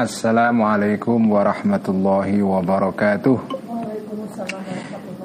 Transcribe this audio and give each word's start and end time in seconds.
Assalamualaikum 0.00 1.28
warahmatullahi 1.28 2.40
wabarakatuh. 2.40 3.36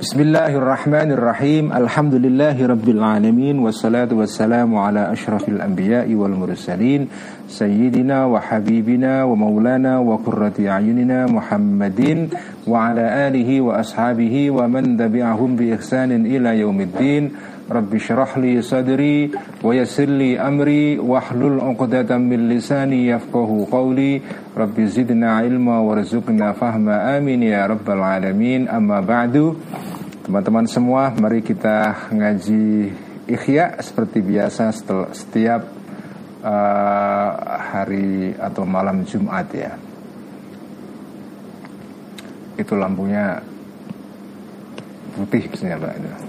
Bismillahirrahmanirrahim. 0.04 1.72
Alhamdulillahi 1.72 2.68
rabbil 2.68 3.00
alamin. 3.00 3.64
Wassalatu 3.64 4.20
wassalamu 4.20 4.84
ala 4.84 5.16
ashrafil 5.16 5.64
anbiya'i 5.64 6.12
wal 6.20 6.36
mursalin. 6.36 7.08
Sayyidina 7.48 8.28
wa 8.28 8.44
habibina 8.44 9.24
wa 9.24 9.40
maulana 9.40 10.04
wa 10.04 10.20
qurrati 10.20 10.68
ayunina 10.68 11.32
Muhammadin 11.32 12.36
Wa 12.68 12.92
ala 12.92 13.32
alihi 13.32 13.64
wa 13.64 13.80
ashabihi 13.80 14.52
wa 14.52 14.68
man 14.68 15.00
tabi'ahum 15.00 15.56
bi 15.56 15.72
ihsanin 15.72 16.28
ila 16.28 16.52
yaumiddin 16.52 17.32
Rabbi 17.66 17.98
syrah 17.98 18.38
li 18.38 18.62
sadri 18.62 19.34
wa 19.34 19.74
yassir 19.74 20.06
li 20.06 20.38
amri 20.38 21.02
wahlul 21.02 21.58
'uqdatam 21.58 22.22
min 22.22 22.46
lisani 22.46 23.10
yafqahu 23.10 23.66
qawli. 23.66 24.22
Rabbi 24.54 24.86
zidna 24.86 25.42
ilma 25.42 25.82
warzuqna 25.82 26.54
fahma. 26.54 27.18
Amin 27.18 27.42
ya 27.42 27.66
rabbal 27.66 28.06
alamin. 28.06 28.70
Amma 28.70 29.02
ba'du. 29.02 29.58
Teman-teman 30.26 30.70
semua 30.70 31.10
mari 31.18 31.42
kita 31.42 32.10
ngaji 32.14 32.94
ikhya 33.30 33.82
seperti 33.82 34.22
biasa 34.22 34.70
setiap 35.14 35.66
uh, 36.46 37.30
hari 37.74 38.38
atau 38.38 38.62
malam 38.62 39.02
Jumat 39.10 39.50
ya. 39.54 39.74
Itu 42.62 42.78
lampunya 42.78 43.42
putih 45.18 45.50
misalnya 45.50 45.82
Pak. 45.82 46.25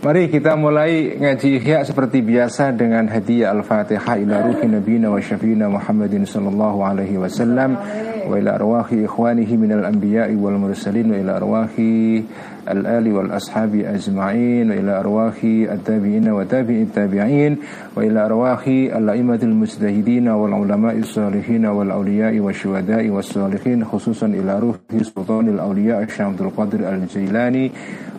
Mari 0.00 0.32
kita 0.32 0.56
mulai 0.56 1.12
ngaji 1.20 1.60
ihya 1.60 1.84
seperti 1.84 2.24
biasa 2.24 2.72
dengan 2.72 3.04
hadiah 3.04 3.52
Al-Fatihah 3.52 4.16
ila 4.24 4.48
ruhi 4.48 4.64
nabiyina 4.64 5.12
wa 5.12 5.20
syafiina 5.20 5.68
Muhammadin 5.68 6.24
sallallahu 6.24 6.80
alaihi 6.80 7.20
wasallam 7.20 7.76
wa 7.76 8.32
ila 8.32 8.56
arwahi 8.56 9.04
ikhwanihi 9.04 9.60
minal 9.60 9.84
anbiya'i 9.84 10.40
wal 10.40 10.56
mursalin 10.56 11.12
wa 11.12 11.20
ila 11.20 11.36
arwahi 11.36 12.24
al-ali 12.64 13.12
wal 13.12 13.28
ashabi 13.28 13.84
ajma'in 13.84 14.72
wa 14.72 14.80
ila 14.80 15.04
arwahi 15.04 15.68
at-tabi'in 15.68 16.32
wa 16.32 16.48
tabi'it 16.48 16.96
tabi'in 16.96 17.52
wa 17.92 18.00
ila 18.00 18.24
arwahi 18.24 18.88
al-a'immatil 18.88 19.52
mujtahidin 19.52 20.32
wal 20.32 20.64
ulama'i 20.64 21.04
salihin 21.04 21.68
wal 21.68 21.92
awliya'i 21.92 22.40
wa 22.40 22.48
syuhada'i 22.48 23.12
was 23.12 23.28
salihin 23.28 23.84
khususan 23.84 24.32
ila 24.32 24.64
ruhi 24.64 25.04
sultanil 25.04 25.60
awliya' 25.60 26.08
Syamsul 26.08 26.56
Qadir 26.56 26.88
al-Jailani 26.88 27.68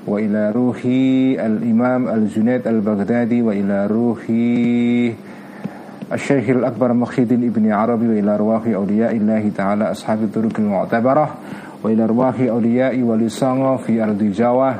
وإلى 0.06 0.50
روح 0.50 0.80
الإمام 1.46 2.08
الجنيد 2.08 2.66
البغدادي 2.68 3.42
وإلى 3.42 3.86
روح 3.86 4.20
الشيخ 6.12 6.48
الأكبر 6.50 6.92
مخيد 6.92 7.32
ابن 7.32 7.72
عربي 7.72 8.08
وإلى 8.08 8.34
أرواح 8.34 8.62
أولياء 8.66 9.16
الله 9.16 9.50
تعالى 9.56 9.90
أصحاب 9.90 10.22
الطرق 10.22 10.52
المعتبرة 10.58 11.34
وإلى 11.82 12.04
أرواح 12.04 12.40
أولياء 12.40 13.02
ولسانه 13.02 13.76
في 13.76 14.02
أرض 14.02 14.22
جاوة 14.22 14.74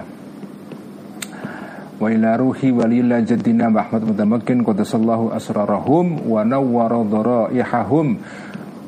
وإلى 2.01 2.37
روح 2.37 2.59
ولي 2.65 3.01
الله 3.01 3.21
جدنا 3.21 3.69
محمد 3.69 4.05
متمكن 4.05 4.63
قدس 4.63 4.95
الله 4.95 5.37
أسرارهم 5.37 6.07
ونور 6.29 6.93
ضرائحهم 7.03 8.17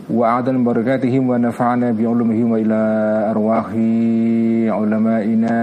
وأعدل 0.09 0.57
بركاتهم 0.63 1.29
ونفعنا 1.29 1.91
بعلومهم 1.91 2.51
وإلى 2.51 2.79
أرواح 3.31 3.65
علمائنا 4.79 5.53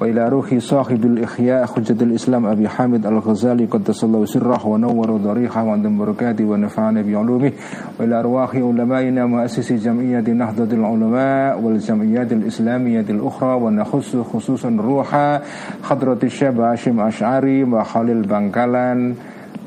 وإلى 0.00 0.28
روح 0.28 0.58
صاحب 0.58 1.04
الإخياء 1.04 1.66
حجة 1.66 2.02
الإسلام 2.04 2.46
أبي 2.46 2.68
حامد 2.68 3.06
الغزالي 3.06 3.64
قدس 3.64 4.04
الله 4.04 4.24
سره 4.24 4.66
ونور 4.66 5.16
ضريحه 5.16 5.64
وعند 5.64 5.86
بركاته 5.86 6.44
ونفعنا 6.44 7.02
بعلومه 7.02 7.52
وإلى 8.00 8.20
أرواح 8.20 8.56
علمائنا 8.56 9.26
مؤسس 9.26 9.72
جمعية 9.72 10.20
نهضة 10.20 10.76
العلماء 10.76 11.60
والجمعيات 11.60 12.32
الإسلامية 12.32 13.06
الأخرى 13.10 13.54
ونخص 13.54 14.16
خصوصا 14.16 14.76
روح 14.80 15.40
حضرة 15.82 16.18
الشاب 16.22 16.60
هاشم 16.60 17.00
أشعري 17.00 17.64
وخالد 17.64 18.28
بنكالان 18.28 19.14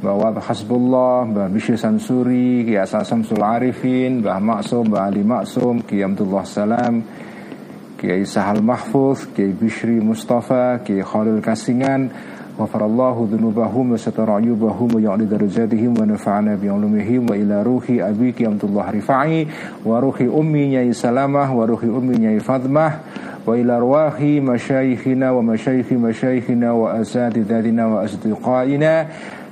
bahwa 0.02 0.30
Hasbullah, 0.38 1.26
Mbah 1.26 1.50
Bishir 1.50 1.78
Sansuri, 1.78 2.66
Kiai 2.66 2.78
Asal 2.86 3.02
Samsul 3.02 3.42
Arifin, 3.42 4.22
Mbah 4.22 4.38
Maksum, 4.38 4.94
Mbah 4.94 5.10
Ali 5.10 5.24
Maksum, 5.26 5.82
Kiai 5.82 6.06
Abdullah 6.06 6.46
Salam, 6.46 7.02
Kiai 7.98 8.22
Sahal 8.22 8.62
Mahfuz, 8.62 9.26
Kiai 9.34 9.54
Bishri 9.58 9.98
Mustafa, 9.98 10.86
Kiai 10.86 11.02
Khalil 11.02 11.42
Kasingan, 11.42 12.14
Wafarallahu 12.58 13.30
dhunubahum 13.30 13.94
wa 13.94 13.98
satara 14.02 14.42
wa 14.42 14.42
ya'li 14.42 15.30
darajatihim 15.30 15.94
wa 15.94 16.10
nafa'ana 16.10 16.58
bi'ulumihim 16.58 17.30
wa 17.30 17.38
ila 17.38 17.62
ruhi 17.62 18.02
abi 18.02 18.34
Kiai 18.34 18.50
Abdullah 18.50 18.90
Rifai 18.90 19.46
wa 19.86 20.02
ruhi 20.02 20.26
ummi 20.26 20.74
Nyai 20.74 20.90
Salamah 20.90 21.54
wa 21.54 21.70
ruhi 21.70 21.86
ummi 21.86 22.18
Nyai 22.18 22.42
Fadmah 22.42 23.46
wa 23.46 23.54
masyayikhina 23.54 25.30
wa 25.30 25.46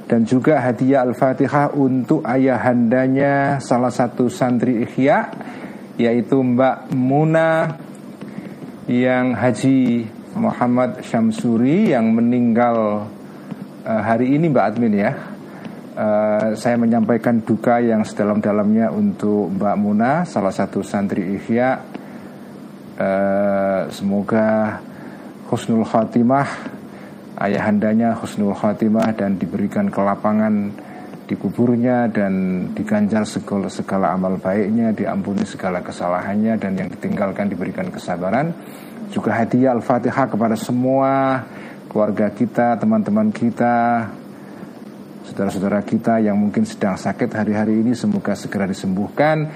dan 0.06 0.22
juga 0.22 0.62
hadiah 0.62 1.02
Al-Fatihah 1.02 1.74
untuk 1.74 2.22
ayahandanya 2.22 3.58
salah 3.58 3.90
satu 3.90 4.30
santri 4.30 4.86
Ikhya 4.86 5.34
yaitu 5.98 6.38
Mbak 6.38 6.94
Muna 6.94 7.74
yang 8.86 9.34
Haji 9.34 10.06
Muhammad 10.38 11.02
Syamsuri 11.02 11.90
yang 11.96 12.14
meninggal 12.14 13.10
uh, 13.82 14.02
hari 14.06 14.36
ini 14.38 14.52
Mbak 14.52 14.66
Admin 14.76 14.94
ya. 14.94 15.14
Uh, 15.96 16.52
saya 16.60 16.76
menyampaikan 16.76 17.40
duka 17.40 17.80
yang 17.80 18.04
sedalam-dalamnya 18.04 18.92
untuk 18.92 19.48
Mbak 19.56 19.76
Muna 19.80 20.12
salah 20.28 20.52
satu 20.52 20.84
santri 20.84 21.40
Ikhya. 21.40 21.82
Uh, 22.96 23.88
semoga 23.90 24.80
husnul 25.50 25.88
khatimah 25.88 26.75
ayahandanya 27.36 28.16
husnul 28.16 28.56
khatimah 28.56 29.12
dan 29.16 29.36
diberikan 29.36 29.92
kelapangan 29.92 30.72
di 31.26 31.34
kuburnya 31.34 32.06
dan 32.08 32.34
diganjar 32.78 33.26
segala, 33.26 33.68
segala 33.68 34.14
amal 34.14 34.38
baiknya, 34.38 34.94
diampuni 34.94 35.42
segala 35.44 35.82
kesalahannya 35.82 36.54
dan 36.62 36.78
yang 36.78 36.90
ditinggalkan 36.94 37.50
diberikan 37.50 37.90
kesabaran. 37.90 38.54
Juga 39.10 39.34
hadiah 39.34 39.74
Al-Fatihah 39.74 40.30
kepada 40.30 40.54
semua 40.54 41.42
keluarga 41.90 42.30
kita, 42.30 42.78
teman-teman 42.78 43.34
kita, 43.34 44.06
saudara-saudara 45.26 45.82
kita 45.82 46.22
yang 46.22 46.38
mungkin 46.38 46.62
sedang 46.68 46.94
sakit 46.94 47.34
hari-hari 47.34 47.82
ini 47.82 47.98
semoga 47.98 48.38
segera 48.38 48.70
disembuhkan. 48.70 49.50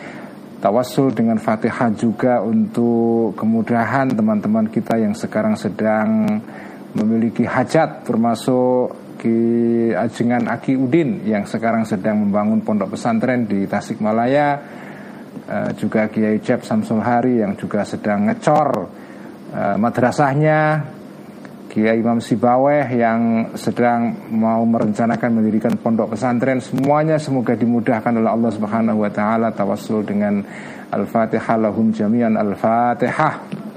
Tawassul 0.60 1.16
dengan 1.16 1.40
Fatihah 1.40 1.94
juga 1.96 2.44
untuk 2.44 3.32
kemudahan 3.40 4.12
teman-teman 4.12 4.68
kita 4.68 5.00
yang 5.00 5.16
sekarang 5.16 5.56
sedang 5.56 6.42
memiliki 6.96 7.46
hajat 7.46 8.08
termasuk 8.08 8.96
Ki 9.20 9.36
Ajengan 9.92 10.48
Aki 10.48 10.80
Udin 10.80 11.28
yang 11.28 11.44
sekarang 11.44 11.84
sedang 11.84 12.24
membangun 12.24 12.64
pondok 12.64 12.96
pesantren 12.96 13.44
di 13.44 13.68
Tasikmalaya 13.68 14.48
uh, 15.46 15.70
juga 15.76 16.08
Kiai 16.08 16.40
Cep 16.40 16.64
Samsul 16.64 17.04
Hari 17.04 17.44
yang 17.44 17.60
juga 17.60 17.84
sedang 17.84 18.32
ngecor 18.32 18.70
uh, 19.52 19.76
madrasahnya 19.76 20.88
Kiai 21.70 22.02
Imam 22.02 22.18
Sibaweh 22.18 22.90
yang 22.98 23.54
sedang 23.54 24.34
mau 24.34 24.66
merencanakan 24.66 25.38
mendirikan 25.38 25.78
pondok 25.78 26.18
pesantren. 26.18 26.58
Semuanya 26.66 27.22
semoga 27.22 27.54
dimudahkan 27.54 28.10
oleh 28.10 28.26
Allah 28.26 28.50
Subhanahu 28.50 29.06
wa 29.06 29.12
taala. 29.14 29.54
Tawassul 29.54 30.02
dengan 30.02 30.42
Al-Fatihah 30.90 31.62
lahum 31.62 31.94
jami'an 31.94 32.34
Al-Fatihah 32.34 33.69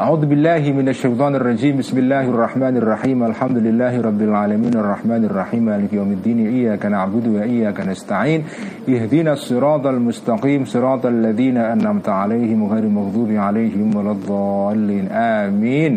أعوذ 0.00 0.26
بالله 0.26 0.72
من 0.72 0.88
الشيطان 0.88 1.34
الرجيم 1.36 1.76
بسم 1.76 1.98
الله 1.98 2.24
الرحمن 2.32 2.74
الرحيم 2.80 3.18
الحمد 3.22 3.58
لله 3.60 4.00
رب 4.00 4.20
العالمين 4.22 4.74
الرحمن 4.74 5.22
الرحيم 5.28 5.62
مالك 5.68 5.92
يوم 5.92 6.10
الدين 6.12 6.38
إياك 6.48 6.80
نعبد 6.86 7.26
وإياك 7.28 7.78
نستعين 7.80 8.40
اهدنا 8.88 9.32
الصراط 9.32 9.86
المستقيم 9.86 10.64
صراط 10.64 11.06
الذين 11.06 11.56
أنعمت 11.56 12.08
عليهم 12.08 12.60
غير 12.72 12.84
المغضوب 12.88 13.30
عليهم 13.36 13.96
ولا 13.96 14.12
الضالين 14.16 15.06
آمين 15.12 15.94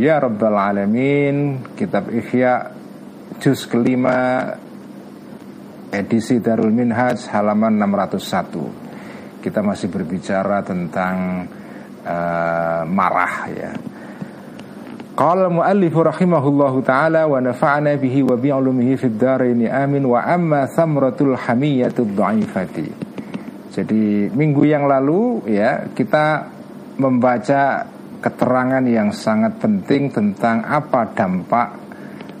يا 0.00 0.16
رب 0.18 0.40
العالمين 0.40 1.36
kitab 1.76 2.08
Ihya 2.08 2.72
juz 3.44 3.68
kelima 3.68 4.56
edisi 5.92 6.40
Darul 6.40 6.72
Minhaj 6.72 7.28
halaman 7.28 7.76
601 7.76 9.44
kita 9.44 9.60
masih 9.60 9.92
berbicara 9.92 10.64
tentang 10.64 11.44
uh, 12.07 12.81
marah 12.87 13.35
ya. 13.51 13.71
Qala 15.17 15.49
muallif 15.49 15.97
rahimahullahu 15.97 16.85
taala 16.85 17.25
wa 17.25 17.41
nafa'ana 17.41 17.97
bihi 17.97 18.21
wa 18.21 18.37
bi 18.37 18.53
ulumihi 18.53 18.93
fid 18.95 19.17
dharain 19.17 19.65
amin 19.65 20.05
wa 20.05 20.21
amma 20.21 20.69
thamratul 20.69 21.33
hamiyatud 21.33 22.13
dhaifati. 22.13 22.87
Jadi 23.73 24.29
minggu 24.29 24.63
yang 24.65 24.85
lalu 24.85 25.41
ya 25.49 25.89
kita 25.91 26.49
membaca 27.01 27.85
keterangan 28.21 28.85
yang 28.85 29.13
sangat 29.13 29.57
penting 29.61 30.09
tentang 30.09 30.65
apa 30.65 31.13
dampak 31.13 31.67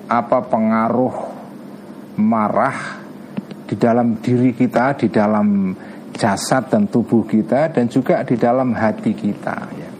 apa 0.07 0.37
pengaruh 0.45 1.15
marah 2.17 3.01
di 3.67 3.75
dalam 3.75 4.17
diri 4.23 4.55
kita, 4.55 4.95
di 4.95 5.11
dalam 5.11 5.73
jasad 6.17 6.67
dan 6.67 6.89
tubuh 6.89 7.23
kita 7.23 7.69
dan 7.69 7.85
juga 7.87 8.25
di 8.25 8.35
dalam 8.35 8.73
hati 8.73 9.13
kita 9.13 9.57
ya. 9.77 9.91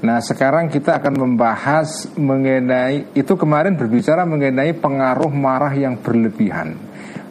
Nah 0.00 0.16
sekarang 0.24 0.72
kita 0.72 0.96
akan 0.96 1.14
membahas 1.28 2.16
mengenai 2.16 3.12
itu 3.12 3.36
kemarin 3.36 3.76
berbicara 3.76 4.24
mengenai 4.24 4.72
pengaruh 4.72 5.28
marah 5.28 5.76
yang 5.76 6.00
berlebihan, 6.00 6.72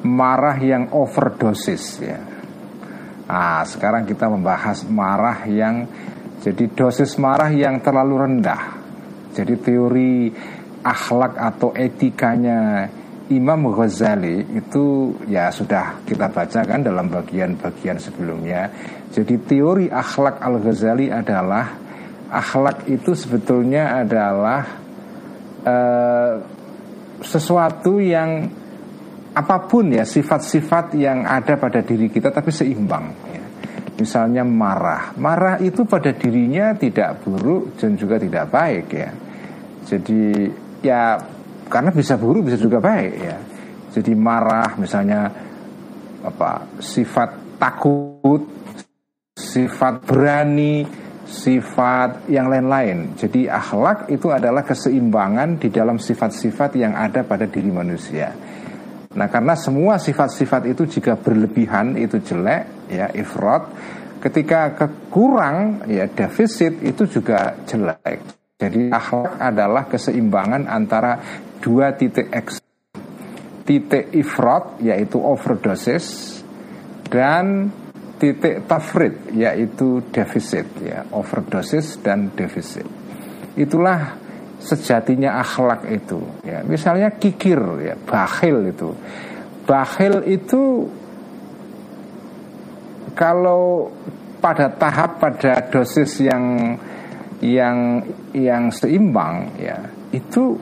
marah 0.05 0.59
yang 0.61 0.93
overdosis 0.93 1.97
ya. 1.97 2.19
Nah 3.25 3.65
sekarang 3.65 4.05
kita 4.05 4.29
membahas 4.29 4.85
marah 4.85 5.49
yang 5.49 5.89
jadi 6.45 6.69
dosis 6.69 7.17
marah 7.17 7.49
yang 7.49 7.81
terlalu 7.81 8.29
rendah. 8.29 8.77
Jadi 9.33 9.53
teori 9.57 10.29
akhlak 10.85 11.35
atau 11.35 11.73
etikanya 11.73 12.85
Imam 13.29 13.69
Ghazali 13.69 14.41
itu 14.57 15.13
ya 15.29 15.53
sudah 15.53 16.01
kita 16.01 16.33
baca 16.33 16.65
kan 16.65 16.81
dalam 16.81 17.13
bagian-bagian 17.13 18.01
sebelumnya. 18.01 18.69
Jadi 19.13 19.37
teori 19.45 19.85
akhlak 19.85 20.41
Al 20.41 20.57
Ghazali 20.57 21.13
adalah 21.13 21.65
akhlak 22.29 22.89
itu 22.89 23.13
sebetulnya 23.13 24.01
adalah 24.01 24.61
uh, 25.65 26.33
sesuatu 27.21 28.01
yang 28.01 28.49
apa 29.29 29.57
pun 29.69 29.93
ya 29.93 30.05
sifat-sifat 30.05 30.97
yang 30.97 31.21
ada 31.25 31.53
pada 31.57 31.85
diri 31.85 32.09
kita 32.09 32.33
tapi 32.33 32.49
seimbang 32.49 33.13
ya. 33.29 33.43
misalnya 34.01 34.41
marah 34.41 35.13
marah 35.21 35.61
itu 35.61 35.85
pada 35.85 36.09
dirinya 36.17 36.73
tidak 36.73 37.21
buruk 37.21 37.77
dan 37.77 37.93
juga 37.93 38.17
tidak 38.17 38.49
baik 38.49 38.87
ya 38.89 39.09
jadi 39.85 40.23
ya 40.81 41.03
karena 41.69 41.93
bisa 41.93 42.17
buruk 42.17 42.49
bisa 42.49 42.57
juga 42.57 42.81
baik 42.81 43.13
ya 43.21 43.37
jadi 43.93 44.11
marah 44.17 44.75
misalnya 44.75 45.29
apa 46.25 46.67
sifat 46.81 47.61
takut 47.61 48.43
sifat 49.37 50.03
berani 50.03 50.83
sifat 51.29 52.25
yang 52.27 52.49
lain-lain. 52.49 53.13
Jadi 53.13 53.45
akhlak 53.45 54.09
itu 54.09 54.33
adalah 54.33 54.65
keseimbangan 54.65 55.61
di 55.61 55.69
dalam 55.69 56.01
sifat-sifat 56.01 56.73
yang 56.75 56.97
ada 56.97 57.21
pada 57.21 57.45
diri 57.45 57.69
manusia. 57.69 58.33
Nah, 59.13 59.29
karena 59.29 59.53
semua 59.53 60.01
sifat-sifat 60.01 60.69
itu 60.69 60.89
jika 60.89 61.17
berlebihan 61.17 61.97
itu 61.97 62.17
jelek, 62.21 62.89
ya 62.89 63.09
ifrat. 63.13 63.69
Ketika 64.19 64.75
kekurang, 64.75 65.87
ya 65.87 66.09
defisit 66.09 66.81
itu 66.83 67.07
juga 67.07 67.55
jelek. 67.63 68.38
Jadi 68.59 68.91
akhlak 68.91 69.39
adalah 69.39 69.87
keseimbangan 69.87 70.67
antara 70.67 71.15
dua 71.63 71.95
titik 71.95 72.27
X. 72.27 72.59
Titik 73.63 74.11
ifrat 74.11 74.83
yaitu 74.83 75.21
overdosis 75.21 76.39
dan 77.07 77.71
titik 78.19 78.67
tafrid 78.67 79.31
yaitu 79.31 80.03
defisit 80.11 80.67
ya 80.83 81.07
overdosis 81.15 82.03
dan 82.03 82.35
defisit 82.35 82.85
itulah 83.55 84.19
sejatinya 84.59 85.39
akhlak 85.39 85.87
itu 85.87 86.19
ya 86.43 86.61
misalnya 86.67 87.15
kikir 87.15 87.57
ya 87.79 87.95
bakhil 87.95 88.67
itu 88.67 88.91
bakhil 89.63 90.27
itu 90.27 90.91
kalau 93.15 93.87
pada 94.43 94.67
tahap 94.75 95.23
pada 95.23 95.63
dosis 95.71 96.19
yang 96.19 96.75
yang 97.39 98.03
yang 98.35 98.67
seimbang 98.71 99.47
ya 99.55 99.77
itu 100.11 100.59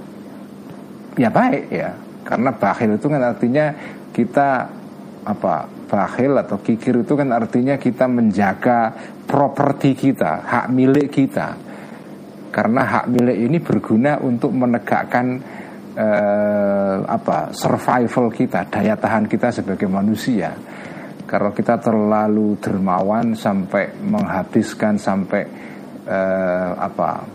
ya 1.17 1.29
baik 1.33 1.65
ya 1.73 1.89
karena 2.27 2.51
bakhil 2.53 2.99
itu 2.99 3.07
kan 3.07 3.21
artinya 3.23 3.65
kita 4.11 4.49
apa 5.27 5.67
bakhil 5.87 6.35
atau 6.39 6.59
kikir 6.59 7.03
itu 7.03 7.13
kan 7.15 7.31
artinya 7.31 7.79
kita 7.79 8.07
menjaga 8.07 8.91
properti 9.27 9.95
kita, 9.95 10.43
hak 10.43 10.67
milik 10.71 11.11
kita. 11.11 11.55
Karena 12.51 12.81
hak 12.83 13.05
milik 13.11 13.37
ini 13.37 13.57
berguna 13.59 14.19
untuk 14.23 14.55
menegakkan 14.55 15.39
eh, 15.95 16.95
apa 17.03 17.51
survival 17.51 18.31
kita, 18.31 18.67
daya 18.71 18.95
tahan 18.95 19.27
kita 19.27 19.51
sebagai 19.51 19.87
manusia. 19.91 20.55
Kalau 21.27 21.51
kita 21.51 21.75
terlalu 21.83 22.55
dermawan 22.63 23.35
sampai 23.35 23.99
menghabiskan 23.99 24.95
sampai 24.95 25.43
eh, 26.07 26.71
apa 26.73 27.27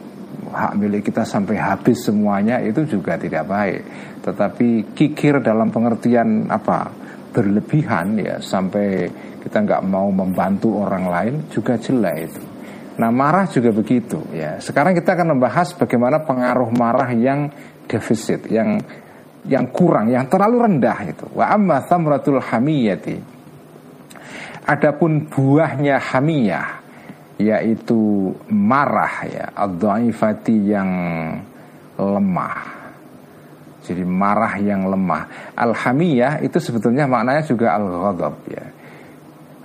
hak 0.52 0.72
milik 0.76 1.08
kita 1.12 1.24
sampai 1.24 1.56
habis 1.60 2.08
semuanya 2.08 2.60
itu 2.64 2.84
juga 2.88 3.20
tidak 3.20 3.44
baik. 3.46 3.80
Tetapi 4.24 4.96
kikir 4.96 5.44
dalam 5.44 5.68
pengertian 5.68 6.48
apa? 6.48 7.04
berlebihan 7.32 8.20
ya 8.20 8.36
sampai 8.44 9.08
kita 9.40 9.64
nggak 9.64 9.82
mau 9.88 10.12
membantu 10.12 10.84
orang 10.84 11.08
lain 11.08 11.34
juga 11.48 11.80
jelek 11.80 12.16
itu. 12.28 12.42
Nah 13.00 13.08
marah 13.08 13.48
juga 13.48 13.72
begitu 13.72 14.20
ya. 14.36 14.60
Sekarang 14.60 14.92
kita 14.92 15.16
akan 15.16 15.34
membahas 15.34 15.72
bagaimana 15.72 16.20
pengaruh 16.22 16.68
marah 16.76 17.08
yang 17.16 17.48
defisit, 17.88 18.46
yang 18.52 18.76
yang 19.48 19.64
kurang, 19.72 20.12
yang 20.12 20.28
terlalu 20.28 20.70
rendah 20.70 20.98
itu. 21.08 21.26
Wa 21.32 21.56
amma 21.56 21.80
hamiyati. 21.82 23.16
Adapun 24.62 25.26
buahnya 25.26 25.98
hamiyah 25.98 26.81
yaitu 27.42 28.30
marah 28.46 29.26
ya, 29.26 29.46
ad 29.54 29.82
yang 30.46 30.90
lemah 31.98 32.82
jadi 33.82 34.06
marah 34.06 34.54
yang 34.62 34.86
lemah. 34.86 35.54
Alhamiyah 35.58 36.38
itu 36.46 36.62
sebetulnya 36.62 37.10
maknanya 37.10 37.42
juga 37.42 37.74
al-ghadab 37.74 38.34
ya. 38.46 38.66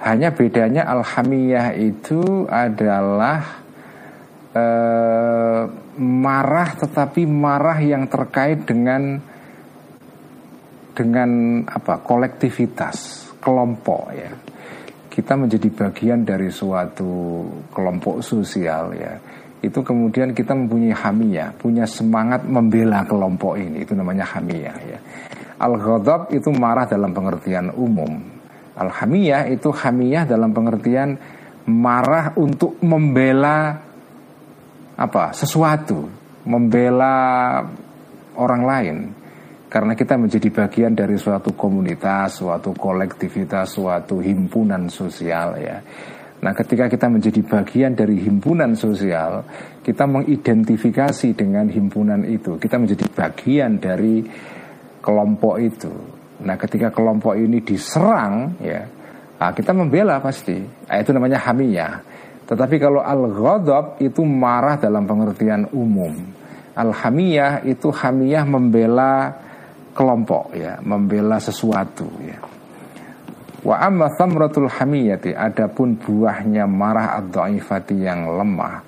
Hanya 0.02 0.34
bedanya 0.34 0.90
alhamiyah 0.90 1.78
itu 1.78 2.50
adalah 2.50 3.62
eh, 4.58 5.62
marah 6.02 6.70
tetapi 6.78 7.30
marah 7.30 7.78
yang 7.82 8.10
terkait 8.10 8.66
dengan 8.66 9.22
dengan 10.98 11.62
apa 11.70 12.02
kolektivitas 12.02 13.30
kelompok 13.38 14.02
ya 14.18 14.34
kita 15.18 15.34
menjadi 15.34 15.74
bagian 15.74 16.22
dari 16.22 16.54
suatu 16.54 17.42
kelompok 17.74 18.22
sosial 18.22 18.94
ya 18.94 19.18
itu 19.58 19.82
kemudian 19.82 20.38
kita 20.38 20.54
mempunyai 20.54 20.94
hamiyah, 20.94 21.50
punya 21.58 21.90
semangat 21.90 22.46
membela 22.46 23.02
kelompok 23.10 23.58
ini, 23.58 23.82
itu 23.82 23.98
namanya 23.98 24.22
hamiyah 24.38 24.78
ya. 24.86 25.00
Al-ghadab 25.58 26.30
itu 26.30 26.54
marah 26.54 26.86
dalam 26.86 27.10
pengertian 27.10 27.74
umum. 27.74 28.22
Al-hamiyah 28.78 29.50
itu 29.50 29.74
hamiyah 29.74 30.30
dalam 30.30 30.54
pengertian 30.54 31.18
marah 31.66 32.38
untuk 32.38 32.78
membela 32.86 33.82
apa? 34.94 35.34
sesuatu, 35.34 36.06
membela 36.46 37.58
orang 38.38 38.62
lain. 38.62 38.98
Karena 39.68 39.94
kita 40.00 40.16
menjadi 40.16 40.48
bagian 40.48 40.96
dari 40.96 41.20
suatu 41.20 41.52
komunitas, 41.52 42.40
suatu 42.40 42.72
kolektivitas, 42.72 43.76
suatu 43.76 44.24
himpunan 44.24 44.88
sosial 44.88 45.60
ya 45.60 45.78
Nah, 46.38 46.54
ketika 46.54 46.86
kita 46.86 47.10
menjadi 47.10 47.42
bagian 47.42 47.98
dari 47.98 48.22
himpunan 48.22 48.78
sosial, 48.78 49.42
kita 49.82 50.06
mengidentifikasi 50.06 51.34
dengan 51.34 51.66
himpunan 51.66 52.22
itu. 52.30 52.62
Kita 52.62 52.78
menjadi 52.78 53.10
bagian 53.10 53.82
dari 53.82 54.22
kelompok 55.02 55.56
itu. 55.58 55.90
Nah, 56.46 56.54
ketika 56.62 56.94
kelompok 56.94 57.34
ini 57.34 57.58
diserang, 57.66 58.54
ya, 58.62 58.86
nah 59.42 59.50
kita 59.50 59.74
membela 59.74 60.22
pasti. 60.22 60.62
Nah, 60.62 60.98
itu 61.02 61.10
namanya 61.10 61.42
hamiyah. 61.42 62.06
Tetapi 62.46 62.76
kalau 62.78 63.02
al-ghadab 63.02 63.98
itu 63.98 64.22
marah 64.22 64.78
dalam 64.78 65.10
pengertian 65.10 65.66
umum. 65.74 66.14
Al-hamiyah 66.78 67.66
itu 67.66 67.90
hamiyah 67.90 68.46
membela 68.46 69.34
kelompok, 69.98 70.54
ya, 70.54 70.78
membela 70.86 71.42
sesuatu, 71.42 72.06
ya. 72.22 72.38
Wa 73.66 73.82
amma 73.82 74.14
thamratul 74.14 74.70
hamiyati 74.70 75.34
adapun 75.34 75.98
buahnya 75.98 76.70
marah 76.70 77.18
ad-dhaifati 77.18 77.98
yang 77.98 78.30
lemah 78.30 78.88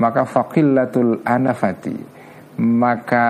maka 0.00 0.24
faqillatul 0.24 1.20
anafati 1.28 1.96
maka 2.64 3.28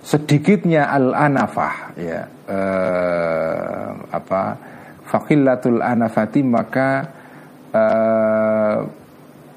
sedikitnya 0.00 0.86
al 0.86 1.12
anafah 1.12 1.74
ya 1.98 2.20
eh, 2.46 3.88
apa 4.14 4.42
faqillatul 5.10 5.82
anafati 5.82 6.40
maka 6.46 6.88
eh, 7.74 8.78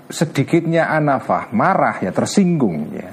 sedikitnya 0.10 0.90
anafah 0.90 1.54
marah 1.54 2.02
ya 2.02 2.10
tersinggung 2.10 2.90
ya 2.92 3.10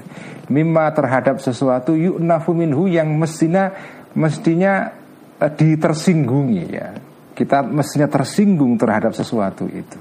mimma 0.51 0.91
terhadap 0.91 1.39
sesuatu 1.39 1.95
yu'nafu 1.95 2.51
minhu 2.51 2.91
yang 2.91 3.07
mestinya 3.15 3.71
mestinya 4.11 5.01
Eh, 5.41 5.49
ditersinggungi 5.49 6.63
ya. 6.69 6.93
Kita 7.33 7.65
mestinya 7.65 8.05
tersinggung 8.05 8.77
terhadap 8.77 9.17
sesuatu 9.17 9.65
itu. 9.65 9.97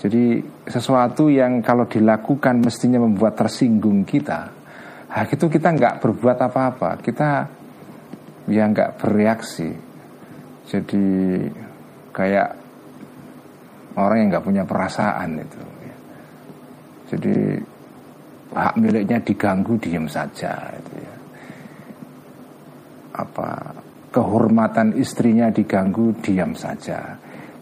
Jadi 0.00 0.40
sesuatu 0.64 1.28
yang 1.28 1.60
kalau 1.60 1.84
dilakukan 1.84 2.64
mestinya 2.64 3.04
membuat 3.04 3.36
tersinggung 3.36 4.08
kita, 4.08 4.48
nah 5.12 5.24
itu 5.28 5.44
kita 5.44 5.68
nggak 5.76 5.94
berbuat 6.00 6.38
apa-apa. 6.40 7.04
Kita 7.04 7.44
ya 8.48 8.64
nggak 8.64 8.96
bereaksi 8.96 9.68
jadi 10.66 11.06
kayak 12.10 12.48
orang 14.00 14.16
yang 14.24 14.28
nggak 14.32 14.46
punya 14.46 14.64
perasaan 14.64 15.38
itu 15.38 15.60
ya. 15.60 15.96
jadi 17.14 17.36
hak 18.50 18.74
miliknya 18.78 19.18
diganggu 19.22 19.78
diem 19.78 20.06
saja 20.10 20.52
itu 20.74 20.92
ya. 20.98 21.14
Apa 23.20 23.48
kehormatan 24.10 24.98
istrinya 24.98 25.48
diganggu 25.48 26.14
diam 26.18 26.52
saja. 26.58 27.14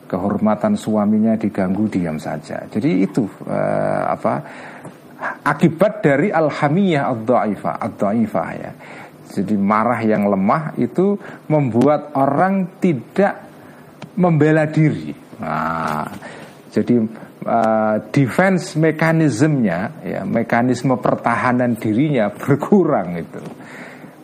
Kehormatan 0.09 0.73
suaminya 0.73 1.37
diganggu 1.37 1.85
diam 1.93 2.17
saja. 2.17 2.65
Jadi 2.65 3.05
itu 3.05 3.29
uh, 3.45 4.09
apa 4.09 4.41
akibat 5.45 6.01
dari 6.01 6.33
alhamiyah 6.33 7.13
ad-dhaifah 7.13 7.75
ad-dhaifah 7.77 8.49
ya. 8.57 8.73
Jadi 9.29 9.55
marah 9.61 10.01
yang 10.01 10.25
lemah 10.25 10.73
itu 10.81 11.21
membuat 11.53 12.17
orang 12.17 12.81
tidak 12.81 13.37
membela 14.17 14.65
diri. 14.65 15.13
Nah 15.45 16.09
jadi 16.73 17.28
uh, 17.45 17.97
defense 18.11 18.75
mekanismenya 18.75 20.03
ya 20.03 20.21
mekanisme 20.25 20.99
pertahanan 20.99 21.79
dirinya 21.79 22.33
berkurang 22.33 23.19
itu. 23.19 23.43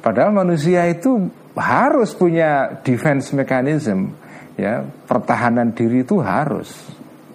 Padahal 0.01 0.37
manusia 0.37 0.85
itu 0.91 1.31
harus 1.57 2.13
punya 2.13 2.83
defense 2.83 3.33
mechanism 3.33 4.13
ya 4.59 4.83
pertahanan 4.83 5.75
diri 5.75 6.03
itu 6.03 6.19
harus. 6.19 6.71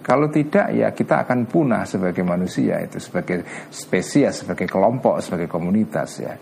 Kalau 0.00 0.32
tidak 0.32 0.72
ya 0.74 0.90
kita 0.90 1.22
akan 1.28 1.46
punah 1.46 1.84
sebagai 1.84 2.24
manusia 2.24 2.80
itu 2.82 2.98
sebagai 2.98 3.44
spesies 3.70 4.42
sebagai 4.42 4.66
kelompok 4.66 5.20
sebagai 5.22 5.46
komunitas 5.46 6.10
ya. 6.18 6.34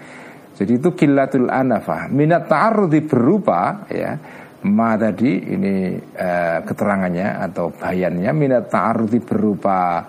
Jadi 0.58 0.72
itu 0.74 0.90
kilatul 0.94 1.46
anafah. 1.46 2.10
Minat 2.10 2.50
ta'arudi 2.50 3.06
berupa 3.06 3.86
ya 3.94 4.18
ma 4.66 4.98
tadi 4.98 5.54
ini 5.54 5.94
uh, 5.94 6.58
keterangannya 6.66 7.38
atau 7.46 7.70
bayannya 7.70 8.30
minat 8.34 8.66
ta'arudi 8.66 9.22
berupa 9.22 10.02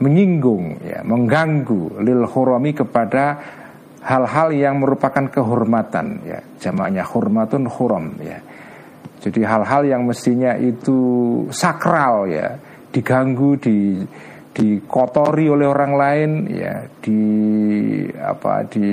menyinggung 0.00 0.80
ya 0.80 1.04
mengganggu 1.04 2.00
lil 2.00 2.24
hurami 2.24 2.72
kepada 2.72 3.24
hal-hal 4.06 4.48
yang 4.54 4.80
merupakan 4.80 5.26
kehormatan 5.28 6.22
ya. 6.24 6.40
Jamaknya 6.62 7.02
hormatun 7.04 7.66
huram 7.66 8.14
ya. 8.22 8.38
Jadi 9.20 9.42
hal-hal 9.42 9.82
yang 9.84 10.06
mestinya 10.06 10.54
itu 10.54 10.96
sakral 11.50 12.30
ya. 12.30 12.54
Diganggu 12.94 13.58
di 13.58 14.00
dikotori 14.56 15.50
oleh 15.52 15.66
orang 15.66 15.92
lain 15.98 16.30
ya. 16.48 16.86
Di 17.02 17.20
apa 18.16 18.62
di 18.70 18.88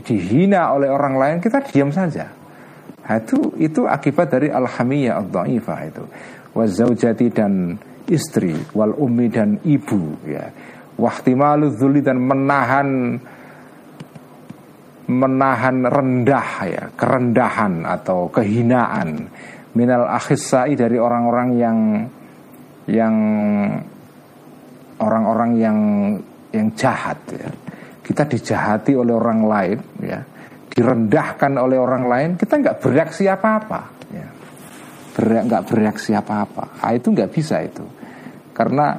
dihina 0.00 0.72
oleh 0.72 0.88
orang 0.88 1.14
lain 1.20 1.36
kita 1.38 1.60
diam 1.68 1.92
saja 1.92 2.43
itu 3.04 3.52
itu 3.60 3.84
akibat 3.84 4.32
dari 4.32 4.48
alhamiyah 4.48 5.20
al-dhaifah 5.20 5.80
itu. 5.84 6.04
Wazaujati 6.56 7.28
dan 7.28 7.76
istri 8.08 8.56
wal 8.72 8.96
ummi 8.96 9.28
dan 9.28 9.60
ibu 9.60 10.16
ya. 10.24 10.48
Wahtimalu 10.96 11.74
dan 12.00 12.16
menahan 12.16 12.88
menahan 15.04 15.76
rendah 15.84 16.50
ya 16.64 16.82
kerendahan 16.96 17.84
atau 17.84 18.32
kehinaan. 18.32 19.28
Minal 19.74 20.06
akhisai 20.08 20.78
dari 20.78 20.96
orang-orang 20.96 21.48
yang 21.58 21.78
yang 22.88 23.16
orang-orang 25.02 25.50
yang 25.60 25.78
yang 26.56 26.68
jahat 26.72 27.20
ya. 27.28 27.52
Kita 28.00 28.24
dijahati 28.24 28.96
oleh 28.96 29.12
orang 29.12 29.40
lain 29.44 29.78
ya 30.00 30.20
direndahkan 30.74 31.54
oleh 31.54 31.78
orang 31.78 32.10
lain 32.10 32.30
kita 32.34 32.58
nggak 32.58 32.82
bereaksi 32.82 33.30
apa-apa. 33.30 33.80
Ya. 34.10 34.26
Nggak 35.46 35.70
bereaksi 35.70 36.10
apa-apa. 36.10 36.82
Ah, 36.82 36.90
itu 36.90 37.14
nggak 37.14 37.30
bisa 37.30 37.62
itu. 37.62 37.86
Karena 38.50 38.98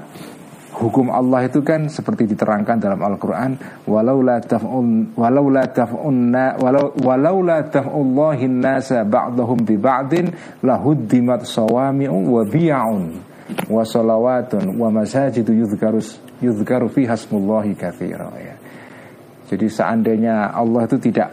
hukum 0.75 1.07
Allah 1.11 1.47
itu 1.47 1.63
kan 1.63 1.87
seperti 1.87 2.27
diterangkan 2.27 2.79
dalam 2.79 2.99
Al-Qur'an 2.99 3.55
walau 3.87 4.19
la 4.19 4.43
taf'un 4.43 5.15
walau 5.15 5.47
la 5.47 5.63
taf'unna 5.71 6.59
walau 6.59 6.91
walau 6.99 7.39
la 7.39 7.63
taf'ullahin 7.63 8.59
nasa 8.59 9.07
ba'dahum 9.07 9.63
bi 9.63 9.79
ba'din 9.79 10.35
lahuddimat 10.63 11.47
sawami'u 11.47 12.19
wa 12.27 12.43
bi'un 12.43 13.03
wa 13.71 13.83
salawatun 13.87 14.75
wa 14.75 14.91
masajidu 14.91 15.55
ya. 15.55 15.63
Jadi 19.45 19.69
seandainya 19.69 20.49
Allah 20.51 20.81
itu 20.89 20.97
tidak 20.97 21.29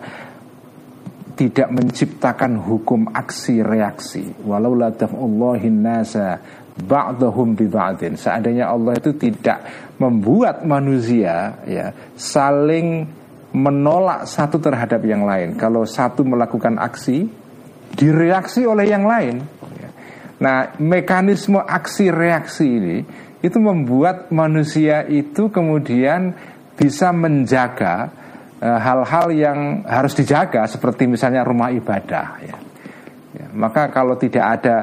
tidak 1.43 1.75
menciptakan 1.75 2.55
hukum 2.55 3.11
aksi 3.11 3.67
reaksi 3.67 4.31
walau 4.47 4.79
la 4.79 4.95
taf'ullahin 4.95 5.83
nasa 5.83 6.39
ba'dahum 6.79 7.59
bi. 7.59 7.67
Seandainya 8.15 8.71
Allah 8.71 8.95
itu 8.95 9.11
tidak 9.19 9.67
membuat 9.99 10.63
manusia 10.63 11.59
ya 11.67 11.91
saling 12.15 13.11
menolak 13.51 14.31
satu 14.31 14.63
terhadap 14.63 15.03
yang 15.03 15.27
lain. 15.27 15.59
Kalau 15.59 15.83
satu 15.83 16.23
melakukan 16.23 16.79
aksi 16.79 17.27
direaksi 17.99 18.63
oleh 18.65 18.87
yang 18.89 19.05
lain. 19.05 19.43
Ya. 19.77 19.89
Nah, 20.41 20.59
mekanisme 20.79 21.59
aksi 21.61 22.09
reaksi 22.09 22.67
ini 22.71 22.99
itu 23.43 23.59
membuat 23.59 24.31
manusia 24.31 25.05
itu 25.11 25.51
kemudian 25.51 26.33
bisa 26.79 27.13
menjaga 27.13 28.22
hal-hal 28.63 29.27
uh, 29.29 29.35
yang 29.35 29.59
harus 29.83 30.15
dijaga 30.15 30.71
seperti 30.71 31.11
misalnya 31.11 31.43
rumah 31.43 31.75
ibadah 31.75 32.27
ya. 32.39 32.57
ya 33.35 33.47
maka 33.59 33.91
kalau 33.91 34.15
tidak 34.15 34.47
ada 34.63 34.77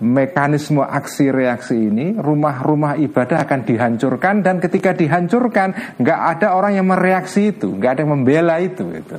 mekanisme 0.00 0.80
aksi 0.80 1.28
reaksi 1.28 1.76
ini 1.76 2.16
rumah-rumah 2.16 2.96
ibadah 3.00 3.44
akan 3.44 3.60
dihancurkan 3.64 4.40
dan 4.40 4.56
ketika 4.60 4.96
dihancurkan 4.96 5.96
nggak 6.00 6.20
ada 6.36 6.56
orang 6.56 6.76
yang 6.76 6.88
mereaksi 6.88 7.52
itu 7.56 7.72
nggak 7.76 7.90
ada 7.96 8.00
yang 8.04 8.12
membela 8.16 8.56
itu 8.60 8.84
gitu. 8.96 9.16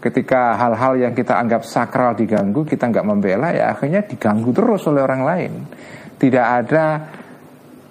ketika 0.00 0.56
hal-hal 0.56 1.00
yang 1.00 1.12
kita 1.16 1.36
anggap 1.36 1.64
sakral 1.64 2.12
diganggu 2.12 2.68
kita 2.68 2.92
nggak 2.92 3.08
membela 3.08 3.52
ya 3.52 3.72
akhirnya 3.72 4.04
diganggu 4.04 4.52
terus 4.52 4.84
oleh 4.84 5.00
orang 5.00 5.22
lain 5.24 5.52
tidak 6.20 6.44
ada 6.44 6.84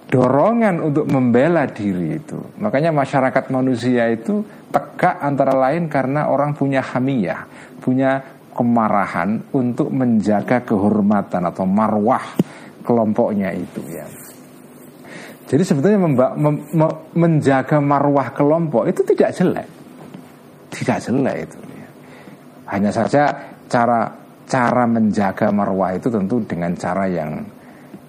dorongan 0.06 0.78
untuk 0.78 1.10
membela 1.10 1.66
diri 1.66 2.22
itu 2.22 2.38
makanya 2.62 2.94
masyarakat 2.94 3.50
manusia 3.50 4.06
itu 4.14 4.46
tegak 4.76 5.16
antara 5.24 5.56
lain 5.56 5.88
karena 5.88 6.28
orang 6.28 6.52
punya 6.52 6.84
hamiyah 6.84 7.48
punya 7.80 8.20
kemarahan 8.52 9.40
untuk 9.56 9.88
menjaga 9.88 10.60
kehormatan 10.64 11.48
atau 11.48 11.64
marwah 11.64 12.24
kelompoknya 12.84 13.52
itu 13.56 13.80
ya. 13.88 14.04
Jadi 15.46 15.62
sebetulnya 15.62 16.00
memba, 16.02 16.26
mem, 16.34 16.58
me, 16.74 16.88
menjaga 17.14 17.78
marwah 17.78 18.34
kelompok 18.34 18.90
itu 18.90 19.00
tidak 19.14 19.30
jelek, 19.36 19.68
tidak 20.74 20.98
jelek 20.98 21.36
itu. 21.46 21.58
Ya. 21.70 21.88
Hanya 22.74 22.90
saja 22.90 23.22
cara 23.70 24.10
cara 24.46 24.84
menjaga 24.90 25.54
marwah 25.54 25.94
itu 25.94 26.10
tentu 26.10 26.42
dengan 26.42 26.74
cara 26.74 27.06
yang 27.06 27.46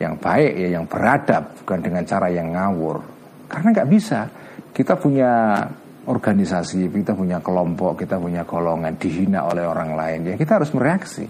yang 0.01 0.17
baik 0.17 0.53
ya, 0.57 0.67
yang 0.81 0.86
beradab, 0.89 1.43
bukan 1.62 1.79
dengan 1.81 2.03
cara 2.09 2.27
yang 2.33 2.53
ngawur. 2.53 2.97
Karena 3.45 3.67
nggak 3.74 3.89
bisa. 3.89 4.25
Kita 4.74 4.97
punya 4.97 5.62
organisasi, 6.07 6.87
kita 6.87 7.11
punya 7.13 7.43
kelompok, 7.43 7.99
kita 7.99 8.15
punya 8.15 8.47
golongan 8.47 8.95
dihina 8.95 9.43
oleh 9.43 9.67
orang 9.67 9.91
lain, 9.93 10.19
ya 10.31 10.35
kita 10.39 10.63
harus 10.63 10.71
mereaksi. 10.71 11.27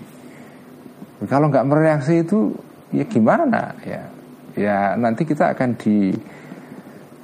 Kalau 1.25 1.49
nggak 1.49 1.65
mereaksi 1.65 2.21
itu, 2.21 2.53
ya 2.93 3.03
gimana 3.09 3.73
ya? 3.81 4.03
Ya 4.57 4.77
nanti 4.97 5.25
kita 5.25 5.53
akan 5.53 5.77
di 5.77 6.13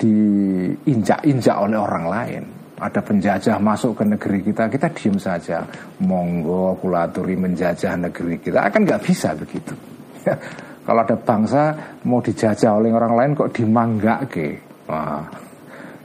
diinjak-injak 0.02 1.58
oleh 1.62 1.78
orang 1.78 2.06
lain. 2.10 2.44
Ada 2.82 3.00
penjajah 3.00 3.62
masuk 3.62 4.02
ke 4.02 4.04
negeri 4.04 4.40
kita, 4.44 4.68
kita 4.68 4.90
diem 4.92 5.16
saja. 5.22 5.64
Monggo 6.04 6.76
kulaturi 6.82 7.38
menjajah 7.38 7.96
negeri 7.96 8.42
kita, 8.42 8.66
akan 8.66 8.82
nggak 8.84 9.02
bisa 9.06 9.38
begitu. 9.38 9.74
Ya, 10.24 10.40
kalau 10.88 11.04
ada 11.04 11.20
bangsa 11.20 11.76
mau 12.08 12.24
dijajah 12.24 12.80
oleh 12.80 12.96
orang 12.96 13.12
lain 13.12 13.32
kok 13.36 13.52
dimangga 13.52 14.24
ke, 14.24 14.56
Wah, 14.88 15.28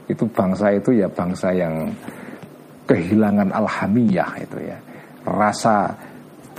itu 0.09 0.25
bangsa 0.25 0.73
itu 0.73 0.97
ya 0.97 1.07
bangsa 1.07 1.53
yang 1.53 1.93
kehilangan 2.89 3.53
alhamiyah 3.53 4.31
itu 4.41 4.57
ya. 4.65 4.77
Rasa 5.29 5.93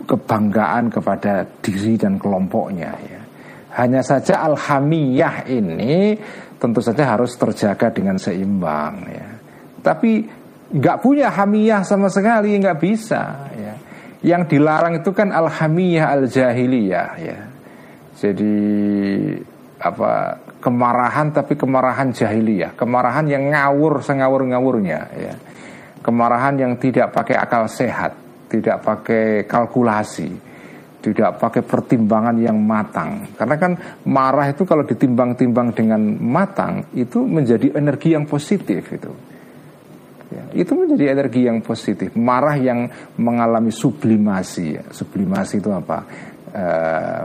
kebanggaan 0.07 0.89
kepada 0.89 1.43
diri 1.59 1.99
dan 1.99 2.17
kelompoknya 2.17 2.95
ya. 2.95 3.21
Hanya 3.75 4.03
saja 4.07 4.47
alhamiyah 4.47 5.51
ini 5.51 6.15
tentu 6.63 6.79
saja 6.79 7.19
harus 7.19 7.35
terjaga 7.35 7.91
dengan 7.91 8.15
seimbang 8.15 8.95
ya. 9.11 9.29
Tapi 9.83 10.23
nggak 10.71 10.99
punya 11.03 11.35
hamiyah 11.35 11.83
sama 11.83 12.07
sekali 12.07 12.55
nggak 12.55 12.79
bisa 12.79 13.51
ya. 13.59 13.75
Yang 14.23 14.55
dilarang 14.55 15.03
itu 15.03 15.11
kan 15.11 15.35
alhamiyah 15.35 16.07
al 16.15 16.25
jahiliyah 16.31 17.11
ya. 17.19 17.39
Jadi 18.21 18.55
apa 19.81 20.37
kemarahan 20.61 21.33
tapi 21.33 21.57
kemarahan 21.57 22.13
jahiliyah, 22.13 22.77
kemarahan 22.77 23.27
yang 23.27 23.49
ngawur 23.49 24.05
sengawur-ngawurnya 24.05 25.01
ya. 25.17 25.35
Kemarahan 26.01 26.57
yang 26.57 26.73
tidak 26.81 27.13
pakai 27.13 27.37
akal 27.37 27.69
sehat 27.69 28.31
tidak 28.51 28.83
pakai 28.83 29.47
kalkulasi, 29.47 30.29
tidak 30.99 31.39
pakai 31.39 31.63
pertimbangan 31.63 32.35
yang 32.43 32.59
matang. 32.59 33.31
Karena 33.39 33.57
kan 33.57 33.73
marah 34.11 34.51
itu 34.51 34.67
kalau 34.67 34.83
ditimbang-timbang 34.83 35.71
dengan 35.71 36.03
matang 36.19 36.91
itu 36.99 37.23
menjadi 37.23 37.79
energi 37.79 38.19
yang 38.19 38.27
positif 38.27 38.83
itu. 38.91 39.13
Ya, 40.31 40.63
itu 40.63 40.79
menjadi 40.79 41.11
energi 41.11 41.47
yang 41.47 41.59
positif. 41.59 42.15
Marah 42.15 42.55
yang 42.55 42.87
mengalami 43.19 43.75
sublimasi. 43.75 44.67
Ya. 44.79 44.85
Sublimasi 44.87 45.59
itu 45.59 45.75
apa? 45.75 46.07
E, 46.51 46.67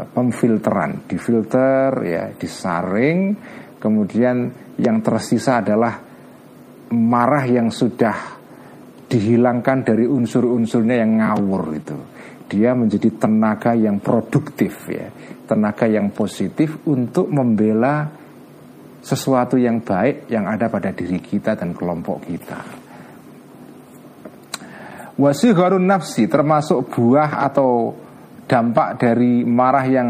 pemfilteran, 0.05 1.09
difilter, 1.09 1.89
ya, 2.05 2.29
disaring, 2.37 3.33
kemudian 3.81 4.53
yang 4.77 5.01
tersisa 5.01 5.65
adalah 5.65 5.97
marah 6.93 7.45
yang 7.49 7.73
sudah 7.73 8.37
dihilangkan 9.09 9.81
dari 9.81 10.05
unsur-unsurnya 10.05 11.01
yang 11.01 11.17
ngawur 11.17 11.63
itu. 11.73 11.97
Dia 12.45 12.77
menjadi 12.77 13.17
tenaga 13.17 13.73
yang 13.73 13.97
produktif 13.97 14.93
ya, 14.93 15.09
tenaga 15.49 15.89
yang 15.89 16.13
positif 16.13 16.85
untuk 16.85 17.25
membela 17.25 18.05
sesuatu 19.01 19.57
yang 19.57 19.81
baik 19.81 20.29
yang 20.29 20.45
ada 20.45 20.69
pada 20.69 20.93
diri 20.93 21.17
kita 21.17 21.57
dan 21.57 21.73
kelompok 21.73 22.29
kita. 22.29 22.61
Wasiharun 25.17 25.89
nafsi 25.89 26.29
termasuk 26.29 26.93
buah 26.93 27.41
atau 27.41 28.04
dampak 28.45 29.01
dari 29.01 29.41
marah 29.45 29.85
yang 29.85 30.09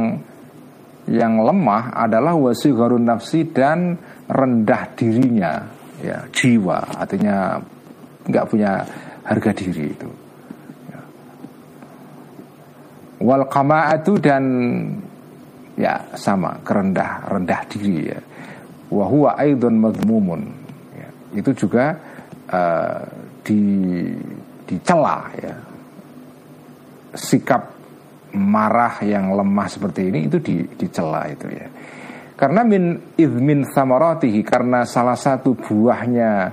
yang 1.06 1.38
lemah 1.38 1.94
adalah 1.94 2.34
wasiharun 2.34 3.06
nafsi 3.06 3.46
dan 3.54 3.94
rendah 4.26 4.84
dirinya 4.98 5.62
ya 6.02 6.26
jiwa 6.34 6.98
artinya 6.98 7.62
nggak 8.26 8.46
punya 8.50 8.82
harga 9.22 9.52
diri 9.54 9.86
itu 9.94 10.10
ya. 10.90 11.02
wal 13.22 13.46
itu 13.46 14.14
dan 14.18 14.44
ya 15.78 15.94
sama 16.18 16.58
kerendah 16.66 17.30
rendah 17.30 17.62
diri 17.70 18.10
ya 18.10 18.20
wahwa 18.90 19.38
aidon 19.38 19.78
madmumun 19.78 20.42
ya. 20.98 21.10
itu 21.38 21.54
juga 21.54 21.94
uh, 22.50 23.06
di 23.46 23.62
dicela 24.66 25.30
ya 25.38 25.54
sikap 27.14 27.75
marah 28.36 29.00
yang 29.02 29.32
lemah 29.32 29.68
seperti 29.72 30.12
ini 30.12 30.28
itu 30.28 30.38
di, 30.44 30.62
dicela 30.76 31.26
itu 31.32 31.48
ya. 31.50 31.68
Karena 32.36 32.68
min 32.68 33.16
idmin 33.16 33.64
samaratihi 33.64 34.44
karena 34.44 34.84
salah 34.84 35.16
satu 35.16 35.56
buahnya 35.56 36.52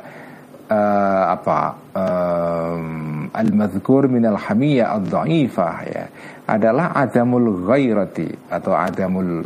uh, 0.70 1.24
apa 1.34 1.58
um, 1.90 2.86
al-madhkur 3.34 4.06
min 4.06 4.22
al-hamiyah 4.30 4.94
ad-dha'ifah 4.94 5.76
ya 5.90 6.04
adalah 6.46 6.94
adamul 6.94 7.66
ghairati 7.66 8.30
atau 8.46 8.72
adamul 8.78 9.42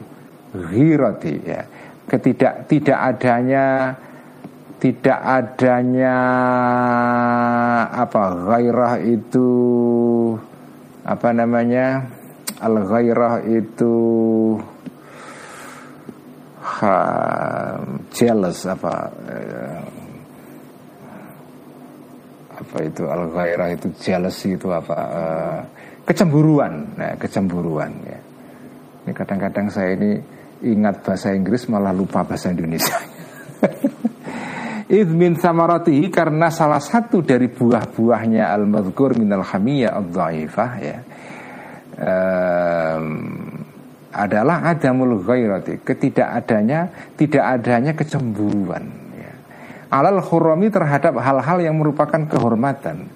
ghirati 0.52 1.34
ya. 1.40 1.62
Ketidak 2.06 2.70
tidak 2.70 2.98
adanya 3.00 3.96
tidak 4.76 5.18
adanya 5.24 6.16
apa 7.88 8.22
gairah 8.44 8.94
itu 9.00 9.48
apa 11.06 11.28
namanya 11.32 12.04
al 12.60 12.76
gairah 12.88 13.44
itu 13.44 13.94
ha, 16.60 16.94
jealous 18.12 18.64
apa 18.64 18.94
eh, 19.28 19.80
apa 22.56 22.76
itu 22.80 23.04
al 23.04 23.28
gairah 23.28 23.68
itu 23.76 23.92
jealous 24.00 24.40
itu 24.48 24.72
apa 24.72 24.96
uh, 24.96 25.60
kecemburuan. 26.08 26.96
Nah 26.96 27.12
kecemburuan 27.20 27.92
ya. 28.06 28.18
Ini 29.04 29.12
kadang-kadang 29.12 29.68
saya 29.68 29.92
ini 29.94 30.18
ingat 30.64 31.04
bahasa 31.04 31.36
Inggris 31.36 31.68
malah 31.68 31.92
lupa 31.92 32.24
bahasa 32.24 32.48
Indonesia. 32.48 32.96
Idmin 34.86 35.34
samaratihi 35.34 36.08
karena 36.14 36.46
salah 36.48 36.78
satu 36.78 37.18
dari 37.18 37.50
buah-buahnya 37.50 38.54
al-madhkur 38.54 39.18
minal 39.18 39.42
hamiyah 39.42 39.98
al-dhaifah 39.98 40.72
ya 40.78 40.98
um, 42.00 43.06
adalah 44.16 44.64
adamul 44.72 45.20
ghairati 45.20 45.84
ketidakadanya 45.84 47.12
tidak 47.20 47.44
adanya 47.44 47.92
kecemburuan 47.92 48.88
ya. 49.12 49.32
alal 49.92 50.24
khurami 50.24 50.72
terhadap 50.72 51.20
hal-hal 51.20 51.58
yang 51.60 51.76
merupakan 51.76 52.24
kehormatan 52.24 53.12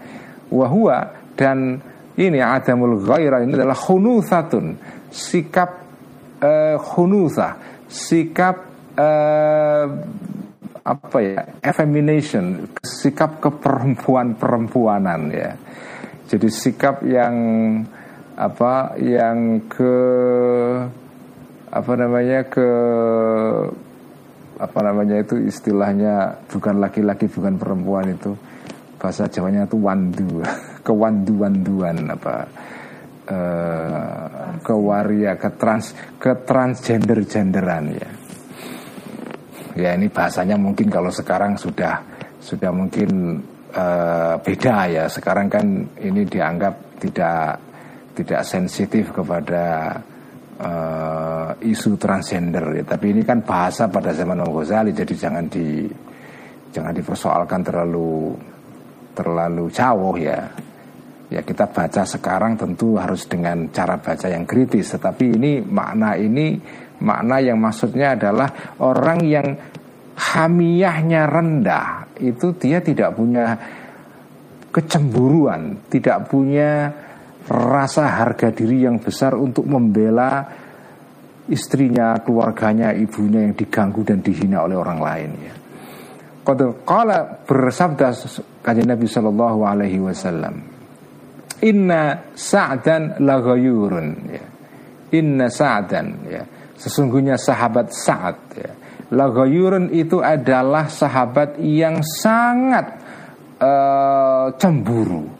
wahwa 0.53 1.17
dan 1.41 1.81
ini 2.21 2.45
adamul 2.45 3.01
ghairah 3.01 3.41
ini 3.49 3.57
adalah 3.57 3.79
khunuthatun 3.79 4.77
sikap 5.09 5.81
uh, 6.45 6.77
khunutha 6.77 7.57
sikap 7.89 8.69
uh, 9.01 9.87
apa 10.81 11.19
ya 11.21 11.41
effemination 11.65 12.69
sikap 12.85 13.41
keperempuan-perempuanan 13.41 15.21
ya 15.33 15.57
jadi 16.29 16.49
sikap 16.49 17.05
yang 17.09 17.35
apa 18.41 18.97
yang 18.97 19.69
ke 19.69 19.97
apa 21.69 21.93
namanya 21.93 22.41
ke 22.49 22.69
apa 24.61 24.79
namanya 24.81 25.21
itu 25.21 25.41
istilahnya 25.45 26.41
bukan 26.49 26.81
laki-laki 26.81 27.29
bukan 27.29 27.61
perempuan 27.61 28.17
itu. 28.17 28.33
Bahasa 29.01 29.29
Jawanya 29.29 29.65
itu 29.65 29.81
wandu 29.81 30.45
kewandu-wanduan 30.87 31.97
apa 32.13 32.35
uh, 33.29 34.57
kewaria 34.65 35.37
ke 35.37 35.49
trans 35.57 35.93
ke 36.17 36.33
transgender 36.45 37.21
genderan 37.29 37.93
ya. 37.93 38.11
Ya 39.77 39.91
ini 39.97 40.13
bahasanya 40.13 40.61
mungkin 40.61 40.93
kalau 40.93 41.09
sekarang 41.13 41.57
sudah 41.57 42.05
sudah 42.41 42.73
mungkin 42.73 43.41
uh, 43.73 44.37
beda 44.41 44.77
ya. 44.93 45.05
Sekarang 45.09 45.49
kan 45.49 45.65
ini 46.05 46.29
dianggap 46.29 47.01
tidak 47.01 47.70
tidak 48.17 48.43
sensitif 48.43 49.15
kepada 49.15 49.97
uh, 50.59 51.51
isu 51.63 51.97
transgender 51.97 52.83
ya. 52.83 52.85
Tapi 52.85 53.07
ini 53.15 53.23
kan 53.23 53.43
bahasa 53.43 53.87
pada 53.87 54.11
zaman 54.15 54.43
Imam 54.43 54.55
Ghazali 54.55 54.91
jadi 54.91 55.15
jangan 55.15 55.45
di 55.47 55.87
jangan 56.71 56.95
dipersoalkan 56.95 57.61
terlalu 57.63 58.35
terlalu 59.15 59.65
jauh 59.71 60.17
ya. 60.19 60.41
Ya 61.31 61.47
kita 61.47 61.71
baca 61.71 62.03
sekarang 62.03 62.59
tentu 62.59 62.99
harus 62.99 63.31
dengan 63.31 63.71
cara 63.71 64.03
baca 64.03 64.27
yang 64.27 64.43
kritis 64.43 64.99
tetapi 64.99 65.39
ini 65.39 65.63
makna 65.63 66.19
ini 66.19 66.59
Makna 67.01 67.41
yang 67.41 67.57
maksudnya 67.57 68.13
adalah 68.13 68.77
orang 68.77 69.25
yang 69.25 69.57
hamiyahnya 70.21 71.25
rendah 71.25 72.13
itu 72.21 72.53
dia 72.61 72.85
tidak 72.85 73.17
punya 73.17 73.57
kecemburuan, 74.69 75.81
tidak 75.89 76.29
punya 76.29 76.93
rasa 77.51 78.07
harga 78.07 78.55
diri 78.55 78.87
yang 78.87 79.03
besar 79.03 79.35
untuk 79.35 79.67
membela 79.67 80.47
istrinya, 81.51 82.15
keluarganya, 82.23 82.95
ibunya 82.95 83.43
yang 83.43 83.59
diganggu 83.59 84.07
dan 84.07 84.23
dihina 84.23 84.63
oleh 84.63 84.79
orang 84.79 85.01
lain 85.03 85.31
ya. 85.43 85.55
Qala 86.87 87.47
bersabda 87.47 88.11
kajian 88.63 88.91
Nabi 88.91 89.07
Shallallahu 89.07 89.61
alaihi 89.63 90.03
wasallam 90.03 90.67
Inna 91.63 92.33
sa'dan 92.35 93.23
laghayurun 93.23 94.09
ya. 94.35 94.45
Inna 95.15 95.47
sa'dan 95.47 96.07
ya 96.27 96.43
Sesungguhnya 96.81 97.37
sahabat 97.37 97.93
Sa'ad 97.93 98.39
ya. 98.57 98.73
Lagoyurun 99.13 99.93
itu 99.93 100.25
adalah 100.25 100.89
sahabat 100.89 101.61
yang 101.61 102.01
sangat 102.01 102.97
uh, 103.61 104.49
cemburu. 104.57 105.40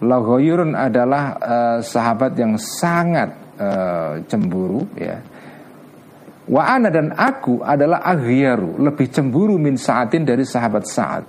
Lagoyurun 0.00 0.72
adalah 0.72 1.24
uh, 1.36 1.78
sahabat 1.84 2.32
yang 2.36 2.56
sangat 2.56 3.36
uh, 3.60 4.20
cemburu 4.24 4.88
ya. 4.96 5.20
Wa 6.50 6.80
dan 6.82 7.14
aku 7.14 7.62
adalah 7.62 8.02
aghyaru 8.02 8.82
Lebih 8.82 9.06
cemburu 9.12 9.54
min 9.54 9.78
saatin 9.78 10.26
dari 10.26 10.42
sahabat 10.42 10.82
saat 10.82 11.22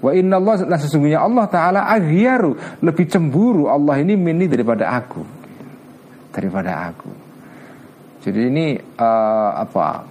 Wa 0.00 0.16
inna 0.16 0.40
Allah 0.40 0.64
nah 0.64 0.80
sesungguhnya 0.80 1.20
Allah 1.20 1.44
Ta'ala 1.44 1.80
aghyaru 1.92 2.80
Lebih 2.80 3.04
cemburu 3.04 3.68
Allah 3.68 4.00
ini 4.00 4.16
mini 4.16 4.48
daripada 4.48 4.88
aku 4.96 5.20
Daripada 6.32 6.88
aku 6.88 7.22
jadi 8.22 8.40
ini 8.46 8.78
uh, 8.78 9.50
apa? 9.66 10.06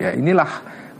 Ya 0.00 0.16
inilah 0.16 0.48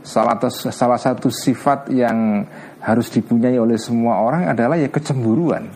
salah, 0.05 0.37
salah 0.53 0.99
satu 1.01 1.33
sifat 1.33 1.89
yang 1.89 2.45
harus 2.81 3.07
dipunyai 3.13 3.57
oleh 3.61 3.77
semua 3.77 4.21
orang 4.21 4.49
adalah 4.49 4.77
ya 4.77 4.89
kecemburuan. 4.89 5.69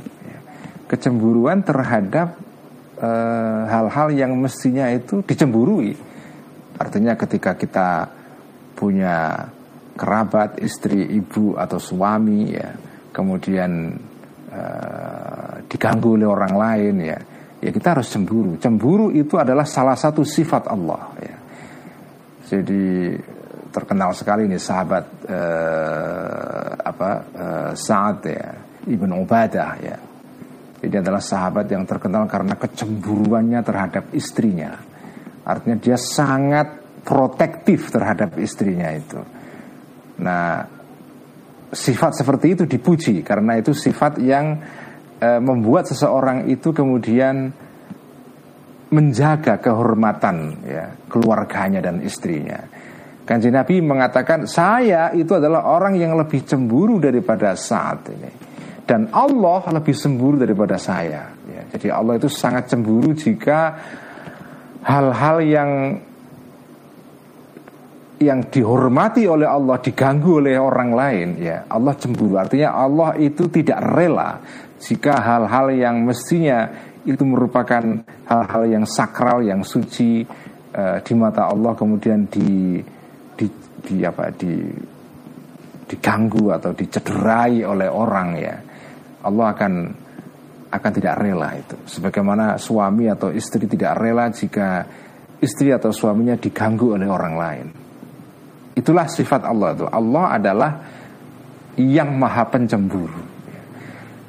Kecemburuan 0.86 1.65
terhadap 1.65 2.38
eh, 3.02 3.62
hal-hal 3.65 4.10
uh, 4.13 4.18
yang 4.18 4.34
mestinya 4.38 4.89
itu 4.89 5.26
dicemburui. 5.26 5.94
Artinya 6.78 7.18
ketika 7.18 7.58
kita 7.58 8.10
punya 8.76 9.50
kerabat, 9.96 10.60
istri, 10.60 11.08
ibu 11.08 11.56
atau 11.56 11.80
suami 11.80 12.52
ya, 12.52 12.70
kemudian 13.15 13.96
uh, 14.52 15.63
diganggu 15.72 16.20
oleh 16.20 16.28
orang 16.28 16.54
lain 16.54 16.96
ya 17.00 17.20
ya 17.63 17.72
kita 17.72 17.98
harus 17.98 18.12
cemburu 18.12 18.60
cemburu 18.62 19.10
itu 19.10 19.39
adalah 19.39 19.63
salah 19.63 19.96
satu 19.98 20.22
sifat 20.22 20.68
Allah 20.70 21.04
ya 21.24 21.38
jadi 22.46 23.15
terkenal 23.76 24.16
sekali 24.16 24.48
nih 24.48 24.62
sahabat 24.62 25.06
uh, 25.28 26.70
apa 26.80 27.10
uh, 27.36 27.72
Sa'ad 27.76 28.24
ya 28.24 28.50
Ibn 28.88 29.12
Ubadah 29.20 29.72
ya. 29.84 29.98
Ini 30.86 31.02
adalah 31.02 31.20
sahabat 31.20 31.68
yang 31.68 31.84
terkenal 31.84 32.30
karena 32.30 32.56
kecemburuannya 32.56 33.60
terhadap 33.66 34.14
istrinya. 34.16 34.78
Artinya 35.44 35.82
dia 35.82 35.98
sangat 35.98 36.86
protektif 37.04 37.90
terhadap 37.90 38.38
istrinya 38.38 38.94
itu. 38.94 39.20
Nah 40.22 40.64
sifat 41.76 42.22
seperti 42.22 42.56
itu 42.56 42.64
dipuji 42.70 43.26
karena 43.26 43.60
itu 43.60 43.76
sifat 43.76 44.22
yang 44.24 44.62
e, 45.20 45.30
membuat 45.44 45.90
seseorang 45.92 46.48
itu 46.48 46.72
kemudian 46.72 47.52
menjaga 48.94 49.60
kehormatan 49.60 50.64
ya 50.64 50.94
keluarganya 51.10 51.82
dan 51.82 52.00
istrinya. 52.06 52.62
Kanji 53.26 53.50
Nabi 53.50 53.82
mengatakan 53.82 54.46
saya 54.46 55.10
itu 55.18 55.34
adalah 55.34 55.66
orang 55.66 55.98
yang 55.98 56.14
lebih 56.14 56.46
cemburu 56.46 57.02
daripada 57.02 57.58
saat 57.58 58.06
ini 58.14 58.32
dan 58.86 59.10
Allah 59.10 59.66
lebih 59.74 59.98
cemburu 59.98 60.38
daripada 60.38 60.78
saya. 60.78 61.34
Ya, 61.50 61.62
jadi 61.74 61.90
Allah 61.90 62.22
itu 62.22 62.30
sangat 62.30 62.70
cemburu 62.70 63.18
jika 63.18 63.74
hal-hal 64.86 65.38
yang 65.42 65.72
yang 68.22 68.48
dihormati 68.48 69.28
oleh 69.28 69.50
Allah 69.50 69.82
diganggu 69.82 70.40
oleh 70.40 70.56
orang 70.56 70.96
lain 70.96 71.28
ya 71.36 71.68
Allah 71.68 72.00
cemburu 72.00 72.40
artinya 72.40 72.72
Allah 72.72 73.12
itu 73.20 73.52
tidak 73.52 73.76
rela 73.92 74.40
jika 74.80 75.20
hal-hal 75.20 75.76
yang 75.76 76.00
mestinya 76.00 76.72
itu 77.04 77.22
merupakan 77.28 77.84
hal-hal 78.24 78.64
yang 78.72 78.88
sakral 78.88 79.44
yang 79.44 79.68
suci 79.68 80.24
uh, 80.72 80.98
di 81.04 81.14
mata 81.14 81.52
Allah 81.52 81.76
kemudian 81.76 82.24
di 82.32 82.80
di, 83.86 84.02
apa 84.02 84.34
di 84.34 84.54
diganggu 85.86 86.50
atau 86.50 86.74
dicederai 86.74 87.62
oleh 87.62 87.86
orang 87.86 88.30
ya 88.41 88.56
Allah 89.21 89.48
akan 89.54 89.74
akan 90.74 90.91
tidak 90.91 91.15
rela 91.21 91.54
itu 91.54 91.78
sebagaimana 91.86 92.58
suami 92.58 93.06
atau 93.06 93.30
istri 93.30 93.69
tidak 93.69 93.93
rela 94.02 94.34
jika 94.34 94.82
istri 95.38 95.69
atau 95.69 95.93
suaminya 95.93 96.34
diganggu 96.36 96.98
oleh 96.98 97.06
orang 97.06 97.36
lain 97.38 97.67
Itulah 98.76 99.08
sifat 99.08 99.48
Allah 99.48 99.71
itu. 99.71 99.88
Allah 99.88 100.26
adalah 100.36 100.71
yang 101.80 102.12
maha 102.19 102.43
pencemburu. 102.52 103.24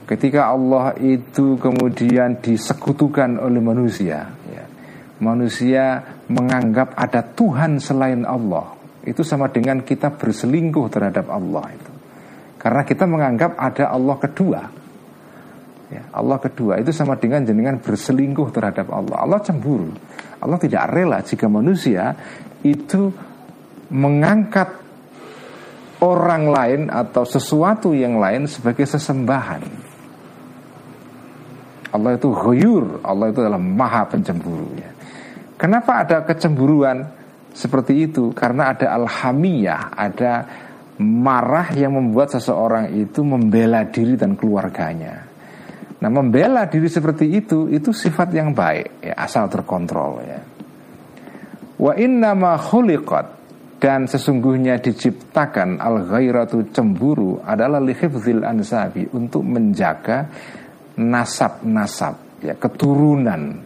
Ketika 0.06 0.54
Allah 0.54 0.94
itu 1.02 1.58
kemudian 1.58 2.38
disekutukan 2.38 3.42
oleh 3.42 3.58
manusia, 3.58 4.30
ya, 4.46 4.64
manusia 5.18 5.98
menganggap 6.30 6.94
ada 6.94 7.26
Tuhan 7.26 7.82
selain 7.82 8.22
Allah. 8.22 8.75
Itu 9.06 9.22
sama 9.22 9.46
dengan 9.48 9.86
kita 9.86 10.10
berselingkuh 10.18 10.86
terhadap 10.90 11.30
Allah 11.30 11.70
itu. 11.70 11.92
Karena 12.58 12.82
kita 12.82 13.06
menganggap 13.06 13.54
ada 13.54 13.94
Allah 13.94 14.16
kedua. 14.18 14.60
Ya, 15.86 16.02
Allah 16.10 16.42
kedua 16.42 16.82
itu 16.82 16.90
sama 16.90 17.14
dengan 17.14 17.46
jenengan 17.46 17.78
berselingkuh 17.78 18.50
terhadap 18.50 18.90
Allah. 18.90 19.22
Allah 19.22 19.38
cemburu. 19.38 19.94
Allah 20.42 20.58
tidak 20.58 20.90
rela 20.90 21.22
jika 21.22 21.46
manusia 21.46 22.10
itu 22.66 23.14
mengangkat 23.94 24.66
orang 26.02 26.50
lain 26.50 26.80
atau 26.90 27.22
sesuatu 27.22 27.94
yang 27.94 28.18
lain 28.18 28.50
sebagai 28.50 28.84
sesembahan. 28.84 29.62
Allah 31.94 32.18
itu 32.18 32.28
ghayur, 32.28 33.00
Allah 33.00 33.32
itu 33.32 33.40
adalah 33.40 33.62
maha 33.62 34.04
pencemburu 34.04 34.68
ya. 34.76 34.90
Kenapa 35.56 36.04
ada 36.04 36.20
kecemburuan 36.26 37.15
seperti 37.56 38.04
itu? 38.04 38.36
Karena 38.36 38.76
ada 38.76 38.92
alhamiyah, 38.92 39.96
ada 39.96 40.32
marah 41.00 41.72
yang 41.72 41.96
membuat 41.96 42.36
seseorang 42.36 42.92
itu 42.92 43.24
membela 43.24 43.88
diri 43.88 44.12
dan 44.20 44.36
keluarganya. 44.36 45.24
Nah, 45.96 46.10
membela 46.12 46.68
diri 46.68 46.92
seperti 46.92 47.32
itu 47.32 47.72
itu 47.72 47.96
sifat 47.96 48.28
yang 48.36 48.52
baik 48.52 49.00
ya, 49.00 49.16
asal 49.16 49.48
terkontrol 49.48 50.20
ya. 50.20 50.40
Wa 51.80 51.92
inna 51.96 52.36
ma 52.36 52.60
khuliqat 52.60 53.26
dan 53.80 54.08
sesungguhnya 54.08 54.80
diciptakan 54.80 55.80
al 55.80 56.04
ghairatu 56.08 56.72
cemburu 56.72 57.40
adalah 57.40 57.80
lihifzil 57.80 58.44
ansabi 58.44 59.08
untuk 59.12 59.44
menjaga 59.44 60.28
nasab-nasab 60.96 62.40
ya 62.40 62.56
keturunan 62.56 63.65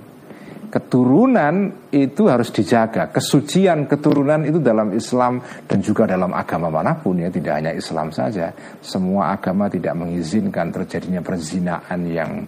keturunan 0.71 1.87
itu 1.91 2.31
harus 2.31 2.55
dijaga. 2.55 3.11
Kesucian 3.11 3.91
keturunan 3.91 4.47
itu 4.47 4.63
dalam 4.63 4.95
Islam 4.95 5.43
dan 5.67 5.83
juga 5.83 6.07
dalam 6.07 6.31
agama 6.31 6.71
mana 6.71 6.95
pun 6.95 7.19
ya 7.19 7.29
tidak 7.29 7.59
hanya 7.59 7.73
Islam 7.75 8.15
saja. 8.15 8.55
Semua 8.79 9.35
agama 9.35 9.67
tidak 9.67 9.99
mengizinkan 9.99 10.71
terjadinya 10.71 11.21
perzinaan 11.21 12.01
yang 12.07 12.47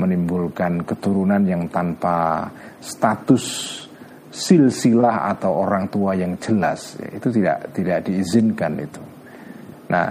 menimbulkan 0.00 0.82
keturunan 0.88 1.44
yang 1.44 1.68
tanpa 1.68 2.48
status 2.80 3.44
silsilah 4.32 5.28
atau 5.36 5.52
orang 5.60 5.92
tua 5.92 6.16
yang 6.16 6.40
jelas. 6.40 6.96
Itu 7.12 7.28
tidak 7.28 7.76
tidak 7.76 8.08
diizinkan 8.08 8.72
itu. 8.80 9.02
Nah, 9.92 10.08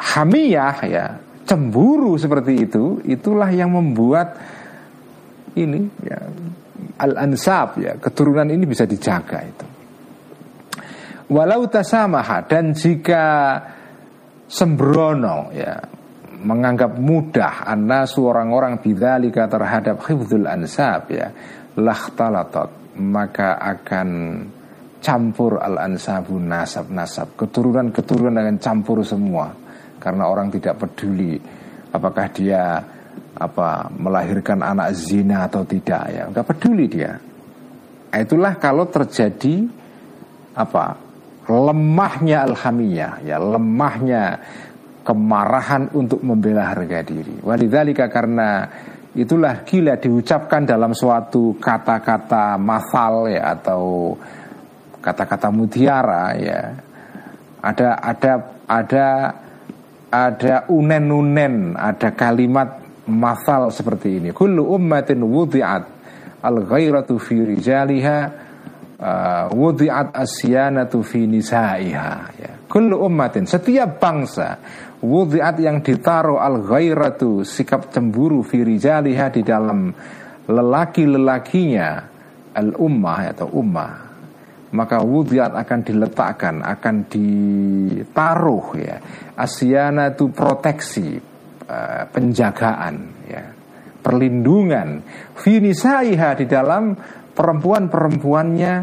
hamiyah 0.00 0.76
ya, 0.88 1.06
cemburu 1.44 2.16
seperti 2.16 2.68
itu 2.68 3.04
itulah 3.04 3.52
yang 3.52 3.76
membuat 3.76 4.57
ini 5.64 5.80
ya 6.04 6.18
al-ansab 6.98 7.78
ya, 7.78 7.94
keturunan 7.98 8.46
ini 8.50 8.64
bisa 8.66 8.84
dijaga 8.86 9.38
itu. 9.42 9.66
Walau 11.28 11.68
tasamaha 11.68 12.48
dan 12.48 12.72
jika 12.72 13.24
sembrono 14.48 15.52
ya 15.52 15.76
menganggap 16.40 16.96
mudah 16.96 17.68
anna 17.68 18.08
orang-orang 18.08 18.80
bidzalika 18.80 19.44
terhadap 19.44 20.08
hifdzul 20.08 20.48
ansab 20.48 21.12
ya 21.12 21.28
lahtalatat 21.76 22.96
maka 22.96 23.60
akan 23.60 24.08
campur 25.04 25.60
al 25.60 25.76
ansabu 25.76 26.40
nasab 26.40 26.88
nasab 26.88 27.36
keturunan 27.36 27.92
keturunan 27.92 28.34
akan 28.34 28.56
campur 28.56 29.04
semua 29.04 29.52
karena 30.00 30.24
orang 30.30 30.48
tidak 30.48 30.80
peduli 30.80 31.36
apakah 31.92 32.26
dia 32.32 32.80
apa 33.38 33.86
melahirkan 33.94 34.60
anak 34.66 34.98
zina 34.98 35.46
atau 35.46 35.62
tidak 35.62 36.02
ya. 36.10 36.22
Nggak 36.28 36.46
peduli 36.54 36.86
dia. 36.90 37.14
Nah, 38.08 38.18
itulah 38.18 38.58
kalau 38.58 38.90
terjadi 38.90 39.68
apa 40.58 40.98
lemahnya 41.46 42.44
alhamiyah 42.50 43.22
ya 43.22 43.36
lemahnya 43.38 44.42
kemarahan 45.06 45.88
untuk 45.96 46.20
membela 46.20 46.68
harga 46.68 47.00
diri. 47.00 47.40
Walidzalika 47.40 48.12
karena 48.12 48.68
itulah 49.16 49.64
gila 49.64 49.96
diucapkan 49.96 50.68
dalam 50.68 50.92
suatu 50.92 51.56
kata-kata 51.56 52.60
masal 52.60 53.32
ya 53.32 53.56
atau 53.56 54.12
kata-kata 55.00 55.48
mutiara 55.48 56.36
ya. 56.36 56.60
Ada 57.58 57.88
ada 58.04 58.32
ada 58.68 59.08
ada 60.08 60.54
unen-unen 60.68 61.74
ada 61.74 62.12
kalimat 62.12 62.77
masal 63.08 63.72
seperti 63.72 64.20
ini. 64.20 64.30
Kullu 64.36 64.68
ummatin 64.76 65.24
wudi'at 65.24 65.84
al 66.44 66.56
ghairatu 66.62 67.18
fi 67.18 67.40
rijaliha 67.42 68.18
uh, 69.00 69.46
wudi'at 69.50 70.14
asyanatu 70.14 71.00
fi 71.02 71.24
nisaiha. 71.24 72.12
Ya. 72.38 72.52
Kullu 72.68 73.00
ummatin 73.00 73.48
setiap 73.48 73.96
bangsa 73.98 74.60
Wudhiat 74.98 75.62
yang 75.62 75.78
ditaruh 75.78 76.42
al 76.42 76.58
ghairatu 76.66 77.46
sikap 77.46 77.94
cemburu 77.94 78.42
firijaliha 78.42 79.30
di 79.30 79.46
dalam 79.46 79.94
lelaki-lelakinya 80.50 81.88
al 82.58 82.74
ummah 82.74 83.30
atau 83.30 83.46
ummah 83.62 83.92
maka 84.74 84.98
wudhiat 84.98 85.54
akan 85.54 85.80
diletakkan 85.86 86.66
akan 86.66 87.06
ditaruh 87.06 88.66
ya. 88.74 88.96
Asyana 89.38 90.10
itu 90.10 90.34
proteksi 90.34 91.37
uh, 91.68 92.02
penjagaan 92.08 92.94
ya. 93.28 93.44
Perlindungan. 93.98 95.04
Finisaiha 95.36 96.38
di 96.38 96.46
dalam 96.48 96.96
perempuan-perempuannya 97.36 98.74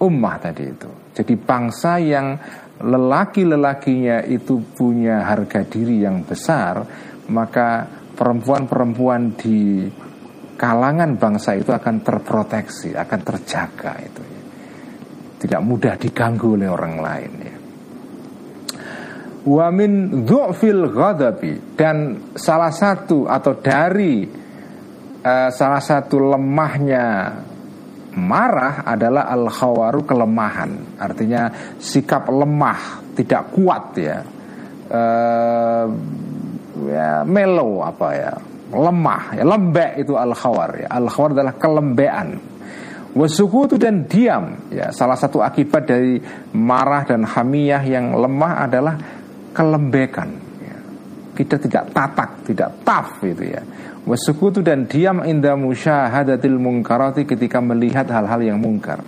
ummah 0.00 0.36
tadi 0.38 0.64
itu. 0.64 0.90
Jadi 1.12 1.34
bangsa 1.36 1.98
yang 1.98 2.38
lelaki-lelakinya 2.80 4.24
itu 4.24 4.62
punya 4.72 5.26
harga 5.28 5.66
diri 5.68 6.00
yang 6.00 6.24
besar, 6.24 6.80
maka 7.28 7.84
perempuan-perempuan 8.16 9.36
di 9.36 9.84
kalangan 10.56 11.16
bangsa 11.16 11.56
itu 11.56 11.72
akan 11.72 12.00
terproteksi, 12.00 12.96
akan 12.96 13.20
terjaga 13.20 13.92
itu. 14.00 14.22
Tidak 15.40 15.60
mudah 15.64 15.96
diganggu 15.96 16.60
oleh 16.60 16.68
orang 16.68 16.94
lain 17.00 17.32
ya. 19.44 19.48
wa 19.48 19.66
min 19.72 20.24
dhu'fil 20.24 20.90
ghadabi. 20.92 21.76
Dan 21.76 22.30
salah 22.36 22.72
satu 22.72 23.24
atau 23.24 23.56
dari 23.60 24.24
uh, 25.20 25.50
salah 25.52 25.80
satu 25.80 26.16
lemahnya 26.36 27.06
marah 28.16 28.82
adalah 28.84 29.30
al 29.30 29.46
khawaru 29.48 30.02
kelemahan. 30.02 30.98
Artinya 30.98 31.76
sikap 31.78 32.26
lemah 32.28 33.14
tidak 33.14 33.52
kuat 33.54 33.84
ya. 33.96 34.18
Uh, 34.90 35.86
ya 36.80 37.22
melo 37.22 37.84
apa 37.84 38.08
ya 38.10 38.32
lemah 38.74 39.38
ya 39.38 39.44
lembek 39.46 40.02
itu 40.02 40.18
al 40.18 40.34
khawar 40.34 40.86
ya. 40.86 40.88
Al 40.90 41.06
khawar 41.06 41.30
adalah 41.36 41.54
kelembean. 41.54 42.28
Wasukutu 43.10 43.74
dan 43.74 44.06
diam. 44.06 44.70
Ya 44.70 44.94
salah 44.94 45.18
satu 45.18 45.42
akibat 45.42 45.82
dari 45.82 46.22
marah 46.54 47.02
dan 47.02 47.26
hamiyah 47.26 47.82
yang 47.82 48.14
lemah 48.14 48.70
adalah 48.70 48.94
kelembekan 49.50 50.28
ya. 50.62 50.78
kita 51.34 51.56
tidak 51.58 51.84
tatak 51.90 52.30
tidak 52.46 52.70
taf 52.86 53.22
itu 53.22 53.54
ya. 53.54 53.62
Wasukutu 54.00 54.64
dan 54.64 54.88
diam 54.88 55.20
inda 55.22 55.52
musyahadatil 55.54 56.56
mungkarati 56.56 57.28
ketika 57.28 57.60
melihat 57.60 58.08
hal-hal 58.08 58.40
yang 58.40 58.56
mungkar. 58.56 59.04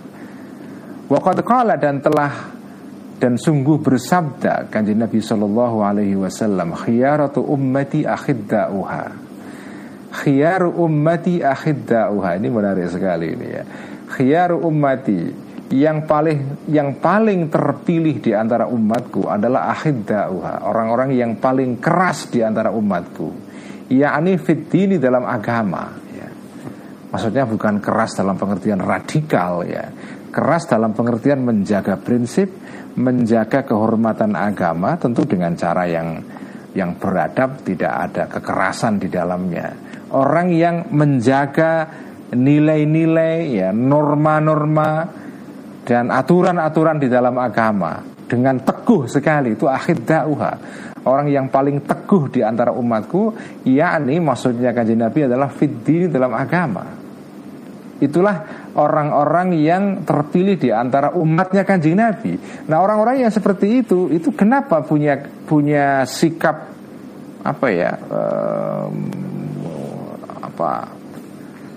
Waqad 1.09 1.41
qala 1.41 1.75
dan 1.81 1.97
telah 1.97 2.53
dan 3.17 3.39
sungguh 3.39 3.81
bersabda 3.81 4.69
kanjeng 4.69 5.01
Nabi 5.01 5.23
Shallallahu 5.23 5.77
Alaihi 5.81 6.19
Wasallam 6.19 6.77
khiyaratu 6.77 7.41
ummati 7.41 8.05
akhiddauha. 8.05 9.03
Khiyaru 10.13 10.77
ummati 10.77 11.41
akhiddauha. 11.41 12.37
Ini 12.37 12.47
menarik 12.53 12.85
sekali 12.93 13.33
ini 13.33 13.47
ya. 13.49 13.63
Khiyaru 14.13 14.61
ummati 14.61 15.42
yang 15.73 16.05
paling 16.05 16.69
yang 16.69 17.01
paling 17.01 17.49
terpilih 17.49 18.21
di 18.21 18.29
antara 18.37 18.69
umatku 18.69 19.25
adalah 19.25 19.73
akhiddauha 19.73 20.69
orang-orang 20.69 21.17
yang 21.17 21.41
paling 21.41 21.81
keras 21.81 22.29
di 22.29 22.45
antara 22.45 22.69
umatku. 22.69 23.49
Yakni 23.89 24.37
ini 24.77 24.95
dalam 25.01 25.25
agama 25.25 25.89
ya. 26.13 26.29
maksudnya 27.09 27.49
bukan 27.49 27.81
keras 27.81 28.13
dalam 28.13 28.37
pengertian 28.37 28.85
radikal 28.85 29.65
ya. 29.65 29.89
Keras 30.29 30.69
dalam 30.69 30.93
pengertian 30.93 31.41
menjaga 31.41 31.97
prinsip 31.97 32.53
menjaga 32.93 33.65
kehormatan 33.65 34.37
agama 34.37 34.93
tentu 35.01 35.25
dengan 35.25 35.57
cara 35.57 35.89
yang 35.89 36.21
yang 36.77 36.97
beradab 37.01 37.65
tidak 37.65 37.93
ada 38.09 38.29
kekerasan 38.29 39.01
di 39.01 39.09
dalamnya. 39.09 39.73
Orang 40.13 40.53
yang 40.53 40.93
menjaga 40.93 41.89
nilai-nilai 42.33 43.57
ya 43.57 43.69
norma-norma 43.73 45.22
dan 45.83 46.07
aturan-aturan 46.09 46.97
di 46.99 47.11
dalam 47.11 47.35
agama 47.39 47.99
dengan 48.27 48.59
teguh 48.63 49.05
sekali 49.05 49.53
itu 49.53 49.67
akhir 49.67 50.07
dauha. 50.07 50.53
Orang 51.03 51.27
yang 51.27 51.51
paling 51.51 51.83
teguh 51.83 52.31
di 52.31 52.39
antara 52.39 52.71
umatku 52.71 53.35
yakni 53.67 54.23
maksudnya 54.23 54.71
kajian 54.71 55.03
Nabi 55.03 55.27
adalah 55.27 55.51
fitri 55.51 56.07
dalam 56.07 56.31
agama. 56.31 57.03
Itulah 57.99 58.67
orang-orang 58.75 59.59
yang 59.59 59.83
terpilih 60.07 60.55
di 60.55 60.71
antara 60.71 61.11
umatnya 61.15 61.67
kanjeng 61.67 61.99
Nabi. 61.99 62.39
Nah 62.67 62.79
orang-orang 62.79 63.27
yang 63.27 63.31
seperti 63.31 63.83
itu, 63.83 64.07
itu 64.11 64.31
kenapa 64.31 64.79
punya 64.83 65.19
punya 65.43 66.07
sikap 66.07 66.71
apa 67.43 67.67
ya, 67.67 67.91
um, 68.07 68.95
apa 70.39 70.87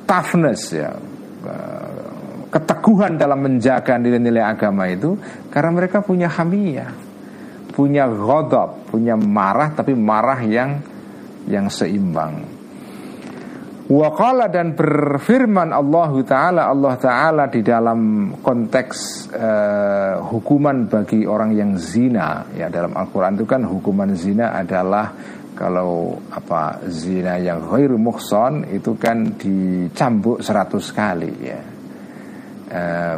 toughness 0.06 0.70
ya, 0.70 0.94
keteguhan 2.56 3.20
dalam 3.20 3.44
menjaga 3.44 4.00
nilai-nilai 4.00 4.40
agama 4.40 4.88
itu, 4.88 5.20
karena 5.52 5.76
mereka 5.76 6.00
punya 6.00 6.32
hamiyah, 6.32 6.88
punya 7.76 8.08
godop, 8.08 8.88
punya 8.88 9.12
marah 9.12 9.76
tapi 9.76 9.92
marah 9.92 10.40
yang 10.40 10.80
yang 11.44 11.68
seimbang. 11.68 12.56
Waqala 13.86 14.50
dan 14.50 14.74
berfirman 14.74 15.70
Allah 15.70 16.10
Ta'ala 16.26 16.66
Allah 16.66 16.94
Ta'ala 16.98 17.44
di 17.46 17.62
dalam 17.62 18.34
konteks 18.42 19.30
uh, 19.30 20.26
hukuman 20.26 20.90
bagi 20.90 21.22
orang 21.22 21.54
yang 21.54 21.78
zina 21.78 22.50
Ya 22.50 22.66
dalam 22.66 22.98
Al-Quran 22.98 23.38
itu 23.38 23.46
kan 23.46 23.62
hukuman 23.62 24.10
zina 24.18 24.58
adalah 24.58 25.14
Kalau 25.54 26.18
apa 26.34 26.82
zina 26.90 27.38
yang 27.38 27.62
khairu 27.62 27.94
muhson 27.94 28.66
itu 28.74 28.98
kan 28.98 29.38
dicambuk 29.38 30.42
seratus 30.42 30.90
kali 30.90 31.32
ya 31.46 31.75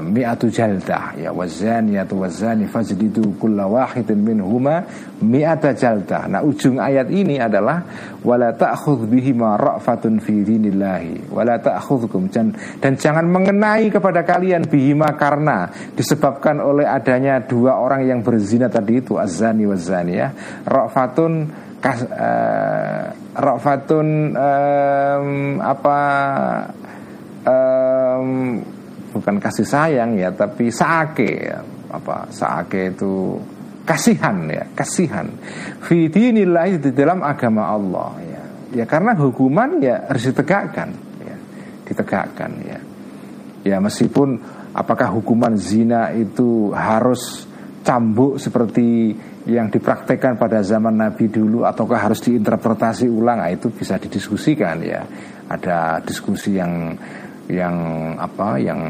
mi'atu 0.04 0.52
jaldah. 0.52 1.16
Ya 1.16 1.32
wazani 1.32 1.96
atau 1.96 2.20
wazani 2.20 2.68
fajdidu 2.68 3.40
kulla 3.40 3.64
wahidin 3.64 4.20
minhuma 4.20 4.84
mi'ata 5.24 5.72
jaldah. 5.72 6.28
Nah 6.28 6.40
ujung 6.44 6.76
ayat 6.76 7.08
ini 7.08 7.40
adalah 7.40 7.80
wala 8.20 8.52
ta'khudh 8.52 9.08
bihima 9.08 9.56
ra'fatun 9.56 10.20
fi 10.20 10.44
dinillahi. 10.44 11.32
Wala 11.32 11.56
ta'khudhukum 11.56 12.28
dan, 12.28 12.52
dan 12.76 13.00
jangan 13.00 13.24
mengenai 13.24 13.88
kepada 13.88 14.20
kalian 14.20 14.68
bihima 14.68 15.16
karena 15.16 15.72
disebabkan 15.96 16.61
oleh 16.61 16.84
adanya 16.84 17.40
dua 17.40 17.80
orang 17.80 18.04
yang 18.04 18.20
berzina 18.20 18.68
tadi 18.68 19.00
itu 19.00 19.16
azani 19.16 19.64
wazani 19.64 20.12
ya. 20.12 20.28
Ra'fatun 20.68 21.32
kas, 21.80 22.04
uh, 22.04 23.16
ra'fatun 23.32 24.06
um, 24.37 25.28
apa 25.62 25.98
um, 27.48 28.30
bukan 29.18 29.42
kasih 29.42 29.66
sayang 29.66 30.14
ya 30.14 30.31
tapi 30.31 30.70
saake 30.70 31.31
ya. 31.50 31.59
apa 31.88 32.28
saake 32.28 32.92
itu 32.94 33.40
kasihan 33.88 34.44
ya 34.46 34.64
kasihan. 34.76 35.26
Fidinillah 35.83 36.78
di 36.78 36.92
dalam 36.92 37.24
agama 37.24 37.72
Allah 37.72 38.12
ya. 38.22 38.42
Ya 38.68 38.85
karena 38.85 39.16
hukuman 39.16 39.81
ya 39.81 40.04
harus 40.07 40.28
ditegakkan 40.28 40.92
ya 41.24 41.37
ditegakkan 41.88 42.52
ya. 42.62 42.78
Ya 43.66 43.76
meskipun 43.83 44.38
apakah 44.76 45.11
hukuman 45.16 45.57
zina 45.57 46.12
itu 46.12 46.70
harus 46.76 47.48
cambuk 47.83 48.37
seperti 48.37 49.16
yang 49.48 49.72
dipraktekkan 49.72 50.37
pada 50.37 50.61
zaman 50.61 51.00
Nabi 51.00 51.33
dulu 51.33 51.64
ataukah 51.64 51.96
harus 51.96 52.20
diinterpretasi 52.20 53.09
ulang 53.09 53.40
nah, 53.40 53.48
itu 53.48 53.72
bisa 53.72 53.96
didiskusikan 53.96 54.76
ya. 54.85 55.00
Ada 55.48 56.04
diskusi 56.04 56.61
yang 56.61 56.92
yang 57.48 57.76
apa 58.20 58.61
yang 58.61 58.80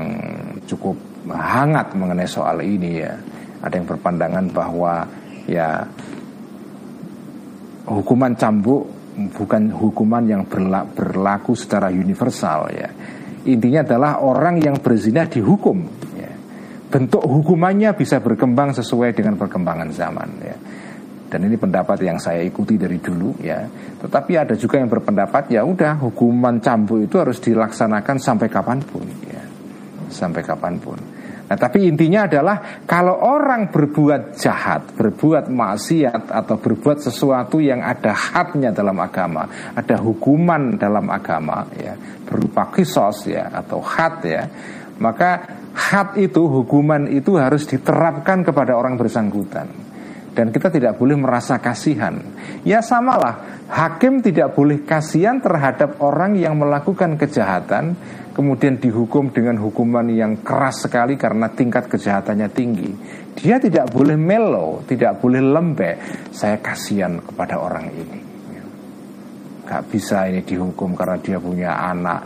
cukup 0.66 0.98
hangat 1.30 1.94
mengenai 1.94 2.28
soal 2.28 2.58
ini 2.62 3.02
ya. 3.02 3.14
Ada 3.58 3.74
yang 3.82 3.86
berpandangan 3.90 4.44
bahwa 4.54 5.02
ya 5.50 5.82
hukuman 7.88 8.34
cambuk 8.38 8.86
bukan 9.34 9.74
hukuman 9.74 10.22
yang 10.26 10.42
berlaku 10.94 11.54
secara 11.58 11.90
universal 11.90 12.70
ya. 12.70 12.90
Intinya 13.48 13.82
adalah 13.86 14.12
orang 14.22 14.60
yang 14.62 14.78
berzina 14.78 15.26
dihukum 15.26 15.78
ya. 16.18 16.32
Bentuk 16.90 17.22
hukumannya 17.22 17.94
bisa 17.94 18.18
berkembang 18.22 18.74
sesuai 18.74 19.14
dengan 19.14 19.34
perkembangan 19.38 19.90
zaman 19.94 20.30
ya 20.42 20.56
dan 21.28 21.44
ini 21.44 21.60
pendapat 21.60 22.00
yang 22.00 22.16
saya 22.16 22.40
ikuti 22.40 22.80
dari 22.80 22.96
dulu 22.96 23.36
ya. 23.44 23.68
Tetapi 24.00 24.32
ada 24.34 24.56
juga 24.56 24.80
yang 24.80 24.88
berpendapat 24.88 25.52
ya 25.52 25.60
udah 25.60 26.00
hukuman 26.00 26.56
cambuk 26.64 27.04
itu 27.04 27.20
harus 27.20 27.36
dilaksanakan 27.44 28.16
sampai 28.16 28.48
kapan 28.48 28.80
pun 28.80 29.04
ya. 29.28 29.44
Sampai 30.08 30.40
kapan 30.40 30.80
pun. 30.80 30.96
Nah 31.48 31.56
tapi 31.56 31.88
intinya 31.88 32.28
adalah 32.28 32.84
kalau 32.84 33.24
orang 33.24 33.72
berbuat 33.72 34.36
jahat 34.36 34.92
berbuat 34.96 35.48
maksiat 35.48 36.28
atau 36.28 36.60
berbuat 36.60 37.00
sesuatu 37.00 37.56
yang 37.56 37.80
ada 37.80 38.12
hadnya 38.12 38.68
dalam 38.68 39.00
agama 39.00 39.72
ada 39.72 39.96
hukuman 39.96 40.76
dalam 40.76 41.08
agama 41.08 41.64
ya 41.72 41.96
berupa 42.28 42.68
kisos 42.68 43.32
ya 43.32 43.48
atau 43.48 43.80
had 43.80 44.20
ya 44.28 44.44
maka 45.00 45.56
had 45.72 46.20
itu 46.20 46.44
hukuman 46.44 47.08
itu 47.08 47.40
harus 47.40 47.64
diterapkan 47.64 48.44
kepada 48.44 48.76
orang 48.76 49.00
bersangkutan 49.00 49.87
dan 50.38 50.54
kita 50.54 50.70
tidak 50.70 50.94
boleh 50.94 51.18
merasa 51.18 51.58
kasihan. 51.58 52.14
Ya 52.62 52.78
samalah, 52.78 53.66
hakim 53.66 54.22
tidak 54.22 54.54
boleh 54.54 54.86
kasihan 54.86 55.42
terhadap 55.42 55.98
orang 55.98 56.38
yang 56.38 56.54
melakukan 56.54 57.18
kejahatan 57.18 57.98
kemudian 58.38 58.78
dihukum 58.78 59.34
dengan 59.34 59.58
hukuman 59.58 60.06
yang 60.14 60.38
keras 60.46 60.86
sekali 60.86 61.18
karena 61.18 61.50
tingkat 61.50 61.90
kejahatannya 61.90 62.46
tinggi. 62.54 62.94
Dia 63.34 63.58
tidak 63.58 63.90
boleh 63.90 64.14
melo, 64.14 64.86
tidak 64.86 65.18
boleh 65.18 65.42
lembek. 65.42 66.30
Saya 66.30 66.62
kasihan 66.62 67.18
kepada 67.18 67.58
orang 67.58 67.90
ini. 67.90 68.20
Gak 69.66 69.90
bisa 69.90 70.30
ini 70.30 70.46
dihukum 70.46 70.94
karena 70.94 71.18
dia 71.18 71.42
punya 71.42 71.74
anak. 71.82 72.20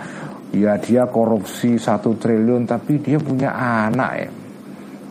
Ya 0.52 0.76
dia 0.76 1.08
korupsi 1.08 1.80
satu 1.80 2.20
triliun 2.20 2.68
tapi 2.68 3.00
dia 3.00 3.16
punya 3.16 3.56
anak 3.88 4.12
ya. 4.20 4.28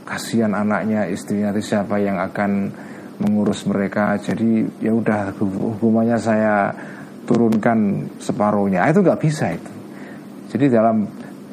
Kasihan 0.06 0.54
anaknya, 0.54 1.10
istrinya 1.10 1.50
siapa 1.58 1.98
yang 1.98 2.22
akan 2.22 2.70
mengurus 3.22 3.64
mereka. 3.70 4.18
Jadi 4.18 4.66
ya 4.82 4.92
udah 4.92 5.32
hukumannya 5.38 6.18
saya 6.18 6.74
turunkan 7.30 8.10
separuhnya. 8.18 8.84
Ah, 8.84 8.90
itu 8.90 9.06
nggak 9.06 9.22
bisa 9.22 9.54
itu. 9.54 9.72
Jadi 10.52 10.66
dalam 10.68 11.08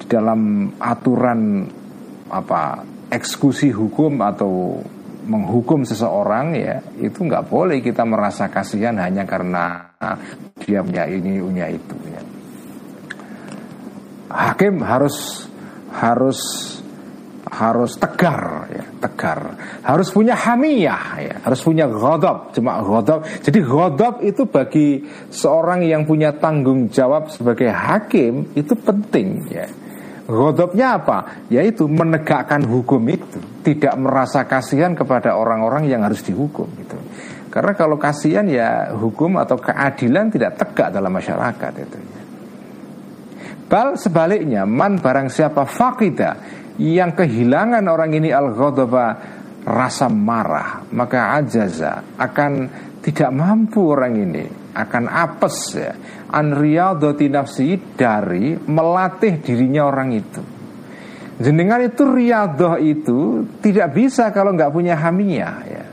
dalam 0.08 0.72
aturan 0.80 1.68
apa 2.32 2.82
eksekusi 3.12 3.72
hukum 3.72 4.20
atau 4.24 4.80
menghukum 5.28 5.84
seseorang 5.84 6.56
ya 6.56 6.80
itu 6.96 7.20
nggak 7.20 7.52
boleh 7.52 7.84
kita 7.84 8.00
merasa 8.08 8.48
kasihan 8.48 8.96
hanya 8.96 9.28
karena 9.28 9.92
dia 10.64 10.80
punya 10.80 11.04
ini 11.04 11.36
punya 11.36 11.68
itu 11.68 11.96
ya. 12.08 12.22
hakim 14.32 14.80
harus 14.80 15.48
harus 15.92 16.40
harus 17.48 17.96
tegar 17.96 18.68
ya 18.68 18.84
tegar. 18.98 19.56
Harus 19.82 20.10
punya 20.10 20.34
hamiyah 20.34 21.04
ya. 21.22 21.34
Harus 21.42 21.60
punya 21.62 21.86
ghadab 21.88 22.52
cuma 22.52 22.82
ghadab. 22.82 23.24
Jadi 23.40 23.58
ghadab 23.62 24.14
itu 24.20 24.42
bagi 24.44 25.02
seorang 25.32 25.86
yang 25.86 26.04
punya 26.04 26.34
tanggung 26.36 26.90
jawab 26.90 27.30
sebagai 27.32 27.70
hakim 27.70 28.52
itu 28.58 28.74
penting 28.76 29.48
ya. 29.48 29.66
Godopnya 30.28 31.00
apa? 31.00 31.48
Yaitu 31.48 31.88
menegakkan 31.88 32.60
hukum 32.68 33.00
itu. 33.08 33.40
Tidak 33.64 33.96
merasa 33.96 34.44
kasihan 34.44 34.92
kepada 34.92 35.32
orang-orang 35.32 35.88
yang 35.88 36.04
harus 36.04 36.20
dihukum 36.20 36.68
gitu. 36.84 37.00
Karena 37.48 37.72
kalau 37.72 37.96
kasihan 37.96 38.44
ya 38.44 38.92
hukum 38.92 39.40
atau 39.40 39.56
keadilan 39.56 40.28
tidak 40.28 40.60
tegak 40.60 40.92
dalam 40.92 41.08
masyarakat 41.08 41.72
itu 41.80 41.98
Bal 43.68 44.00
sebaliknya 44.00 44.64
Man 44.64 44.96
barang 44.96 45.28
siapa 45.28 45.68
fakida 45.68 46.57
Yang 46.78 47.26
kehilangan 47.26 47.84
orang 47.90 48.10
ini 48.14 48.30
al 48.30 48.54
Rasa 49.68 50.06
marah 50.08 50.86
Maka 50.94 51.36
ajaza 51.36 52.16
Akan 52.16 52.70
tidak 53.02 53.30
mampu 53.34 53.82
orang 53.90 54.14
ini 54.16 54.46
Akan 54.78 55.10
apes 55.10 55.58
ya 55.74 55.92
an 56.28 56.52
riyadhati 56.52 57.26
nafsi 57.32 57.76
dari 57.96 58.52
melatih 58.56 59.40
dirinya 59.40 59.88
orang 59.88 60.08
itu. 60.12 60.42
Jenengan 61.38 61.80
itu 61.86 62.02
riyadhah 62.02 62.82
itu 62.82 63.46
tidak 63.62 63.94
bisa 63.94 64.28
kalau 64.34 64.52
nggak 64.52 64.74
punya 64.74 64.98
hamiyah 64.98 65.56
ya. 65.64 65.84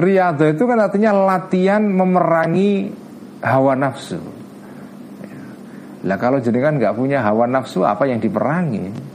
Riyadhah 0.00 0.56
itu 0.56 0.64
kan 0.64 0.78
artinya 0.80 1.12
latihan 1.12 1.84
memerangi 1.84 2.88
hawa 3.44 3.76
nafsu. 3.76 4.20
Lah 6.00 6.16
kalau 6.16 6.40
jenengan 6.40 6.80
nggak 6.80 6.96
punya 6.96 7.20
hawa 7.20 7.44
nafsu 7.44 7.84
apa 7.84 8.08
yang 8.08 8.18
diperangi? 8.18 9.09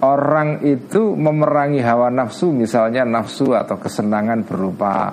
Orang 0.00 0.64
itu 0.64 1.12
memerangi 1.12 1.84
hawa 1.84 2.08
nafsu 2.08 2.48
misalnya 2.56 3.04
nafsu 3.04 3.52
atau 3.52 3.76
kesenangan 3.76 4.48
berupa 4.48 5.12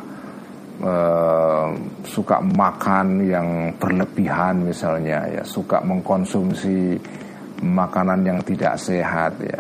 uh, 0.80 1.68
suka 2.08 2.40
makan 2.40 3.20
yang 3.28 3.76
berlebihan 3.76 4.64
misalnya 4.64 5.28
ya 5.28 5.44
suka 5.44 5.84
mengkonsumsi 5.84 6.96
makanan 7.68 8.24
yang 8.24 8.40
tidak 8.48 8.80
sehat 8.80 9.36
ya. 9.44 9.60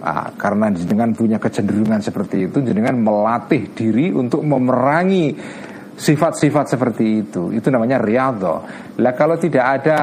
Ah, 0.00 0.32
karena 0.32 0.72
dengan 0.72 1.12
punya 1.12 1.36
kecenderungan 1.36 2.00
seperti 2.00 2.48
itu 2.48 2.64
dengan 2.64 3.02
melatih 3.02 3.68
diri 3.74 4.08
untuk 4.14 4.40
memerangi 4.46 5.36
sifat-sifat 5.98 6.70
seperti 6.72 7.26
itu. 7.26 7.50
Itu 7.52 7.68
namanya 7.68 7.98
riado 7.98 8.64
lah 8.96 9.12
kalau 9.12 9.36
tidak 9.36 9.66
ada 9.80 9.98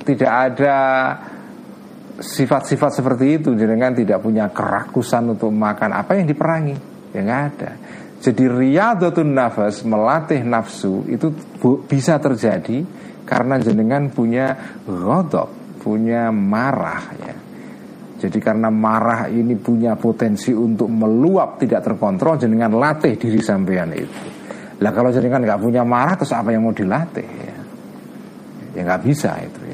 tidak 0.00 0.32
ada 0.32 0.76
sifat-sifat 2.18 2.90
seperti 2.98 3.38
itu 3.38 3.54
dengan 3.54 3.94
tidak 3.94 4.18
punya 4.24 4.50
kerakusan 4.50 5.38
untuk 5.38 5.54
makan 5.54 5.94
apa 5.94 6.18
yang 6.18 6.26
diperangi 6.26 6.76
ya 7.14 7.20
nggak 7.22 7.42
ada 7.54 7.70
jadi 8.20 8.44
riyadhatun 8.52 9.32
nafas 9.32 9.80
melatih 9.80 10.44
nafsu 10.44 11.08
itu 11.08 11.32
bisa 11.88 12.20
terjadi 12.20 12.84
karena 13.30 13.62
jenengan 13.62 14.10
punya 14.10 14.76
ghadab, 14.82 15.78
punya 15.78 16.34
marah 16.34 17.14
ya. 17.14 17.34
Jadi 18.20 18.36
karena 18.42 18.68
marah 18.68 19.30
ini 19.30 19.54
punya 19.54 19.94
potensi 19.94 20.50
untuk 20.50 20.90
meluap 20.90 21.62
tidak 21.62 21.86
terkontrol 21.86 22.36
jenengan 22.36 22.74
latih 22.74 23.14
diri 23.14 23.38
sampean 23.38 23.94
itu. 23.94 24.20
Lah 24.82 24.90
kalau 24.90 25.08
jenengan 25.14 25.40
nggak 25.40 25.62
punya 25.62 25.86
marah 25.86 26.18
terus 26.18 26.34
apa 26.34 26.50
yang 26.50 26.66
mau 26.66 26.74
dilatih 26.74 27.24
ya? 27.24 27.56
Ya 28.74 28.80
nggak 28.82 29.00
bisa 29.06 29.38
itu 29.40 29.60
ya. 29.64 29.69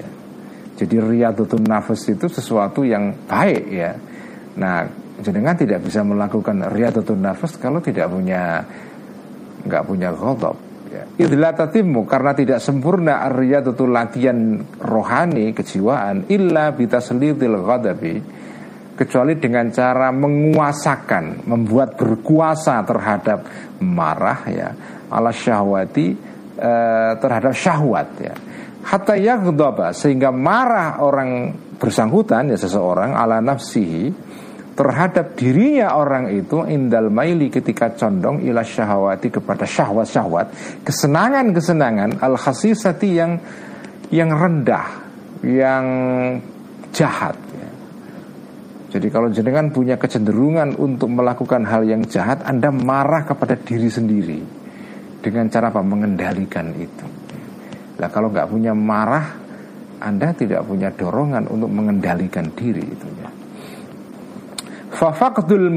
Jadi 0.77 1.01
riyadhatun 1.01 1.65
nafas 1.65 2.05
itu 2.13 2.29
sesuatu 2.29 2.85
yang 2.85 3.13
baik 3.25 3.65
ya. 3.73 3.97
Nah 4.61 4.85
jenengan 5.25 5.57
tidak 5.57 5.81
bisa 5.81 6.05
melakukan 6.05 6.69
riyadatul 6.69 7.17
nafas 7.17 7.57
kalau 7.57 7.81
tidak 7.81 8.13
punya 8.13 8.61
nggak 9.65 9.83
punya 9.89 10.13
ghadab 10.13 10.57
ya. 10.93 11.03
Idla 11.17 11.57
tatimu 11.57 12.05
karena 12.05 12.37
tidak 12.37 12.61
sempurna 12.61 13.25
riyadatul 13.33 13.89
latihan 13.89 14.61
rohani 14.77 15.57
kejiwaan 15.57 16.29
illa 16.29 16.77
bitaslidil 16.77 17.57
ghadabi 17.65 18.15
kecuali 18.97 19.37
dengan 19.37 19.69
cara 19.69 20.09
menguasakan, 20.09 21.45
membuat 21.45 22.01
berkuasa 22.01 22.81
terhadap 22.81 23.45
marah 23.85 24.41
ya, 24.49 24.69
ala 25.13 25.29
syahwati 25.31 26.17
eh, 26.57 27.13
terhadap 27.21 27.53
syahwat 27.53 28.09
ya. 28.25 28.35
Hatta 28.87 29.19
yaghdaba 29.19 29.91
sehingga 29.91 30.31
marah 30.31 31.03
orang 31.03 31.51
bersangkutan 31.75 32.55
ya 32.55 32.59
seseorang 32.59 33.19
ala 33.19 33.43
nafsihi 33.43 34.15
terhadap 34.79 35.35
dirinya 35.35 35.99
orang 35.99 36.31
itu 36.31 36.63
indal 36.71 37.11
maili 37.11 37.51
ketika 37.51 37.99
condong 37.99 38.47
ila 38.47 38.63
syahwati 38.63 39.35
kepada 39.35 39.67
syahwat-syahwat 39.67 40.47
kesenangan-kesenangan 40.87 42.23
al 42.23 42.39
khasisati 42.39 43.09
yang 43.11 43.43
yang 44.15 44.31
rendah 44.31 44.87
yang 45.43 45.85
jahat 46.95 47.35
ya. 47.59 47.71
jadi 48.95 49.07
kalau 49.11 49.35
jenengan 49.35 49.67
punya 49.75 49.99
kecenderungan 49.99 50.79
untuk 50.79 51.11
melakukan 51.11 51.67
hal 51.67 51.83
yang 51.83 52.07
jahat 52.07 52.39
Anda 52.47 52.71
marah 52.71 53.27
kepada 53.27 53.59
diri 53.59 53.91
sendiri. 53.91 54.41
Dengan 55.17 55.51
cara 55.51 55.75
apa? 55.75 55.83
Mengendalikan 55.83 56.71
itu 56.79 57.16
lah 57.97 58.09
kalau 58.13 58.29
nggak 58.29 58.49
punya 58.49 58.77
marah 58.77 59.47
anda 60.01 60.37
tidak 60.37 60.69
punya 60.69 60.93
dorongan 60.93 61.49
untuk 61.49 61.73
mengendalikan 61.73 62.53
diri 62.53 62.85
itu 62.85 63.09
ya. 63.17 63.31
Fafaqdul 64.97 65.69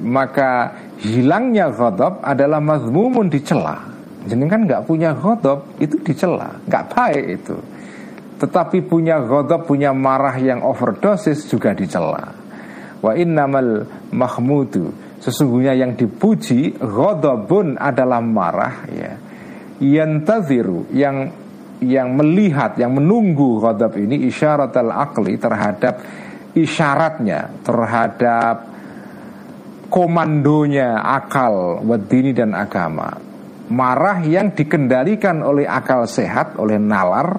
Maka 0.00 0.72
hilangnya 1.00 1.68
ghadab 1.72 2.24
adalah 2.24 2.60
mazmumun 2.60 3.28
dicela. 3.28 3.80
Jenengan 4.28 4.64
nggak 4.64 4.84
punya 4.84 5.12
ghadab 5.16 5.64
itu 5.80 5.96
dicela. 6.00 6.56
Nggak 6.68 6.84
baik 6.92 7.24
itu. 7.40 7.56
Tetapi 8.36 8.84
punya 8.84 9.20
ghadab 9.24 9.64
punya 9.64 9.92
marah 9.96 10.36
yang 10.36 10.60
overdosis 10.60 11.48
juga 11.48 11.72
dicela. 11.72 12.32
Wa 13.00 13.12
innamal 13.12 13.84
mahmudu 14.12 15.08
Sesungguhnya 15.16 15.72
yang 15.72 15.96
dipuji 15.96 16.76
Ghadabun 16.76 17.80
adalah 17.80 18.20
marah 18.20 18.84
ya. 18.92 19.12
Yantaziru 19.80 20.88
Yang 20.92 21.45
yang 21.84 22.16
melihat, 22.16 22.76
yang 22.80 22.96
menunggu 22.96 23.60
ghadab 23.60 23.92
ini 24.00 24.28
isyarat 24.28 24.72
al-aqli 24.72 25.36
terhadap 25.36 25.94
isyaratnya 26.56 27.60
terhadap 27.60 28.56
komandonya 29.92 31.04
akal 31.04 31.84
wadini 31.84 32.32
dan 32.32 32.56
agama. 32.56 33.12
Marah 33.66 34.22
yang 34.24 34.54
dikendalikan 34.54 35.42
oleh 35.42 35.66
akal 35.68 36.08
sehat 36.08 36.56
oleh 36.56 36.80
nalar 36.80 37.36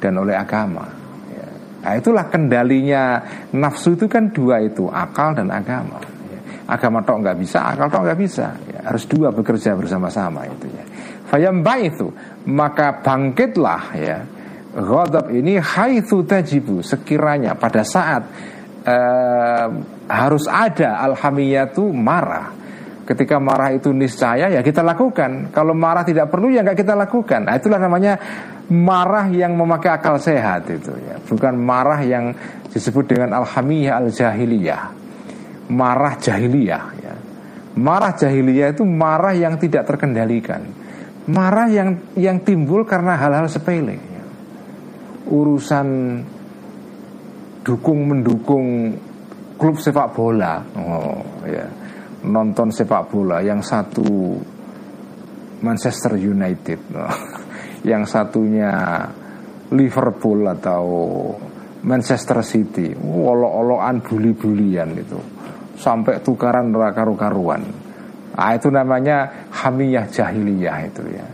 dan 0.00 0.18
oleh 0.18 0.34
agama. 0.34 0.88
Ya. 1.30 1.46
nah 1.84 1.92
itulah 1.94 2.26
kendalinya. 2.32 3.22
Nafsu 3.54 3.94
itu 3.94 4.08
kan 4.08 4.32
dua 4.32 4.64
itu 4.64 4.88
akal 4.88 5.36
dan 5.36 5.52
agama. 5.52 6.00
Ya. 6.32 6.40
agama 6.64 7.04
tok 7.04 7.22
nggak 7.22 7.38
bisa 7.38 7.58
akal 7.70 7.92
tok 7.92 8.02
nggak 8.08 8.18
bisa. 8.18 8.56
Ya, 8.72 8.80
harus 8.88 9.04
dua 9.04 9.28
bekerja 9.30 9.76
bersama-sama 9.76 10.48
itu 10.48 10.66
ya 10.72 10.84
fayamba 11.30 11.78
itu 11.78 12.10
maka 12.50 12.98
bangkitlah 13.00 13.82
ya 13.94 14.18
Ghadab 14.70 15.34
ini 15.34 15.58
haitsu 15.58 16.22
tajibu 16.22 16.78
sekiranya 16.78 17.58
pada 17.58 17.82
saat 17.82 18.22
uh, 18.86 19.66
harus 20.06 20.46
ada 20.46 21.02
alhamiyatu 21.10 21.90
marah. 21.90 22.54
Ketika 23.02 23.42
marah 23.42 23.74
itu 23.74 23.90
niscaya 23.90 24.46
ya 24.46 24.62
kita 24.62 24.86
lakukan. 24.86 25.50
Kalau 25.50 25.74
marah 25.74 26.06
tidak 26.06 26.30
perlu 26.30 26.54
ya 26.54 26.62
nggak 26.62 26.78
kita 26.78 26.94
lakukan. 26.94 27.50
Nah, 27.50 27.58
itulah 27.58 27.82
namanya 27.82 28.14
marah 28.70 29.26
yang 29.34 29.58
memakai 29.58 29.90
akal 29.90 30.22
sehat 30.22 30.70
itu 30.70 30.94
ya. 31.02 31.18
Bukan 31.18 31.58
marah 31.58 31.98
yang 32.06 32.30
disebut 32.70 33.10
dengan 33.10 33.42
alhamiyah 33.42 33.98
al 33.98 34.14
jahiliyah. 34.14 34.82
Marah 35.74 36.14
jahiliyah 36.14 36.84
ya. 37.02 37.14
Marah 37.74 38.14
jahiliyah 38.14 38.70
itu 38.70 38.86
marah 38.86 39.34
yang 39.34 39.58
tidak 39.58 39.90
terkendalikan. 39.90 40.62
Marah 41.30 41.70
yang 41.70 42.10
yang 42.18 42.42
timbul 42.42 42.82
karena 42.82 43.14
hal-hal 43.14 43.46
sepele. 43.46 43.96
Urusan 45.30 46.18
dukung 47.62 48.10
mendukung 48.10 48.98
klub 49.54 49.78
sepak 49.78 50.10
bola. 50.10 50.58
Oh 50.74 51.22
ya. 51.46 51.66
Nonton 52.26 52.74
sepak 52.74 53.14
bola. 53.14 53.38
Yang 53.38 53.60
satu 53.70 54.08
Manchester 55.62 56.18
United. 56.18 56.80
Oh. 56.98 57.14
yang 57.90 58.04
satunya 58.04 59.06
Liverpool 59.70 60.50
atau 60.50 60.84
Manchester 61.86 62.42
City. 62.42 62.90
Olok-olokan 62.98 64.02
bully-bulian 64.02 64.90
itu 64.98 65.20
sampai 65.80 66.20
tukaran 66.20 66.68
neraka 66.68 67.08
karuan 67.16 67.79
nah, 68.40 68.56
itu 68.56 68.68
namanya 68.72 69.16
hamiyah 69.52 70.08
jahiliyah 70.08 70.78
itu 70.88 71.04
ya. 71.12 71.26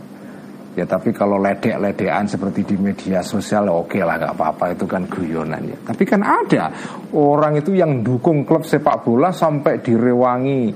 Ya 0.77 0.85
tapi 0.85 1.09
kalau 1.09 1.41
ledek-ledekan 1.41 2.29
seperti 2.29 2.61
di 2.61 2.77
media 2.77 3.25
sosial 3.25 3.65
ya 3.65 3.73
oke 3.73 3.97
lah 3.97 4.21
nggak 4.21 4.35
apa-apa 4.37 4.77
itu 4.77 4.85
kan 4.85 5.09
guyonan 5.09 5.63
ya. 5.65 5.77
Tapi 5.81 6.03
kan 6.05 6.21
ada 6.21 6.69
orang 7.17 7.57
itu 7.57 7.73
yang 7.73 8.05
dukung 8.05 8.45
klub 8.45 8.61
sepak 8.61 9.01
bola 9.01 9.33
sampai 9.33 9.81
direwangi 9.81 10.69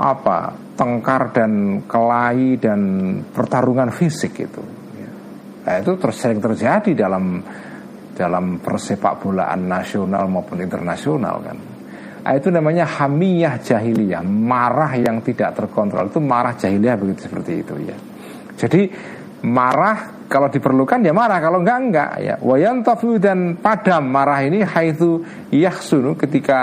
apa 0.00 0.56
tengkar 0.80 1.36
dan 1.36 1.84
kelahi 1.84 2.56
dan 2.56 2.80
pertarungan 3.28 3.92
fisik 3.92 4.32
itu 4.40 4.64
ya. 4.96 5.10
nah, 5.68 5.76
itu 5.76 5.92
sering 6.08 6.40
terjadi 6.40 6.96
dalam 6.96 7.44
dalam 8.16 8.56
persepak 8.64 9.20
bolaan 9.20 9.68
nasional 9.68 10.24
maupun 10.24 10.64
internasional 10.64 11.36
kan 11.44 11.58
itu 12.20 12.52
namanya 12.52 12.84
hamiyah 12.84 13.56
jahiliyah 13.64 14.20
marah 14.24 14.92
yang 15.00 15.24
tidak 15.24 15.56
terkontrol. 15.56 16.12
Itu 16.12 16.20
marah 16.20 16.52
jahiliyah 16.52 16.96
begitu 17.00 17.26
seperti 17.28 17.64
itu 17.64 17.74
ya. 17.80 17.96
Jadi 18.60 18.92
marah 19.48 20.28
kalau 20.28 20.52
diperlukan 20.52 21.00
ya 21.00 21.16
marah. 21.16 21.40
Kalau 21.40 21.64
enggak 21.64 21.78
enggak 21.80 22.10
ya. 22.20 22.34
Wayan 22.44 22.84
dan 23.16 23.56
padam 23.56 24.04
marah 24.12 24.44
ini 24.44 24.60
haitsu 24.60 25.24
yahsunu 25.48 26.12
ketika 26.20 26.60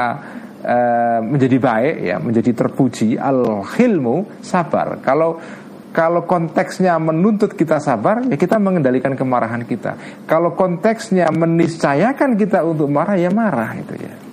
uh, 0.62 1.20
menjadi 1.26 1.58
baik 1.58 1.96
ya 2.06 2.16
menjadi 2.22 2.52
terpuji. 2.54 3.18
Al 3.18 3.66
hilmu 3.66 4.46
sabar. 4.46 5.02
Kalau 5.02 5.42
kalau 5.90 6.30
konteksnya 6.30 6.94
menuntut 7.02 7.58
kita 7.58 7.82
sabar 7.82 8.22
ya 8.30 8.38
kita 8.38 8.62
mengendalikan 8.62 9.18
kemarahan 9.18 9.66
kita. 9.66 10.22
Kalau 10.30 10.54
konteksnya 10.54 11.34
meniscayakan 11.34 12.38
kita 12.38 12.62
untuk 12.62 12.94
marah 12.94 13.18
ya 13.18 13.34
marah 13.34 13.74
itu 13.74 13.98
ya 13.98 14.27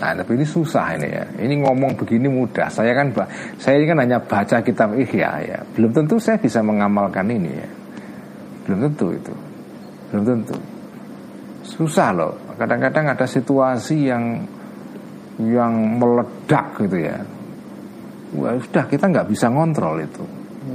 Nah, 0.00 0.16
tapi 0.16 0.32
ini 0.40 0.48
susah 0.48 0.96
ini 0.96 1.12
ya. 1.12 1.24
Ini 1.44 1.60
ngomong 1.60 1.92
begini 1.92 2.24
mudah. 2.24 2.72
Saya 2.72 2.96
kan 2.96 3.12
saya 3.60 3.76
ini 3.76 3.84
kan 3.84 4.00
hanya 4.00 4.16
baca 4.16 4.64
kitab 4.64 4.96
Ihya 4.96 5.30
ya. 5.44 5.58
Belum 5.76 5.92
tentu 5.92 6.16
saya 6.16 6.40
bisa 6.40 6.64
mengamalkan 6.64 7.28
ini 7.28 7.52
ya. 7.52 7.68
Belum 8.64 8.88
tentu 8.88 9.12
itu. 9.12 9.34
Belum 10.08 10.24
tentu. 10.24 10.56
Susah 11.68 12.16
loh. 12.16 12.32
Kadang-kadang 12.56 13.12
ada 13.12 13.28
situasi 13.28 14.08
yang 14.08 14.40
yang 15.36 16.00
meledak 16.00 16.80
gitu 16.80 16.96
ya. 16.96 17.20
Wah, 18.40 18.56
sudah 18.56 18.84
kita 18.88 19.04
nggak 19.04 19.28
bisa 19.28 19.52
ngontrol 19.52 20.00
itu. 20.00 20.24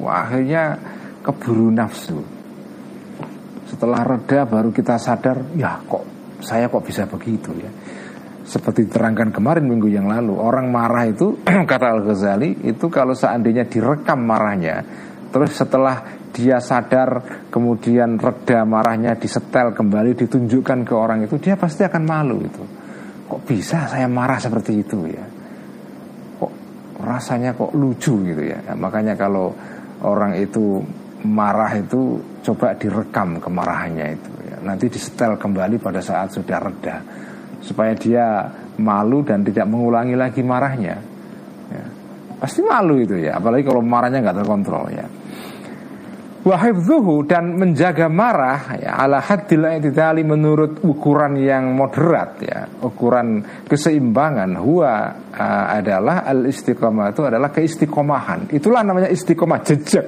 Wah, 0.05 0.30
akhirnya 0.30 0.78
keburu 1.26 1.73
nafsu. 1.73 2.21
Setelah 3.65 4.05
reda 4.05 4.45
baru 4.45 4.69
kita 4.69 5.01
sadar, 5.01 5.41
ya 5.57 5.82
kok 5.89 6.05
saya 6.45 6.69
kok 6.69 6.86
bisa 6.86 7.09
begitu 7.09 7.49
ya 7.57 7.71
seperti 8.45 8.85
diterangkan 8.85 9.33
kemarin 9.33 9.65
minggu 9.65 9.89
yang 9.89 10.05
lalu 10.05 10.37
orang 10.37 10.69
marah 10.69 11.09
itu 11.09 11.41
kata 11.69 11.85
Al 11.89 12.01
Ghazali 12.05 12.69
itu 12.69 12.87
kalau 12.93 13.17
seandainya 13.17 13.65
direkam 13.65 14.21
marahnya 14.21 14.85
terus 15.33 15.57
setelah 15.57 16.25
dia 16.35 16.59
sadar 16.59 17.23
kemudian 17.47 18.19
reda 18.19 18.67
marahnya 18.67 19.15
disetel 19.15 19.71
kembali 19.71 20.19
ditunjukkan 20.19 20.83
ke 20.83 20.91
orang 20.91 21.23
itu 21.23 21.39
dia 21.39 21.55
pasti 21.55 21.87
akan 21.87 22.03
malu 22.03 22.43
itu. 22.43 22.63
Kok 23.25 23.41
bisa 23.47 23.87
saya 23.87 24.11
marah 24.11 24.35
seperti 24.35 24.83
itu 24.83 25.07
ya? 25.07 25.23
Kok 26.35 26.51
rasanya 27.07 27.55
kok 27.55 27.71
lucu 27.71 28.19
gitu 28.27 28.43
ya, 28.43 28.59
ya 28.59 28.75
makanya 28.75 29.15
kalau 29.15 29.55
orang 30.03 30.35
itu 30.35 30.83
marah 31.23 31.71
itu 31.79 32.19
coba 32.43 32.75
direkam 32.75 33.39
kemarahannya 33.39 34.07
itu 34.13 34.31
ya. 34.45 34.57
nanti 34.61 34.91
disetel 34.91 35.39
kembali 35.39 35.81
pada 35.81 36.03
saat 36.03 36.35
sudah 36.35 36.59
reda 36.61 36.95
supaya 37.66 37.97
dia 37.97 38.45
malu 38.78 39.26
dan 39.26 39.41
tidak 39.41 39.66
mengulangi 39.66 40.13
lagi 40.13 40.45
marahnya. 40.45 40.95
Ya. 41.74 41.86
Pasti 42.38 42.61
malu 42.61 43.01
itu 43.01 43.18
ya, 43.18 43.41
apalagi 43.41 43.66
kalau 43.66 43.82
marahnya 43.82 44.22
nggak 44.22 44.38
terkontrol 44.45 44.86
ya. 44.93 45.05
Wahibzuhu 46.45 47.26
dan 47.26 47.57
menjaga 47.57 48.05
marah 48.05 48.78
ya, 48.78 49.01
ala 49.01 49.18
hadil 49.18 49.66
i'tidali 49.66 50.22
menurut 50.22 50.86
ukuran 50.86 51.41
yang 51.41 51.74
moderat 51.74 52.38
ya, 52.45 52.70
ukuran 52.86 53.41
keseimbangan 53.66 54.53
huwa 54.61 55.09
uh, 55.34 55.66
adalah 55.74 56.22
al 56.22 56.45
istiqomah 56.45 57.18
itu 57.18 57.26
adalah 57.26 57.49
keistiqomahan. 57.49 58.53
Itulah 58.53 58.86
namanya 58.86 59.09
istiqomah 59.09 59.59
jejak. 59.66 60.05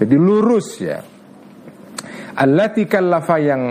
Jadi 0.00 0.16
lurus 0.16 0.80
ya. 0.80 1.04
Allati 2.32 2.88
kallafa 2.88 3.36
yang 3.36 3.62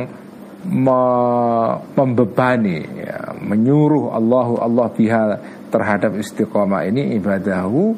membebani 0.61 2.85
ya, 3.01 3.33
menyuruh 3.41 4.13
Allahu 4.13 4.61
Allah 4.61 4.87
biha 4.93 5.23
terhadap 5.73 6.13
istiqomah 6.19 6.85
ini 6.85 7.17
ibadahu 7.17 7.97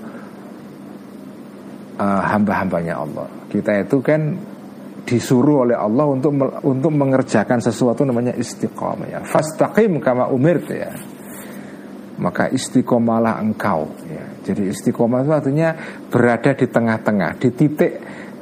uh, 1.99 2.21
hamba-hambanya 2.23 3.03
Allah. 3.03 3.27
Kita 3.51 3.83
itu 3.83 3.99
kan 3.99 4.39
disuruh 5.03 5.67
oleh 5.67 5.75
Allah 5.75 6.07
untuk 6.07 6.31
untuk 6.63 6.91
mengerjakan 6.95 7.59
sesuatu 7.59 8.07
namanya 8.07 8.31
istiqomah 8.39 9.07
ya. 9.11 9.19
Fastaqim 9.27 9.99
kama 9.99 10.31
umirt 10.31 10.71
ya. 10.71 10.95
Maka 12.13 12.45
istiqomalah 12.47 13.43
engkau 13.43 13.89
ya. 14.07 14.23
Jadi 14.47 14.71
istiqomah 14.71 15.27
itu 15.27 15.31
artinya 15.33 15.75
berada 16.07 16.55
di 16.55 16.69
tengah-tengah, 16.69 17.31
di 17.41 17.49
titik 17.51 17.91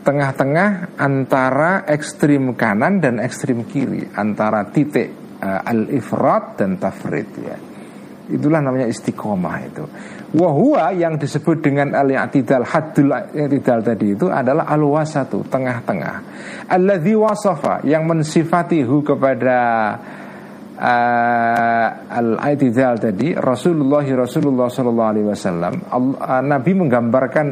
tengah-tengah 0.01 0.97
antara 0.97 1.85
ekstrim 1.85 2.57
kanan 2.57 2.97
dan 3.01 3.21
ekstrim 3.21 3.65
kiri, 3.69 4.09
antara 4.17 4.65
titik 4.69 5.37
uh, 5.41 5.61
al-ifrat 5.61 6.57
dan 6.57 6.81
tafrid 6.81 7.29
ya. 7.41 7.57
Itulah 8.31 8.63
namanya 8.63 8.87
istiqomah 8.87 9.57
itu. 9.67 9.83
Wahua 10.31 10.95
yang 10.95 11.19
disebut 11.19 11.59
dengan 11.59 11.91
al-i'tidal 11.91 12.63
haddul 12.63 13.11
i'tidal 13.35 13.83
tadi 13.83 14.15
itu 14.15 14.31
adalah 14.31 14.63
al-wasatu, 14.71 15.43
tengah-tengah. 15.51 16.15
Alladzi 16.71 17.13
wasafa 17.19 17.83
yang 17.83 18.07
mensifatihu 18.07 19.03
kepada 19.03 19.59
uh, 20.79 21.87
al-i'tidal 22.07 22.95
tadi 22.97 23.35
Rasulullah 23.35 24.07
Rasulullah 24.07 24.71
sallallahu 24.71 25.11
alaihi 25.11 25.27
wasallam 25.27 25.73
uh, 25.91 26.39
Nabi 26.39 26.71
menggambarkan 26.73 27.45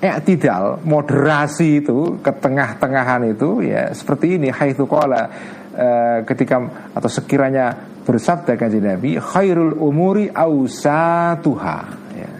i'tidal, 0.00 0.82
moderasi 0.82 1.84
itu, 1.84 2.18
ketengah-tengahan 2.22 3.30
itu 3.30 3.62
ya 3.62 3.92
seperti 3.94 4.40
ini 4.40 4.50
haitsu 4.50 4.88
qala 4.88 5.28
uh, 5.74 6.18
ketika 6.26 6.90
atau 6.94 7.10
sekiranya 7.10 7.94
bersabda 8.04 8.54
kanjeng 8.60 8.84
Nabi 8.84 9.16
khairul 9.16 9.76
umuri 9.80 10.28
ausatuha 10.28 11.78
ya. 12.14 12.32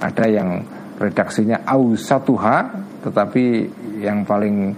Ada 0.00 0.26
yang 0.28 0.48
redaksinya 0.96 1.64
ausatuha 1.64 2.56
tetapi 3.04 3.44
yang 4.00 4.24
paling 4.24 4.72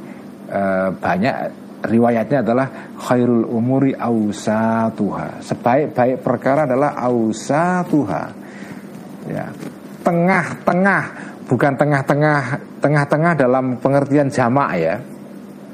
uh, 0.51 0.91
banyak 0.99 1.35
riwayatnya 1.79 2.43
adalah 2.43 2.67
khairul 2.99 3.47
umuri 3.47 3.95
ausatuha. 3.95 5.39
Sebaik-baik 5.47 6.27
perkara 6.27 6.67
adalah 6.67 6.99
ausatuha. 6.99 8.25
Ya. 9.31 9.47
Tengah-tengah 10.03 11.03
bukan 11.49 11.73
tengah-tengah 11.75 12.41
tengah-tengah 12.85 13.33
dalam 13.35 13.81
pengertian 13.81 14.29
jamak 14.29 14.71
ya. 14.77 14.95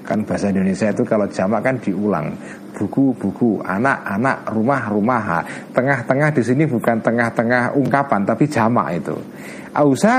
Kan 0.06 0.22
bahasa 0.22 0.52
Indonesia 0.52 0.88
itu 0.94 1.02
kalau 1.02 1.26
jamak 1.26 1.60
kan 1.66 1.76
diulang. 1.82 2.30
Buku-buku 2.74 3.62
anak-anak 3.62 4.50
rumah-rumah 4.50 5.46
tengah-tengah 5.70 6.34
di 6.34 6.42
sini 6.42 6.66
bukan 6.66 6.98
tengah-tengah 6.98 7.74
ungkapan 7.78 8.26
tapi 8.26 8.50
jamak 8.50 8.98
itu. 8.98 9.14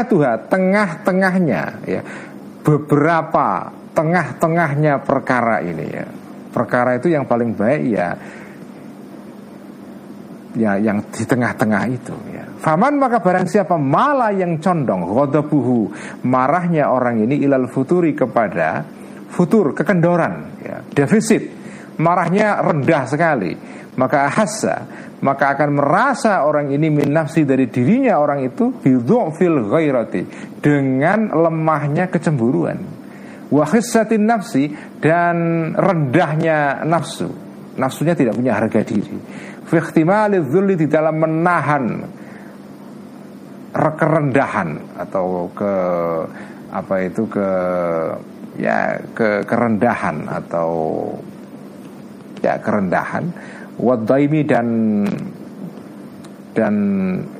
Tuha 0.07 0.33
tengah-tengahnya 0.51 1.63
ya. 1.87 2.01
Beberapa 2.65 3.71
tengah-tengahnya 3.95 5.03
perkara 5.03 5.63
ini 5.63 5.85
ya. 5.87 6.07
Perkara 6.51 6.95
itu 6.95 7.11
yang 7.11 7.27
paling 7.27 7.51
baik 7.51 7.83
ya 7.91 8.15
ya 10.55 10.79
yang 10.79 11.03
di 11.11 11.23
tengah-tengah 11.27 11.83
itu 11.91 12.15
ya. 12.31 12.44
Faman 12.55 12.95
maka 12.95 13.19
barang 13.19 13.47
siapa 13.51 13.75
malah 13.75 14.31
yang 14.31 14.57
condong 14.63 15.03
Godobuhu 15.03 15.91
Marahnya 16.23 16.87
orang 16.87 17.19
ini 17.27 17.43
ilal 17.43 17.67
futuri 17.67 18.15
kepada 18.15 18.87
Futur, 19.27 19.75
kekendoran 19.75 20.63
ya, 20.63 20.79
Defisit. 20.95 21.43
Marahnya 21.99 22.63
rendah 22.63 23.03
sekali 23.07 23.51
Maka 23.99 24.31
ahassa 24.31 24.75
Maka 25.19 25.55
akan 25.57 25.69
merasa 25.79 26.43
orang 26.47 26.71
ini 26.71 26.87
min 26.91 27.11
nafsi 27.11 27.43
dari 27.43 27.67
dirinya 27.67 28.19
orang 28.19 28.47
itu 28.47 28.79
fil 28.83 29.57
ghairati 29.67 30.21
Dengan 30.59 31.31
lemahnya 31.31 32.11
kecemburuan. 32.11 32.77
Wahissatin 33.49 34.27
nafsi 34.27 34.69
Dan 34.99 35.71
rendahnya 35.73 36.83
nafsu. 36.83 37.31
Nafsunya 37.75 38.15
tidak 38.15 38.39
punya 38.39 38.55
harga 38.55 38.83
diri. 38.87 39.17
Fikhtimali 39.65 40.39
di 40.77 40.87
dalam 40.87 41.15
menahan 41.19 41.83
kerendahan 43.75 44.79
atau 44.95 45.51
ke 45.51 45.73
apa 46.71 46.95
itu 47.03 47.27
ke 47.27 47.49
ya 48.55 48.95
ke 49.11 49.43
kerendahan 49.43 50.27
atau 50.27 50.71
ya 52.39 52.55
kerendahan. 52.59 53.27
Wadaimi 53.75 54.47
dan 54.47 54.67
dan 56.55 56.75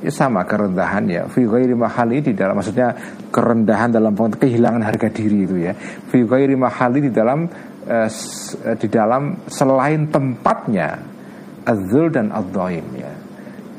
ya 0.04 0.12
sama 0.12 0.44
kerendahan 0.44 1.04
ya. 1.08 1.22
Fi 1.32 1.48
ghairi 1.48 1.72
mahali 1.72 2.20
di 2.20 2.36
dalam 2.36 2.60
maksudnya 2.60 2.92
kerendahan 3.32 3.96
dalam 3.96 4.12
kehilangan 4.12 4.84
harga 4.84 5.08
diri 5.08 5.48
itu 5.48 5.56
ya. 5.56 5.72
Fi 6.12 6.28
ghairi 6.28 6.52
mahali 6.52 7.08
di 7.08 7.10
dalam 7.10 7.48
uh, 7.88 8.08
di 8.76 8.88
dalam 8.92 9.48
selain 9.48 10.12
tempatnya 10.12 11.00
azul 11.64 12.12
dan 12.12 12.28
adaim 12.28 12.84
ya. 12.92 13.12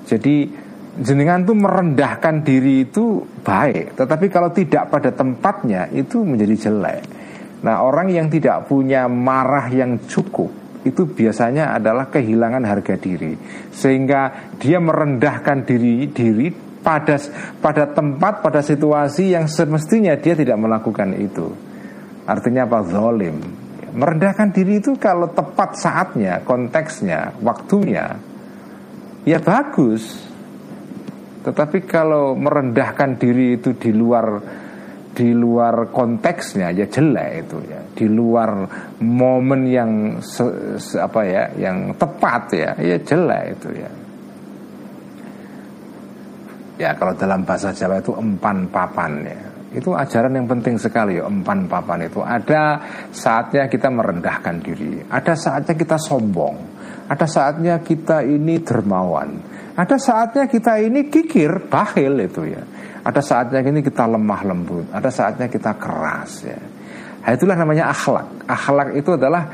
Jadi 0.09 0.65
jenengan 1.01 1.45
tuh 1.45 1.57
merendahkan 1.57 2.41
diri 2.41 2.87
itu 2.89 3.21
baik 3.45 3.97
tetapi 3.97 4.25
kalau 4.29 4.49
tidak 4.49 4.89
pada 4.89 5.13
tempatnya 5.13 5.89
itu 5.93 6.21
menjadi 6.25 6.69
jelek. 6.69 7.01
Nah 7.63 7.81
orang 7.81 8.13
yang 8.13 8.27
tidak 8.29 8.69
punya 8.69 9.09
marah 9.09 9.65
yang 9.69 9.97
cukup 10.05 10.49
itu 10.85 11.03
biasanya 11.09 11.75
adalah 11.75 12.07
kehilangan 12.07 12.63
harga 12.63 12.95
diri. 12.97 13.33
Sehingga 13.73 14.53
dia 14.61 14.77
merendahkan 14.77 15.65
diri 15.65 16.09
diri 16.09 16.53
pada 16.81 17.17
pada 17.59 17.89
tempat 17.91 18.45
pada 18.45 18.61
situasi 18.61 19.33
yang 19.33 19.49
semestinya 19.49 20.13
dia 20.17 20.37
tidak 20.37 20.57
melakukan 20.57 21.17
itu. 21.17 21.49
Artinya 22.27 22.69
apa? 22.69 22.79
Zolim 22.85 23.67
merendahkan 23.97 24.53
diri 24.53 24.77
itu 24.77 24.93
kalau 25.01 25.31
tepat 25.33 25.73
saatnya 25.73 26.45
konteksnya 26.45 27.33
waktunya 27.41 28.13
ya 29.25 29.41
bagus 29.41 30.26
tetapi 31.47 31.87
kalau 31.87 32.35
merendahkan 32.35 33.15
diri 33.15 33.55
itu 33.55 33.71
di 33.79 33.95
luar 33.95 34.27
di 35.15 35.31
luar 35.31 35.87
konteksnya 35.95 36.75
ya 36.75 36.83
jelek 36.91 37.47
itu 37.47 37.57
ya. 37.71 37.79
Di 37.95 38.03
luar 38.11 38.67
momen 38.99 39.63
yang 39.63 39.91
se, 40.19 40.43
se, 40.75 40.99
apa 40.99 41.23
ya 41.23 41.47
yang 41.55 41.95
tepat 41.95 42.51
ya 42.51 42.71
ya 42.83 42.99
jelek 42.99 43.43
itu 43.55 43.69
ya. 43.79 43.91
Ya 46.83 46.91
kalau 46.99 47.15
dalam 47.15 47.47
bahasa 47.47 47.71
Jawa 47.71 48.03
itu 48.03 48.11
empan 48.11 48.67
papan 48.67 49.23
ya. 49.23 49.39
Itu 49.71 49.95
ajaran 49.95 50.35
yang 50.35 50.51
penting 50.51 50.75
sekali 50.75 51.15
ya 51.15 51.31
empan 51.31 51.63
papan 51.71 52.11
itu. 52.11 52.19
Ada 52.19 52.83
saatnya 53.15 53.71
kita 53.71 53.87
merendahkan 53.87 54.59
diri. 54.59 54.99
Ada 55.07 55.31
saatnya 55.31 55.79
kita 55.79 55.95
sombong. 55.95 56.75
Ada 57.07 57.23
saatnya 57.23 57.79
kita 57.79 58.19
ini 58.19 58.59
dermawan 58.59 59.56
ada 59.77 59.95
saatnya 60.01 60.49
kita 60.49 60.81
ini 60.81 61.05
kikir 61.07 61.69
bahil 61.69 62.17
itu 62.17 62.49
ya 62.49 62.65
ada 63.07 63.23
saatnya 63.23 63.63
ini 63.63 63.79
kita 63.79 64.03
lemah 64.03 64.41
lembut, 64.43 64.91
ada 64.91 65.07
saatnya 65.07 65.47
kita 65.47 65.79
keras 65.79 66.43
ya. 66.43 66.59
Nah, 67.23 67.31
itulah 67.31 67.55
namanya 67.55 67.87
akhlak. 67.87 68.43
Akhlak 68.43 68.99
itu 68.99 69.15
adalah 69.15 69.47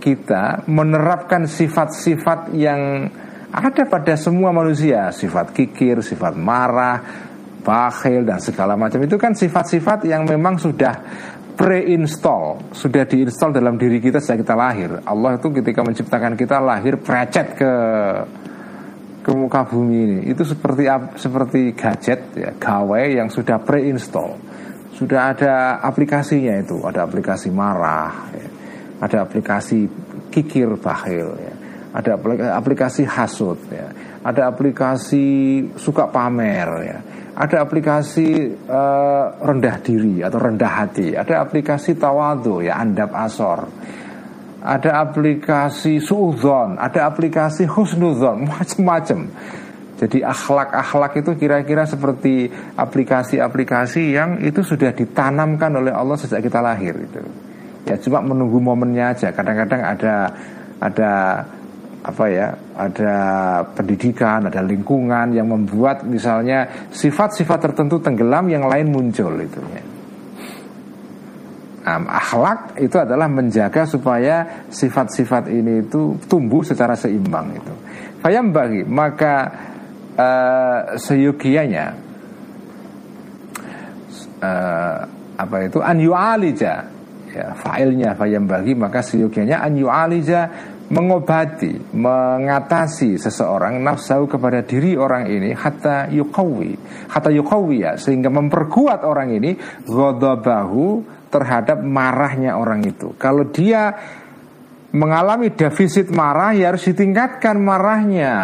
kita 0.00 0.64
menerapkan 0.64 1.44
sifat-sifat 1.44 2.56
yang 2.56 3.04
ada 3.52 3.82
pada 3.84 4.16
semua 4.16 4.56
manusia, 4.56 5.12
sifat 5.12 5.52
kikir, 5.52 6.00
sifat 6.00 6.32
marah, 6.32 6.96
bakhil 7.60 8.24
dan 8.24 8.40
segala 8.40 8.72
macam 8.72 9.04
itu 9.04 9.20
kan 9.20 9.36
sifat-sifat 9.36 10.08
yang 10.08 10.24
memang 10.24 10.56
sudah 10.56 10.96
pre-install, 11.60 12.72
sudah 12.72 13.04
diinstal 13.04 13.52
dalam 13.52 13.76
diri 13.76 14.00
kita 14.00 14.16
sejak 14.16 14.48
kita 14.48 14.56
lahir. 14.56 14.96
Allah 15.04 15.36
itu 15.36 15.52
ketika 15.60 15.84
menciptakan 15.84 16.32
kita 16.40 16.56
lahir 16.56 16.96
precet 16.96 17.52
ke 17.52 17.72
ke 19.28 19.36
muka 19.36 19.60
bumi 19.68 19.96
ini 20.08 20.18
itu 20.32 20.40
seperti 20.40 20.88
seperti 21.20 21.76
gadget 21.76 22.32
ya 22.32 22.56
gawai 22.56 23.20
yang 23.20 23.28
sudah 23.28 23.60
pre-install 23.60 24.40
sudah 24.96 25.36
ada 25.36 25.84
aplikasinya 25.84 26.56
itu 26.56 26.80
ada 26.80 27.04
aplikasi 27.04 27.52
marah 27.52 28.32
ya. 28.32 28.48
ada 29.04 29.28
aplikasi 29.28 29.84
kikir 30.32 30.80
bahil 30.80 31.36
ya. 31.36 31.54
ada 31.92 32.16
aplikasi 32.56 33.04
hasut 33.04 33.60
ya. 33.68 33.92
ada 34.24 34.48
aplikasi 34.48 35.60
suka 35.76 36.08
pamer 36.08 36.68
ya 36.88 36.98
ada 37.36 37.68
aplikasi 37.68 38.48
uh, 38.64 39.36
rendah 39.44 39.76
diri 39.84 40.24
atau 40.24 40.40
rendah 40.40 40.72
hati 40.72 41.12
ada 41.12 41.44
aplikasi 41.44 42.00
tawadu 42.00 42.64
ya 42.64 42.80
andap 42.80 43.12
asor 43.12 43.68
ada 44.62 45.06
aplikasi 45.06 46.02
suudzon, 46.02 46.78
ada 46.78 47.06
aplikasi 47.06 47.66
husnuzon, 47.66 48.44
macam-macam. 48.50 49.30
Jadi 49.98 50.22
akhlak-akhlak 50.22 51.12
itu 51.18 51.30
kira-kira 51.34 51.82
seperti 51.82 52.46
aplikasi-aplikasi 52.78 54.14
yang 54.14 54.38
itu 54.38 54.62
sudah 54.62 54.94
ditanamkan 54.94 55.74
oleh 55.74 55.90
Allah 55.90 56.14
sejak 56.14 56.38
kita 56.46 56.62
lahir 56.62 56.94
itu. 56.94 57.18
Ya 57.82 57.98
cuma 57.98 58.22
menunggu 58.22 58.62
momennya 58.62 59.10
aja. 59.10 59.34
Kadang-kadang 59.34 59.82
ada 59.82 60.14
ada 60.78 61.12
apa 61.98 62.24
ya 62.30 62.54
ada 62.78 63.14
pendidikan 63.74 64.46
ada 64.46 64.62
lingkungan 64.62 65.34
yang 65.34 65.50
membuat 65.50 66.06
misalnya 66.06 66.88
sifat-sifat 66.94 67.58
tertentu 67.58 67.98
tenggelam 67.98 68.46
yang 68.46 68.70
lain 68.70 68.94
muncul 68.94 69.34
itu 69.34 69.58
ya 69.74 69.82
um, 71.88 72.04
akhlak 72.04 72.76
itu 72.76 72.96
adalah 73.00 73.26
menjaga 73.26 73.88
supaya 73.88 74.68
sifat-sifat 74.68 75.48
ini 75.48 75.88
itu 75.88 76.20
tumbuh 76.28 76.60
secara 76.60 76.92
seimbang 76.92 77.56
itu. 77.56 77.74
Fayam 78.20 78.52
bagi 78.52 78.84
maka 78.84 79.48
uh, 80.18 80.80
seyogianya 81.00 81.86
uh, 84.44 84.98
apa 85.38 85.56
itu 85.64 85.78
an 85.80 85.96
yu'alija 86.02 86.74
ya 87.32 87.46
failnya 87.54 88.18
fayam 88.18 88.44
bagi 88.44 88.74
maka 88.74 89.00
seyogianya 89.00 89.62
an 89.62 89.78
yu'alija 89.78 90.40
mengobati, 90.88 91.92
mengatasi 91.92 93.20
seseorang 93.20 93.76
nafsu 93.84 94.24
kepada 94.24 94.64
diri 94.64 94.96
orang 94.96 95.28
ini 95.28 95.52
hatta 95.52 96.08
yukawi, 96.08 96.72
hatta 97.12 97.28
yukawi 97.28 97.84
ya 97.84 98.00
sehingga 98.00 98.32
memperkuat 98.32 99.04
orang 99.04 99.36
ini 99.36 99.52
ghadabahu 99.84 101.17
terhadap 101.28 101.80
marahnya 101.84 102.56
orang 102.56 102.84
itu. 102.84 103.12
Kalau 103.20 103.48
dia 103.48 103.92
mengalami 104.92 105.52
defisit 105.52 106.08
marah 106.08 106.56
ya 106.56 106.72
harus 106.72 106.88
ditingkatkan 106.88 107.60
marahnya. 107.60 108.34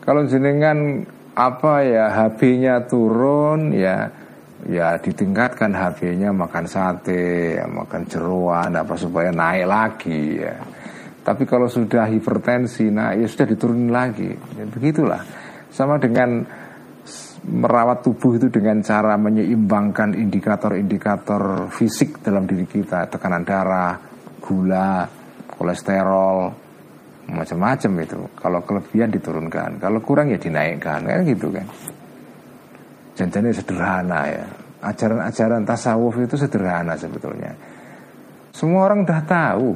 Kalau 0.00 0.24
jenengan 0.28 1.04
apa 1.34 1.82
ya 1.82 2.04
HB-nya 2.12 2.86
turun 2.88 3.74
ya 3.74 4.08
ya 4.64 4.96
ditingkatkan 4.96 5.76
HB-nya 5.76 6.32
makan 6.32 6.64
sate, 6.64 7.60
ya, 7.60 7.66
makan 7.68 8.08
jeruan 8.08 8.72
apa 8.72 8.96
supaya 8.96 9.28
naik 9.28 9.66
lagi 9.68 10.40
ya. 10.40 10.56
Tapi 11.24 11.48
kalau 11.48 11.72
sudah 11.72 12.04
hipertensi, 12.04 12.92
nah 12.92 13.16
ya 13.16 13.24
sudah 13.24 13.48
diturunin 13.48 13.88
lagi. 13.88 14.28
Ya, 14.60 14.64
begitulah. 14.68 15.24
Sama 15.72 15.96
dengan 15.96 16.44
merawat 17.44 18.00
tubuh 18.00 18.40
itu 18.40 18.48
dengan 18.48 18.80
cara 18.80 19.20
menyeimbangkan 19.20 20.16
indikator-indikator 20.16 21.68
fisik 21.68 22.24
dalam 22.24 22.48
diri 22.48 22.64
kita, 22.64 23.04
tekanan 23.12 23.44
darah, 23.44 24.00
gula, 24.40 25.04
kolesterol, 25.52 26.38
macam-macam 27.28 27.92
itu. 28.00 28.20
Kalau 28.32 28.60
kelebihan 28.64 29.12
diturunkan, 29.12 29.70
kalau 29.76 30.00
kurang 30.00 30.32
ya 30.32 30.40
dinaikkan, 30.40 31.04
kan 31.04 31.20
gitu 31.28 31.52
kan. 31.52 31.66
Janjinya 33.14 33.52
sederhana 33.52 34.20
ya. 34.26 34.44
Ajaran-ajaran 34.84 35.64
tasawuf 35.64 36.16
itu 36.20 36.36
sederhana 36.36 36.96
sebetulnya. 36.96 37.52
Semua 38.52 38.88
orang 38.88 39.04
udah 39.04 39.20
tahu. 39.24 39.68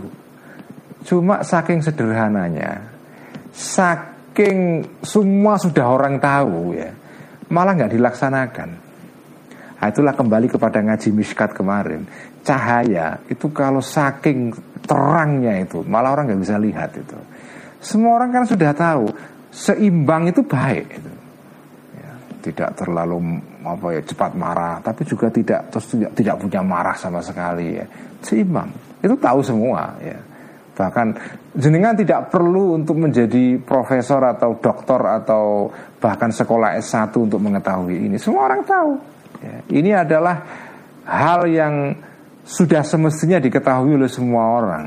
Cuma 1.06 1.40
saking 1.40 1.80
sederhananya, 1.80 2.82
saking 3.54 4.84
semua 5.00 5.56
sudah 5.56 5.86
orang 5.88 6.18
tahu 6.18 6.74
ya 6.74 6.90
malah 7.48 7.72
nggak 7.76 7.92
dilaksanakan. 7.96 8.70
Nah, 9.78 9.86
itulah 9.86 10.10
kembali 10.10 10.50
kepada 10.50 10.82
ngaji 10.82 11.08
miskat 11.14 11.54
kemarin. 11.54 12.02
Cahaya 12.42 13.22
itu 13.30 13.46
kalau 13.54 13.78
saking 13.78 14.50
terangnya 14.82 15.54
itu 15.62 15.86
malah 15.86 16.18
orang 16.18 16.34
nggak 16.34 16.42
bisa 16.42 16.58
lihat 16.58 16.90
itu. 16.98 17.18
Semua 17.78 18.18
orang 18.18 18.34
kan 18.34 18.44
sudah 18.48 18.74
tahu 18.74 19.06
seimbang 19.54 20.26
itu 20.26 20.42
baik 20.42 20.98
itu. 20.98 21.12
Ya, 21.94 22.10
tidak 22.42 22.74
terlalu 22.74 23.38
apa 23.62 23.86
ya 23.94 24.02
cepat 24.02 24.32
marah, 24.34 24.82
tapi 24.82 25.06
juga 25.06 25.30
tidak 25.30 25.70
terus 25.70 25.86
tidak, 25.94 26.10
tidak 26.18 26.34
punya 26.42 26.60
marah 26.66 26.96
sama 26.98 27.22
sekali 27.22 27.78
ya. 27.78 27.86
Seimbang 28.18 28.74
itu 28.98 29.14
tahu 29.14 29.38
semua 29.46 29.94
ya. 30.02 30.18
Bahkan 30.78 31.06
jenengan 31.58 31.98
tidak 31.98 32.30
perlu 32.30 32.78
untuk 32.78 33.02
menjadi 33.02 33.58
profesor 33.58 34.22
atau 34.22 34.62
doktor 34.62 35.02
atau 35.10 35.66
bahkan 35.98 36.30
sekolah 36.30 36.78
S1 36.78 37.10
untuk 37.18 37.42
mengetahui 37.42 38.06
ini. 38.06 38.14
Semua 38.14 38.46
orang 38.46 38.62
tahu. 38.62 38.92
Ya, 39.42 39.58
ini 39.74 39.90
adalah 39.90 40.38
hal 41.02 41.50
yang 41.50 41.98
sudah 42.46 42.86
semestinya 42.86 43.42
diketahui 43.42 43.98
oleh 43.98 44.06
semua 44.06 44.42
orang. 44.54 44.86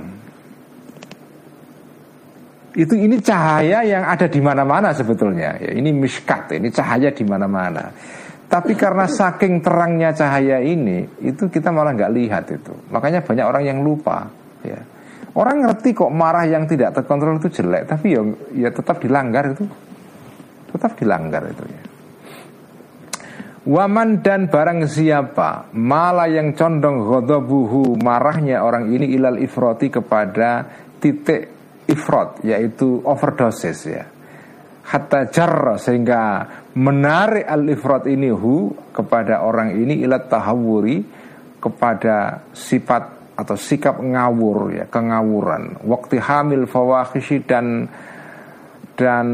Itu 2.71 2.95
ini 2.95 3.19
cahaya 3.19 3.83
yang 3.83 4.07
ada 4.07 4.31
di 4.31 4.39
mana-mana 4.39 4.95
sebetulnya. 4.95 5.59
Ya, 5.59 5.75
ini 5.75 5.91
miskat, 5.91 6.55
ini 6.55 6.71
cahaya 6.71 7.11
di 7.11 7.27
mana-mana. 7.27 7.91
Tapi 8.47 8.79
karena 8.79 9.11
saking 9.11 9.59
terangnya 9.59 10.15
cahaya 10.15 10.63
ini, 10.63 11.03
itu 11.19 11.51
kita 11.51 11.67
malah 11.67 11.91
nggak 11.91 12.11
lihat 12.15 12.47
itu. 12.47 12.71
Makanya 12.95 13.27
banyak 13.27 13.43
orang 13.43 13.63
yang 13.67 13.79
lupa. 13.83 14.27
Ya 14.63 14.79
Orang 15.32 15.63
ngerti 15.63 15.95
kok 15.95 16.11
marah 16.11 16.43
yang 16.43 16.67
tidak 16.67 16.91
terkontrol 16.91 17.39
itu 17.39 17.47
jelek, 17.63 17.88
tapi 17.88 18.11
ya, 18.11 18.21
ya 18.51 18.69
tetap 18.69 18.99
dilanggar 18.99 19.55
itu, 19.55 19.63
tetap 20.75 20.99
dilanggar 20.99 21.47
itu 21.47 21.63
ya. 21.71 21.82
Waman 23.61 24.25
dan 24.25 24.49
barang 24.49 24.89
siapa 24.89 25.69
Malah 25.77 26.25
yang 26.34 26.57
condong 26.57 27.05
godobuhu 27.05 27.93
Marahnya 28.01 28.65
orang 28.65 28.89
ini 28.89 29.13
ilal 29.13 29.38
ifroti 29.38 29.93
kepada 29.93 30.65
titik 30.97 31.45
ifrot 31.86 32.41
Yaitu 32.41 33.05
overdosis 33.05 33.79
ya 33.86 34.09
Hatta 34.82 35.29
jar 35.29 35.77
sehingga 35.77 36.41
menarik 36.73 37.45
al 37.45 37.69
ifrot 37.69 38.09
ini 38.09 38.34
hu 38.34 38.73
Kepada 38.89 39.45
orang 39.45 39.77
ini 39.77 40.01
ilat 40.01 40.25
tahawuri 40.25 41.05
Kepada 41.61 42.41
sifat 42.57 43.20
atau 43.41 43.57
sikap 43.57 43.97
ngawur 43.97 44.77
ya 44.77 44.85
Kengawuran. 44.85 45.81
Waktu 45.83 46.21
hamil 46.21 46.69
fawahishi 46.69 47.41
dan 47.43 47.89
Dan 48.95 49.27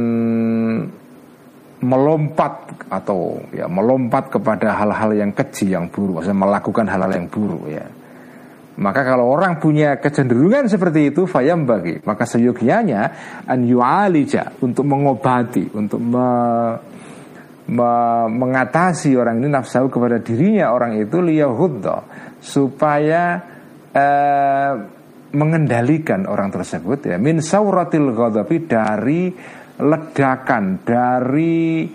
melompat 1.78 2.74
atau 2.90 3.38
ya 3.54 3.70
melompat 3.70 4.34
kepada 4.34 4.74
hal-hal 4.74 5.14
yang 5.14 5.30
keji 5.30 5.78
yang 5.78 5.94
buruk, 5.94 6.22
maksudnya 6.22 6.42
melakukan 6.42 6.86
hal-hal 6.90 7.12
yang 7.14 7.28
buruk 7.30 7.70
ya. 7.70 7.86
Maka 8.78 9.02
kalau 9.02 9.34
orang 9.34 9.58
punya 9.58 9.98
kecenderungan 9.98 10.70
seperti 10.70 11.10
itu 11.10 11.26
fayam 11.26 11.66
bagi, 11.66 11.98
maka 12.06 12.30
seyogianya 12.30 13.02
an 13.50 13.66
yu'alija 13.66 14.62
untuk 14.62 14.86
mengobati, 14.86 15.74
untuk 15.74 15.98
me, 15.98 16.30
me, 17.74 17.92
mengatasi 18.30 19.18
orang 19.18 19.42
ini 19.42 19.50
nafsu 19.50 19.90
kepada 19.90 20.22
dirinya 20.22 20.70
orang 20.70 20.98
itu 21.02 21.18
liyahudda 21.18 21.98
supaya 22.38 23.42
eh, 23.98 24.74
mengendalikan 25.34 26.24
orang 26.30 26.54
tersebut 26.54 27.04
ya. 27.04 27.18
Min 27.20 27.44
sauratil 27.44 28.16
ghadabi 28.16 28.58
dari 28.64 29.22
ledakan 29.78 30.82
dari 30.82 31.86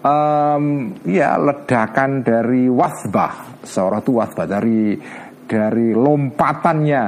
um, 0.00 0.64
ya 1.04 1.36
ledakan 1.36 2.24
dari 2.24 2.70
wasbah. 2.70 3.60
Seorang 3.60 4.00
itu 4.00 4.12
wasbah 4.16 4.46
dari 4.48 4.96
dari 5.44 5.92
lompatannya 5.92 7.04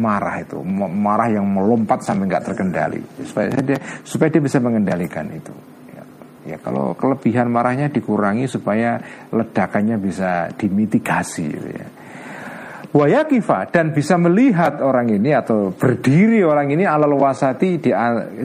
marah 0.00 0.36
itu. 0.40 0.58
Marah 0.88 1.28
yang 1.28 1.44
melompat 1.44 2.00
sampai 2.00 2.24
nggak 2.24 2.44
terkendali. 2.54 3.00
Supaya 3.22 3.52
dia 3.60 3.78
supaya 4.02 4.28
dia 4.32 4.42
bisa 4.42 4.58
mengendalikan 4.58 5.28
itu. 5.28 5.52
Ya, 5.92 6.02
ya 6.48 6.56
kalau 6.64 6.96
kelebihan 6.96 7.52
marahnya 7.52 7.92
dikurangi 7.92 8.48
supaya 8.48 8.96
ledakannya 9.30 10.00
bisa 10.00 10.48
dimitigasi 10.56 11.44
gitu 11.52 11.70
ya 11.70 11.88
wayakifa 12.94 13.74
dan 13.74 13.90
bisa 13.90 14.14
melihat 14.14 14.78
orang 14.78 15.10
ini 15.10 15.34
atau 15.34 15.74
berdiri 15.74 16.46
orang 16.46 16.70
ini 16.70 16.86
alal 16.86 17.18
wasati 17.18 17.82
di, 17.82 17.90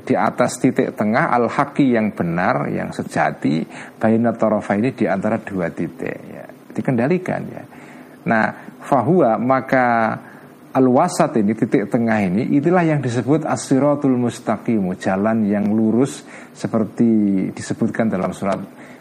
di 0.02 0.14
atas 0.18 0.58
titik 0.58 0.97
tengah 0.97 1.30
al 1.30 1.45
haki 1.45 1.93
yang 1.93 2.10
benar 2.10 2.66
yang 2.74 2.89
sejati 2.89 3.62
baina 4.02 4.34
tarafa 4.34 4.74
ini 4.74 4.89
di 4.97 5.06
antara 5.06 5.38
dua 5.38 5.70
titik 5.70 6.18
ya. 6.34 6.45
Dikendalikan 6.74 7.41
ya. 7.45 7.64
Nah 8.26 8.45
fahuwa 8.82 9.38
maka 9.38 10.18
al 10.74 10.86
wasat 10.89 11.45
ini 11.45 11.54
titik 11.54 11.86
tengah 11.86 12.18
ini 12.18 12.50
itulah 12.58 12.82
yang 12.82 13.06
disebut 13.06 13.45
asiratul 13.45 14.18
mustaqim 14.18 14.82
jalan 14.97 15.45
yang 15.45 15.70
lurus 15.70 16.26
seperti 16.58 17.54
disebutkan 17.54 18.10
dalam 18.10 18.34
surat 18.34 18.58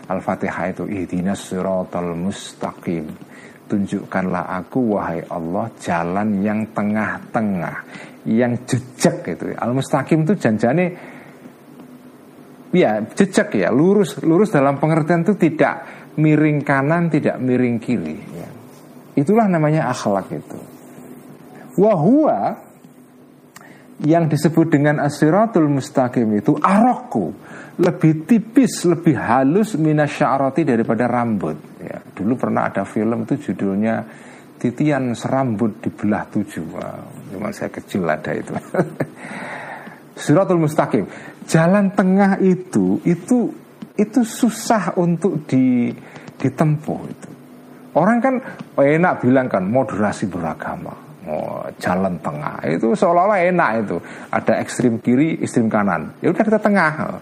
al-fatihah 0.08 0.76
itu 0.76 0.84
ihdinas 0.88 1.40
siratal 1.40 2.16
mustaqim 2.16 3.04
tunjukkanlah 3.68 4.48
aku 4.58 4.96
wahai 4.96 5.20
Allah 5.28 5.68
jalan 5.76 6.40
yang 6.40 6.72
tengah-tengah 6.72 7.76
yang 8.24 8.56
jejak 8.64 9.22
gitu 9.22 9.52
al 9.54 9.76
mustaqim 9.76 10.24
itu 10.24 10.34
janjane 10.40 10.84
ya 12.72 13.04
jejak 13.04 13.54
ya 13.54 13.68
lurus 13.68 14.18
lurus 14.24 14.48
dalam 14.52 14.80
pengertian 14.80 15.22
itu 15.22 15.36
tidak 15.36 15.84
miring 16.16 16.64
kanan 16.64 17.12
tidak 17.12 17.36
miring 17.38 17.76
kiri 17.76 18.16
ya. 18.16 18.48
itulah 19.20 19.46
namanya 19.46 19.92
akhlak 19.92 20.32
itu 20.32 20.58
wahua 21.78 22.66
yang 24.02 24.30
disebut 24.30 24.66
dengan 24.72 25.02
asiratul 25.04 25.68
mustaqim 25.68 26.38
itu 26.38 26.54
arokku 26.58 27.34
lebih 27.78 28.26
tipis, 28.26 28.82
lebih 28.90 29.14
halus 29.14 29.78
minasyarati 29.78 30.66
daripada 30.66 31.06
rambut. 31.06 31.58
Ya, 31.78 32.02
dulu 32.18 32.34
pernah 32.34 32.66
ada 32.66 32.82
film 32.82 33.22
itu 33.22 33.38
judulnya 33.50 34.02
Titian 34.58 35.14
serambut 35.14 35.78
dibelah 35.78 36.26
tujuh. 36.34 36.66
Wow, 36.74 37.46
saya 37.54 37.70
kecil 37.70 38.02
ada 38.10 38.34
itu. 38.34 38.50
Suratul 40.26 40.58
Mustaqim. 40.58 41.06
Jalan 41.46 41.94
tengah 41.94 42.42
itu 42.42 42.98
itu 43.06 43.54
itu 43.94 44.20
susah 44.26 44.98
untuk 44.98 45.46
di, 45.46 45.94
ditempuh 46.42 47.00
itu. 47.06 47.30
Orang 47.94 48.18
kan 48.18 48.34
enak 48.74 49.22
bilang 49.22 49.46
kan 49.46 49.62
moderasi 49.62 50.26
beragama. 50.26 51.06
Oh, 51.30 51.62
jalan 51.78 52.18
tengah 52.18 52.58
itu 52.66 52.98
seolah-olah 52.98 53.38
enak 53.46 53.70
itu. 53.86 53.96
Ada 54.34 54.58
ekstrim 54.58 54.98
kiri, 54.98 55.38
ekstrim 55.38 55.70
kanan. 55.70 56.18
Ya 56.18 56.34
udah 56.34 56.42
kita 56.42 56.58
tengah 56.58 57.14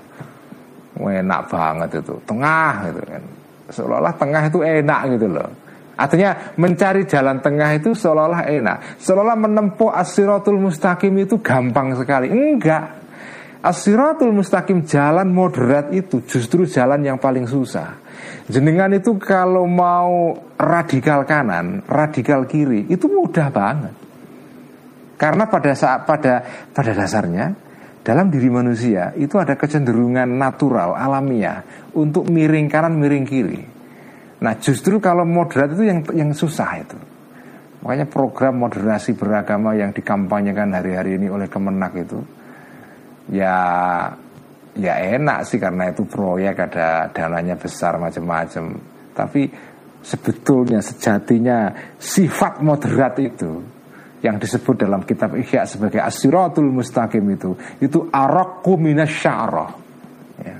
enak 0.96 1.40
banget 1.52 2.00
itu 2.00 2.16
tengah 2.24 2.88
gitu 2.88 3.02
kan 3.04 3.22
seolah-olah 3.70 4.14
tengah 4.14 4.42
itu 4.46 4.60
enak 4.62 5.00
gitu 5.16 5.26
loh. 5.30 5.48
Artinya 5.96 6.52
mencari 6.60 7.08
jalan 7.08 7.40
tengah 7.40 7.72
itu 7.72 7.96
seolah-olah 7.96 8.44
enak. 8.52 9.00
Seolah-olah 9.00 9.38
menempuh 9.48 9.90
asiratul 9.96 10.60
mustaqim 10.60 11.16
itu 11.16 11.40
gampang 11.40 11.96
sekali. 11.96 12.28
Enggak. 12.28 13.08
Asiratul 13.64 14.36
mustaqim 14.36 14.84
jalan 14.84 15.32
moderat 15.32 15.90
itu 15.96 16.20
justru 16.28 16.68
jalan 16.68 17.00
yang 17.00 17.16
paling 17.16 17.48
susah. 17.48 17.96
Jenengan 18.46 18.92
itu 18.92 19.16
kalau 19.16 19.64
mau 19.66 20.36
radikal 20.54 21.26
kanan 21.26 21.82
radikal 21.88 22.44
kiri 22.44 22.86
itu 22.92 23.08
mudah 23.08 23.48
banget. 23.50 23.94
Karena 25.16 25.48
pada 25.48 25.72
saat 25.72 26.04
pada 26.04 26.44
pada 26.76 26.92
dasarnya 26.92 27.65
dalam 28.06 28.30
diri 28.30 28.46
manusia 28.46 29.10
itu 29.18 29.34
ada 29.34 29.58
kecenderungan 29.58 30.30
natural 30.30 30.94
alamiah 30.94 31.90
untuk 31.98 32.30
miring 32.30 32.70
kanan 32.70 32.94
miring 33.02 33.26
kiri. 33.26 33.66
Nah 34.46 34.54
justru 34.62 35.02
kalau 35.02 35.26
moderat 35.26 35.74
itu 35.74 35.90
yang 35.90 36.06
yang 36.14 36.30
susah 36.30 36.70
itu. 36.78 36.94
Makanya 37.82 38.06
program 38.06 38.62
moderasi 38.62 39.18
beragama 39.18 39.74
yang 39.74 39.90
dikampanyekan 39.90 40.70
hari-hari 40.70 41.18
ini 41.18 41.26
oleh 41.26 41.50
Kemenak 41.50 41.98
itu 41.98 42.22
ya 43.34 43.58
ya 44.78 44.94
enak 45.18 45.42
sih 45.42 45.58
karena 45.58 45.90
itu 45.90 46.06
proyek 46.06 46.70
ada 46.70 47.10
dananya 47.10 47.58
besar 47.58 47.98
macam-macam. 47.98 48.64
Tapi 49.18 49.50
sebetulnya 49.98 50.78
sejatinya 50.78 51.74
sifat 51.98 52.62
moderat 52.62 53.18
itu 53.18 53.75
yang 54.26 54.42
disebut 54.42 54.82
dalam 54.82 55.06
kitab 55.06 55.38
Ihya 55.38 55.62
sebagai 55.62 56.02
asiratul 56.02 56.66
mustaqim 56.74 57.22
itu 57.30 57.54
itu 57.78 58.10
arakku 58.10 58.74
minasyarah 58.74 59.70
ya. 60.42 60.58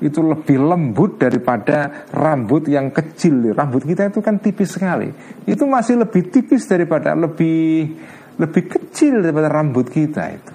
itu 0.00 0.20
lebih 0.24 0.56
lembut 0.56 1.20
daripada 1.20 2.08
rambut 2.08 2.72
yang 2.72 2.88
kecil. 2.88 3.52
Rambut 3.52 3.84
kita 3.84 4.08
itu 4.08 4.24
kan 4.24 4.40
tipis 4.40 4.80
sekali. 4.80 5.12
Itu 5.44 5.68
masih 5.68 6.00
lebih 6.00 6.32
tipis 6.32 6.64
daripada 6.64 7.12
lebih 7.12 7.92
lebih 8.40 8.64
kecil 8.64 9.20
daripada 9.20 9.52
rambut 9.52 9.92
kita 9.92 10.24
itu. 10.32 10.54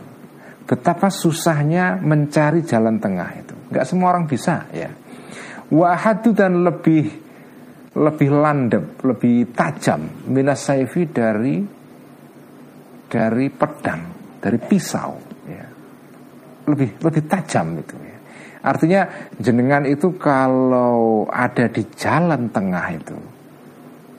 Betapa 0.63 1.11
susahnya 1.13 1.99
mencari 2.01 2.63
jalan 2.65 2.97
tengah 2.97 3.29
itu. 3.37 3.53
Nggak 3.69 3.85
semua 3.85 4.15
orang 4.15 4.25
bisa 4.25 4.65
ya. 4.73 4.89
Wahadu 5.69 6.31
dan 6.33 6.63
lebih 6.63 7.23
lebih 7.93 8.29
landep, 8.33 9.05
lebih 9.05 9.53
tajam 9.53 10.25
minas 10.31 10.65
saifi 10.65 11.05
dari 11.13 11.82
dari 13.13 13.45
pedang, 13.53 14.01
dari 14.41 14.57
pisau, 14.57 15.13
ya. 15.45 15.65
lebih 16.65 16.97
lebih 16.97 17.23
tajam 17.29 17.77
itu. 17.77 17.93
Ya. 18.01 18.17
Artinya 18.65 19.01
jenengan 19.37 19.85
itu 19.85 20.17
kalau 20.17 21.29
ada 21.29 21.69
di 21.69 21.85
jalan 21.93 22.49
tengah 22.49 22.85
itu, 22.89 23.17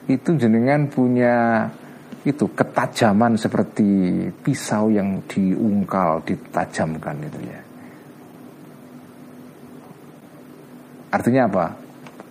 itu 0.07 0.29
jenengan 0.39 0.87
punya 0.87 1.67
itu 2.23 2.47
ketajaman 2.55 3.35
seperti 3.35 4.23
pisau 4.39 4.87
yang 4.87 5.19
diungkal, 5.27 6.23
ditajamkan 6.23 7.19
itu 7.19 7.39
ya. 7.43 7.59
Artinya 11.11 11.41
apa? 11.51 11.65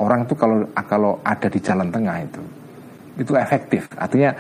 Orang 0.01 0.25
itu 0.25 0.35
kalau 0.35 0.65
kalau 0.89 1.13
ada 1.23 1.47
di 1.47 1.61
jalan 1.61 1.93
tengah 1.93 2.17
itu, 2.25 2.43
itu 3.21 3.33
efektif. 3.37 3.87
Artinya 3.95 4.35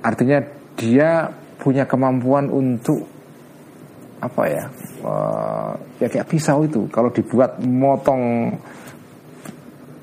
artinya 0.00 0.38
dia 0.74 1.30
punya 1.58 1.86
kemampuan 1.86 2.50
untuk 2.50 3.06
apa 4.20 4.42
ya 4.48 4.64
uh, 5.04 5.72
ya 6.00 6.08
kayak 6.08 6.28
pisau 6.28 6.64
itu 6.64 6.88
kalau 6.88 7.12
dibuat 7.12 7.60
motong 7.60 8.54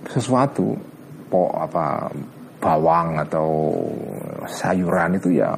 sesuatu 0.05 0.77
po 1.31 1.49
apa 1.57 2.11
bawang 2.61 3.17
atau 3.17 3.81
sayuran 4.45 5.17
itu 5.17 5.41
ya 5.41 5.57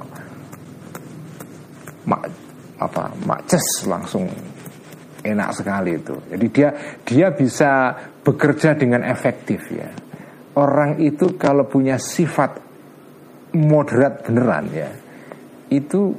mak 2.07 2.23
apa 2.79 3.11
makces 3.27 3.87
langsung 3.87 4.27
enak 5.23 5.49
sekali 5.55 5.95
itu. 5.97 6.15
Jadi 6.29 6.45
dia 6.51 6.69
dia 7.07 7.27
bisa 7.31 7.95
bekerja 8.21 8.75
dengan 8.75 9.07
efektif 9.07 9.71
ya. 9.71 9.89
Orang 10.53 11.01
itu 11.01 11.33
kalau 11.39 11.65
punya 11.65 11.97
sifat 11.97 12.61
moderat 13.57 14.21
beneran 14.21 14.69
ya, 14.69 14.91
itu 15.79 16.13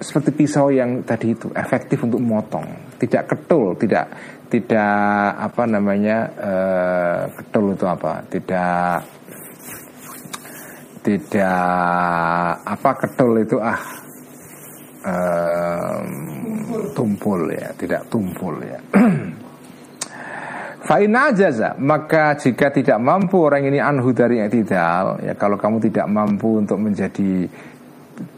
seperti 0.00 0.30
pisau 0.34 0.68
yang 0.68 1.00
tadi 1.06 1.32
itu 1.32 1.48
efektif 1.54 2.04
untuk 2.04 2.20
memotong, 2.20 2.96
tidak 3.00 3.30
ketul, 3.30 3.72
tidak 3.78 4.10
tidak 4.52 5.34
apa 5.40 5.62
namanya 5.66 6.18
uh, 6.38 7.20
ketul 7.40 7.74
itu 7.74 7.86
apa? 7.88 8.22
Tidak 8.28 8.96
tidak 11.04 11.60
apa 12.64 12.90
ketul 12.96 13.32
itu 13.44 13.56
ah 13.60 13.80
um, 15.04 16.06
tumpul 16.96 17.40
ya, 17.52 17.68
tidak 17.76 18.06
tumpul 18.08 18.54
ya. 18.62 18.80
Fa'ina 20.84 21.32
jaza 21.32 21.80
Maka 21.80 22.36
jika 22.36 22.68
tidak 22.68 23.00
mampu 23.00 23.40
orang 23.40 23.64
ini 23.64 23.80
anhu 23.80 24.12
dari 24.12 24.44
i'tidal 24.44 25.16
Ya 25.24 25.32
kalau 25.32 25.56
kamu 25.56 25.80
tidak 25.80 26.04
mampu 26.12 26.60
untuk 26.60 26.76
menjadi 26.76 27.48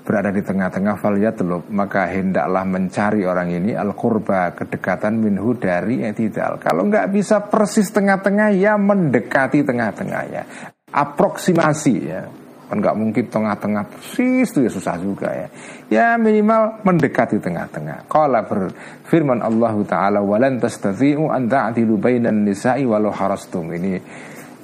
Berada 0.07 0.30
di 0.30 0.38
tengah-tengah 0.38 0.94
falyatlub 0.94 1.66
Maka 1.74 2.07
hendaklah 2.07 2.62
mencari 2.62 3.26
orang 3.26 3.50
ini 3.50 3.74
Al-qurba 3.74 4.54
kedekatan 4.54 5.18
minhu 5.18 5.59
dari 5.59 6.07
i'tidal 6.07 6.62
Kalau 6.62 6.86
nggak 6.86 7.11
bisa 7.11 7.42
persis 7.42 7.90
tengah-tengah 7.90 8.54
Ya 8.54 8.78
mendekati 8.78 9.66
tengah-tengahnya 9.66 10.46
Aproksimasi 10.94 11.94
ya 12.07 12.22
Kan 12.66 12.82
nggak 12.82 12.98
mungkin 12.98 13.24
tengah-tengah 13.30 13.84
persis 13.86 14.50
itu 14.50 14.66
ya 14.66 14.70
susah 14.70 14.98
juga 14.98 15.30
ya. 15.30 15.48
Ya 15.86 16.07
minimal 16.18 16.82
mendekati 16.82 17.38
tengah-tengah. 17.38 18.11
Qala 18.11 18.42
berfirman 18.42 19.38
Allah 19.38 19.74
taala 19.86 20.18
walan 20.18 20.59
tastati'u 20.59 21.30
an 21.30 21.46
ta'dilu 21.46 21.94
bainan 21.94 22.42
nisa'i 22.42 22.82
walau 22.82 23.14
harastum. 23.14 23.70
Ini 23.70 24.02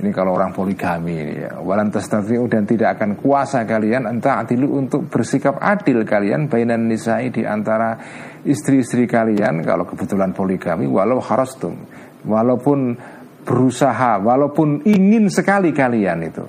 ini 0.01 0.09
kalau 0.09 0.38
orang 0.38 0.57
poligami 0.57 1.12
ini 1.20 1.34
ya. 1.45 1.61
Walan 1.61 1.93
tastati'u 1.93 2.49
dan 2.49 2.64
tidak 2.64 2.97
akan 2.97 3.20
kuasa 3.20 3.68
kalian 3.68 4.09
an 4.09 4.18
ta'dilu 4.24 4.80
untuk 4.80 5.12
bersikap 5.12 5.61
adil 5.61 6.07
kalian 6.09 6.49
bainan 6.49 6.88
nisa'i 6.88 7.28
di 7.28 7.45
antara 7.45 8.01
istri-istri 8.43 9.05
kalian 9.05 9.61
kalau 9.61 9.84
kebetulan 9.84 10.32
poligami 10.32 10.88
walau 10.88 11.20
harastum. 11.20 11.76
Walaupun 12.22 12.97
berusaha, 13.43 14.22
walaupun 14.22 14.86
ingin 14.86 15.26
sekali 15.26 15.74
kalian 15.74 16.20
itu 16.22 16.47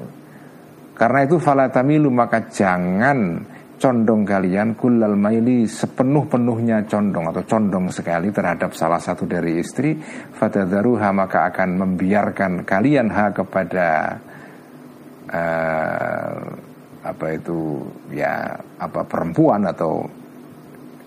karena 0.93 1.25
itu 1.25 1.41
falatamilu 1.41 2.09
maka 2.13 2.47
jangan 2.53 3.41
condong 3.83 4.23
kalian 4.23 4.79
kulal 4.79 5.19
maili 5.19 5.67
sepenuh-penuhnya 5.67 6.87
condong 6.87 7.27
atau 7.35 7.43
condong 7.43 7.91
sekali 7.91 8.31
terhadap 8.31 8.71
salah 8.71 9.03
satu 9.03 9.27
dari 9.27 9.59
istri 9.59 9.99
fatadaruha 10.39 11.11
maka 11.11 11.51
akan 11.51 11.83
membiarkan 11.83 12.63
kalian 12.63 13.11
ha 13.11 13.35
kepada 13.35 13.87
uh, 15.27 16.39
apa 17.03 17.25
itu 17.35 17.83
ya 18.15 18.55
apa 18.79 19.03
perempuan 19.03 19.67
atau 19.67 20.07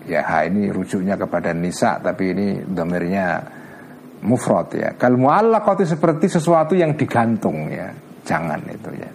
ya 0.05 0.21
ha 0.21 0.45
ini 0.45 0.69
rujuknya 0.69 1.17
kepada 1.17 1.57
nisa 1.57 1.97
tapi 1.97 2.29
ini 2.29 2.61
domirnya 2.61 3.41
mufrad 4.21 4.69
ya. 4.77 4.93
Kal 4.93 5.17
muallaqati 5.17 5.81
seperti 5.81 6.29
sesuatu 6.29 6.77
yang 6.77 6.93
digantung 6.93 7.73
ya. 7.73 7.89
Jangan 8.21 8.61
itu 8.69 8.91
ya 9.01 9.09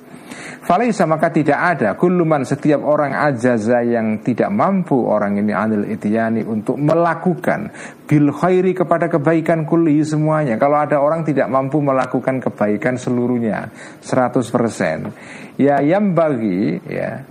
Falaisa 0.62 1.04
maka 1.10 1.28
tidak 1.34 1.58
ada 1.58 1.98
Kuluman 1.98 2.46
setiap 2.46 2.82
orang 2.86 3.12
ajaza 3.14 3.82
yang 3.82 4.22
tidak 4.22 4.50
mampu 4.50 4.94
orang 4.94 5.38
ini 5.38 5.52
anil 5.54 5.84
itiyani 5.86 6.42
untuk 6.46 6.78
melakukan 6.78 7.70
bil 8.06 8.30
khairi 8.32 8.74
kepada 8.76 9.08
kebaikan 9.08 9.64
kulli 9.64 10.04
semuanya. 10.04 10.60
Kalau 10.60 10.78
ada 10.82 11.00
orang 11.00 11.24
tidak 11.24 11.48
mampu 11.48 11.80
melakukan 11.80 12.40
kebaikan 12.42 13.00
seluruhnya 13.00 13.72
100%. 14.04 15.58
Ya 15.60 15.80
yang 15.80 16.12
bagi 16.12 16.80
ya 16.88 17.24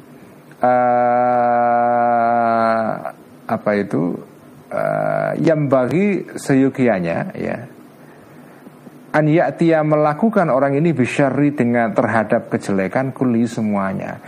uh, 0.61 1.61
apa 3.49 3.71
itu 3.75 4.15
uh, 4.71 5.31
yang 5.41 5.67
bagi 5.67 6.23
seyukianya 6.37 7.33
ya 7.35 7.57
an 9.11 9.25
ya'tiya 9.27 9.83
melakukan 9.83 10.47
orang 10.47 10.79
ini 10.79 10.95
bisyari 10.95 11.51
dengan 11.51 11.91
terhadap 11.91 12.47
kejelekan 12.47 13.11
kuli 13.11 13.43
semuanya. 13.47 14.19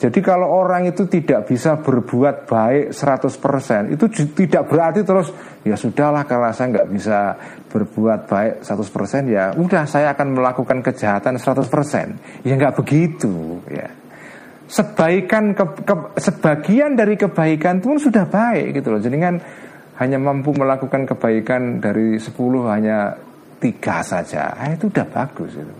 Jadi 0.00 0.24
kalau 0.24 0.48
orang 0.48 0.88
itu 0.88 1.04
tidak 1.04 1.44
bisa 1.44 1.76
berbuat 1.76 2.48
baik 2.48 2.96
100% 2.96 3.92
Itu 3.92 4.08
tidak 4.32 4.64
berarti 4.64 5.04
terus 5.04 5.28
Ya 5.60 5.76
sudahlah 5.76 6.24
kalau 6.24 6.48
saya 6.56 6.72
nggak 6.72 6.88
bisa 6.88 7.36
berbuat 7.68 8.24
baik 8.24 8.64
100% 8.64 9.28
Ya 9.28 9.52
udah 9.52 9.84
saya 9.84 10.16
akan 10.16 10.40
melakukan 10.40 10.80
kejahatan 10.80 11.36
100% 11.36 12.48
Ya 12.48 12.56
nggak 12.56 12.80
begitu 12.80 13.60
ya. 13.68 13.92
Sebaikan 14.72 15.52
ke, 15.52 15.64
ke, 15.84 15.94
Sebagian 16.16 16.96
dari 16.96 17.20
kebaikan 17.20 17.84
pun 17.84 18.00
sudah 18.00 18.24
baik 18.24 18.80
gitu 18.80 18.96
loh. 18.96 19.02
Jadi 19.04 19.16
kan 19.20 19.36
hanya 20.00 20.16
mampu 20.16 20.56
melakukan 20.56 21.04
kebaikan 21.04 21.76
dari 21.76 22.16
10 22.16 22.32
hanya 22.72 23.12
tiga 23.60 24.00
saja, 24.00 24.56
ah, 24.56 24.72
itu 24.72 24.88
udah 24.88 25.06
bagus 25.06 25.52
itu. 25.54 25.76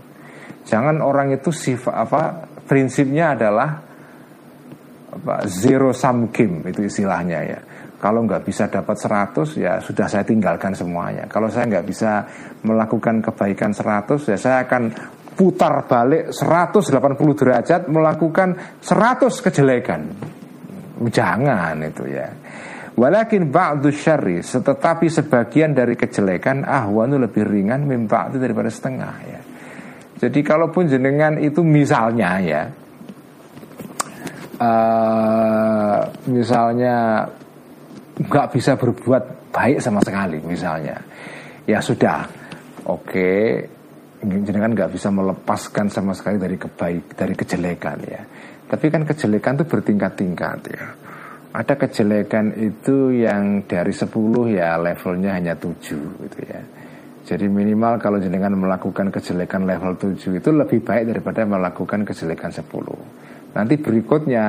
Jangan 0.68 1.01
orang 1.01 1.33
itu 1.35 1.51
sifat 1.51 1.95
apa 1.97 2.22
prinsipnya 2.68 3.35
adalah 3.35 3.81
apa 5.11 5.43
zero 5.51 5.91
sum 5.91 6.31
game 6.31 6.62
itu 6.68 6.87
istilahnya 6.87 7.41
ya. 7.43 7.61
Kalau 8.01 8.24
nggak 8.24 8.49
bisa 8.49 8.64
dapat 8.72 8.97
100 8.97 9.61
ya 9.61 9.76
sudah 9.76 10.09
saya 10.09 10.24
tinggalkan 10.24 10.72
semuanya. 10.72 11.28
Kalau 11.28 11.53
saya 11.53 11.68
nggak 11.68 11.85
bisa 11.85 12.24
melakukan 12.64 13.20
kebaikan 13.20 13.76
100 13.76 14.31
ya 14.31 14.37
saya 14.41 14.64
akan 14.64 14.83
putar 15.37 15.85
balik 15.85 16.33
180 16.33 17.41
derajat 17.41 17.81
melakukan 17.93 18.81
100 18.81 19.45
kejelekan. 19.45 20.01
Jangan 21.01 21.76
itu 21.81 22.05
ya. 22.09 22.28
Walakin 23.01 23.48
ba'du 23.48 23.88
syarri 23.88 24.44
Tetapi 24.44 25.09
sebagian 25.09 25.72
dari 25.72 25.96
kejelekan 25.96 26.68
Ahwanu 26.68 27.16
lebih 27.16 27.48
ringan 27.48 27.88
Mimpa 27.88 28.28
itu 28.28 28.36
daripada 28.36 28.68
setengah 28.68 29.14
ya. 29.24 29.40
Jadi 30.20 30.44
kalaupun 30.44 30.84
jenengan 30.84 31.40
itu 31.40 31.64
misalnya 31.64 32.36
ya 32.44 32.62
uh, 34.61 36.01
Misalnya 36.28 37.24
nggak 38.20 38.46
bisa 38.53 38.76
berbuat 38.76 39.48
baik 39.48 39.80
sama 39.80 40.05
sekali 40.05 40.36
misalnya 40.44 41.01
Ya 41.64 41.80
sudah 41.80 42.28
Oke 42.84 43.64
Jenengan 44.20 44.76
nggak 44.76 44.92
bisa 44.92 45.09
melepaskan 45.09 45.88
sama 45.88 46.12
sekali 46.12 46.36
dari 46.36 46.61
kebaik 46.61 47.16
dari 47.16 47.32
kejelekan 47.32 47.98
ya. 48.05 48.20
Tapi 48.68 48.92
kan 48.92 49.09
kejelekan 49.09 49.57
itu 49.57 49.64
bertingkat-tingkat 49.64 50.61
ya 50.68 50.84
ada 51.51 51.74
kejelekan 51.74 52.55
itu 52.55 53.11
yang 53.11 53.66
dari 53.66 53.90
10 53.90 54.07
ya 54.55 54.78
levelnya 54.78 55.34
hanya 55.34 55.59
7 55.59 55.74
gitu 56.26 56.38
ya. 56.46 56.62
Jadi 57.26 57.46
minimal 57.46 57.98
kalau 58.03 58.18
jenengan 58.18 58.55
melakukan 58.55 59.11
kejelekan 59.11 59.66
level 59.66 59.94
7 59.98 60.38
itu 60.38 60.51
lebih 60.51 60.82
baik 60.82 61.11
daripada 61.11 61.46
melakukan 61.46 62.07
kejelekan 62.07 62.51
10. 62.51 63.55
Nanti 63.55 63.74
berikutnya 63.78 64.44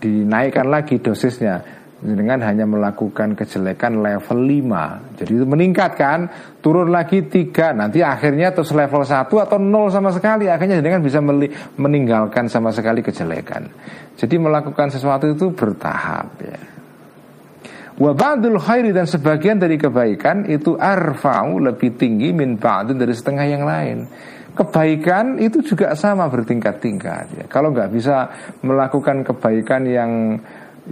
dinaikkan 0.00 0.68
lagi 0.68 1.00
dosisnya 1.00 1.83
dengan 2.04 2.44
hanya 2.44 2.68
melakukan 2.68 3.32
kejelekan 3.32 4.04
level 4.04 4.44
5 4.44 5.16
Jadi 5.16 5.32
itu 5.40 5.46
meningkatkan 5.48 6.28
Turun 6.60 6.92
lagi 6.92 7.24
3 7.24 7.72
Nanti 7.72 8.04
akhirnya 8.04 8.52
terus 8.52 8.76
level 8.76 9.08
1 9.08 9.24
atau 9.24 9.56
0 9.56 9.88
sama 9.88 10.12
sekali. 10.12 10.52
Akhirnya 10.52 10.84
dengan 10.84 11.00
bisa 11.00 11.24
meninggalkan 11.80 12.52
sama 12.52 12.68
sekali 12.76 13.00
kejelekan. 13.00 13.68
Jadi 14.20 14.34
melakukan 14.36 14.92
sesuatu 14.92 15.28
itu 15.28 15.52
bertahap 15.56 16.28
ya. 16.44 16.60
Wabadul 17.94 18.58
khairi 18.58 18.90
dan 18.90 19.06
sebagian 19.06 19.62
dari 19.62 19.78
kebaikan 19.78 20.50
itu 20.50 20.74
arfa'u 20.74 21.62
lebih 21.62 21.94
tinggi 21.94 22.34
min 22.34 22.58
ba'dun 22.58 22.98
dari 22.98 23.14
setengah 23.14 23.46
yang 23.46 23.62
lain. 23.62 23.98
Kebaikan 24.54 25.38
itu 25.38 25.62
juga 25.62 25.94
sama 25.94 26.26
bertingkat-tingkat 26.26 27.24
ya. 27.38 27.44
Kalau 27.46 27.70
nggak 27.70 27.90
bisa 27.94 28.30
melakukan 28.66 29.22
kebaikan 29.22 29.82
yang 29.86 30.10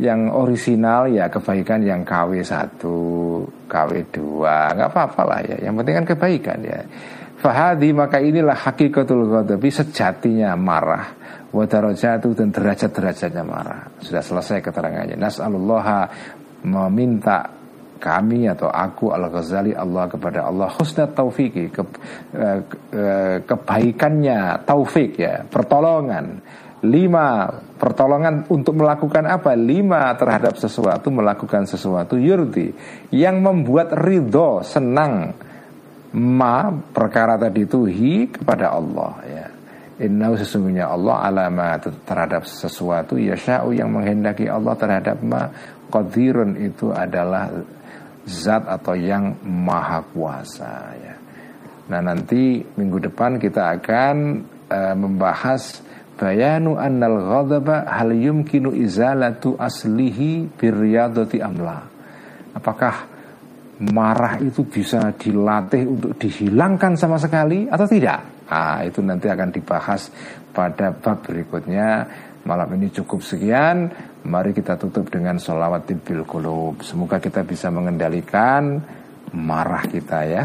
yang 0.01 0.33
orisinal 0.33 1.11
ya 1.13 1.29
kebaikan 1.29 1.85
yang 1.85 2.01
KW 2.01 2.41
satu, 2.41 3.45
KW 3.69 3.93
dua, 4.09 4.73
nggak 4.73 4.89
apa-apa 4.89 5.23
lah 5.29 5.41
ya. 5.45 5.57
Yang 5.69 5.75
penting 5.83 5.95
kan 6.01 6.07
kebaikan 6.17 6.59
ya. 6.65 6.81
Fahadi 7.43 7.91
maka 7.91 8.23
inilah 8.23 8.55
hakikatul 8.55 9.27
ghadabi 9.27 9.69
sejatinya 9.69 10.55
marah 10.55 11.11
wa 11.53 11.65
darajatu 11.67 12.33
dan 12.33 12.55
derajat-derajatnya 12.55 13.45
marah. 13.45 13.91
Sudah 14.01 14.23
selesai 14.23 14.63
keterangannya. 14.65 15.19
Nas'alullah 15.19 16.09
meminta 16.63 17.51
kami 18.03 18.51
atau 18.51 18.67
aku 18.67 19.15
Al-Ghazali 19.15 19.79
Allah 19.79 20.11
kepada 20.11 20.51
Allah 20.51 20.67
husnat 20.75 21.15
taufiki 21.15 21.71
ke, 21.71 21.83
eh, 22.35 22.59
ke, 22.67 22.79
kebaikannya 23.47 24.67
taufik 24.67 25.23
ya 25.23 25.47
pertolongan 25.47 26.43
Lima 26.83 27.47
pertolongan 27.79 28.51
untuk 28.51 28.83
melakukan 28.83 29.23
apa? 29.31 29.55
Lima 29.55 30.11
terhadap 30.19 30.59
sesuatu 30.59 31.15
melakukan 31.15 31.63
sesuatu 31.63 32.19
yurdi 32.19 32.75
yang 33.15 33.39
membuat 33.39 33.95
ridho 33.95 34.67
senang 34.67 35.31
ma 36.19 36.75
perkara 36.75 37.39
tadi 37.39 37.65
itu 37.65 37.87
hi 37.87 38.27
kepada 38.35 38.75
Allah 38.75 39.13
ya. 39.23 39.47
Inna 40.03 40.35
sesungguhnya 40.35 40.91
Allah 40.91 41.23
alama 41.23 41.79
terhadap 41.79 42.51
sesuatu 42.51 43.15
yasha'u 43.15 43.71
yang 43.71 43.95
menghendaki 43.95 44.51
Allah 44.51 44.75
terhadap 44.75 45.23
ma 45.23 45.55
qadirun 45.87 46.59
itu 46.59 46.91
adalah 46.91 47.47
zat 48.27 48.67
atau 48.67 48.99
yang 48.99 49.39
maha 49.47 50.03
kuasa 50.11 50.75
ya. 50.99 51.15
Nah 51.95 52.01
nanti 52.03 52.59
minggu 52.59 53.07
depan 53.07 53.39
kita 53.39 53.79
akan 53.79 54.43
uh, 54.67 54.95
membahas 54.99 55.92
bayanu 56.17 56.77
annal 56.79 57.19
ghadaba 57.19 57.89
hal 57.89 58.13
yumkinu 58.13 58.77
izalatu 58.77 59.57
aslihi 59.59 60.49
biryadati 60.57 61.41
amla 61.41 61.93
apakah 62.57 63.13
marah 63.91 64.39
itu 64.39 64.63
bisa 64.63 65.11
dilatih 65.17 65.89
untuk 65.89 66.15
dihilangkan 66.21 66.95
sama 66.95 67.19
sekali 67.19 67.67
atau 67.67 67.89
tidak? 67.89 68.47
Ah 68.47 68.85
itu 68.85 69.03
nanti 69.03 69.27
akan 69.27 69.49
dibahas 69.51 70.13
pada 70.55 70.95
bab 70.95 71.25
berikutnya. 71.25 72.07
Malam 72.43 72.75
ini 72.79 72.91
cukup 72.91 73.23
sekian. 73.23 73.91
Mari 74.27 74.55
kita 74.55 74.79
tutup 74.79 75.11
dengan 75.11 75.39
sholawat 75.39 75.87
bil 76.03 76.23
qulub. 76.27 76.83
Semoga 76.83 77.19
kita 77.19 77.43
bisa 77.43 77.71
mengendalikan 77.71 78.79
marah 79.33 79.89
kita 79.89 80.19
ya 80.29 80.45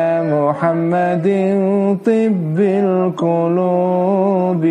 محمد 0.55 1.27
طب 2.05 2.59
القلوب 2.59 4.63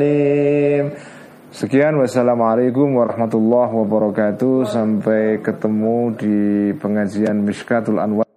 Sekian 1.59 1.91
wassalamualaikum 1.99 2.87
warahmatullahi 3.03 3.83
wabarakatuh 3.83 4.63
Sampai 4.63 5.43
ketemu 5.43 6.15
di 6.15 6.71
pengajian 6.79 7.43
Mishkatul 7.43 7.99
Anwar 7.99 8.28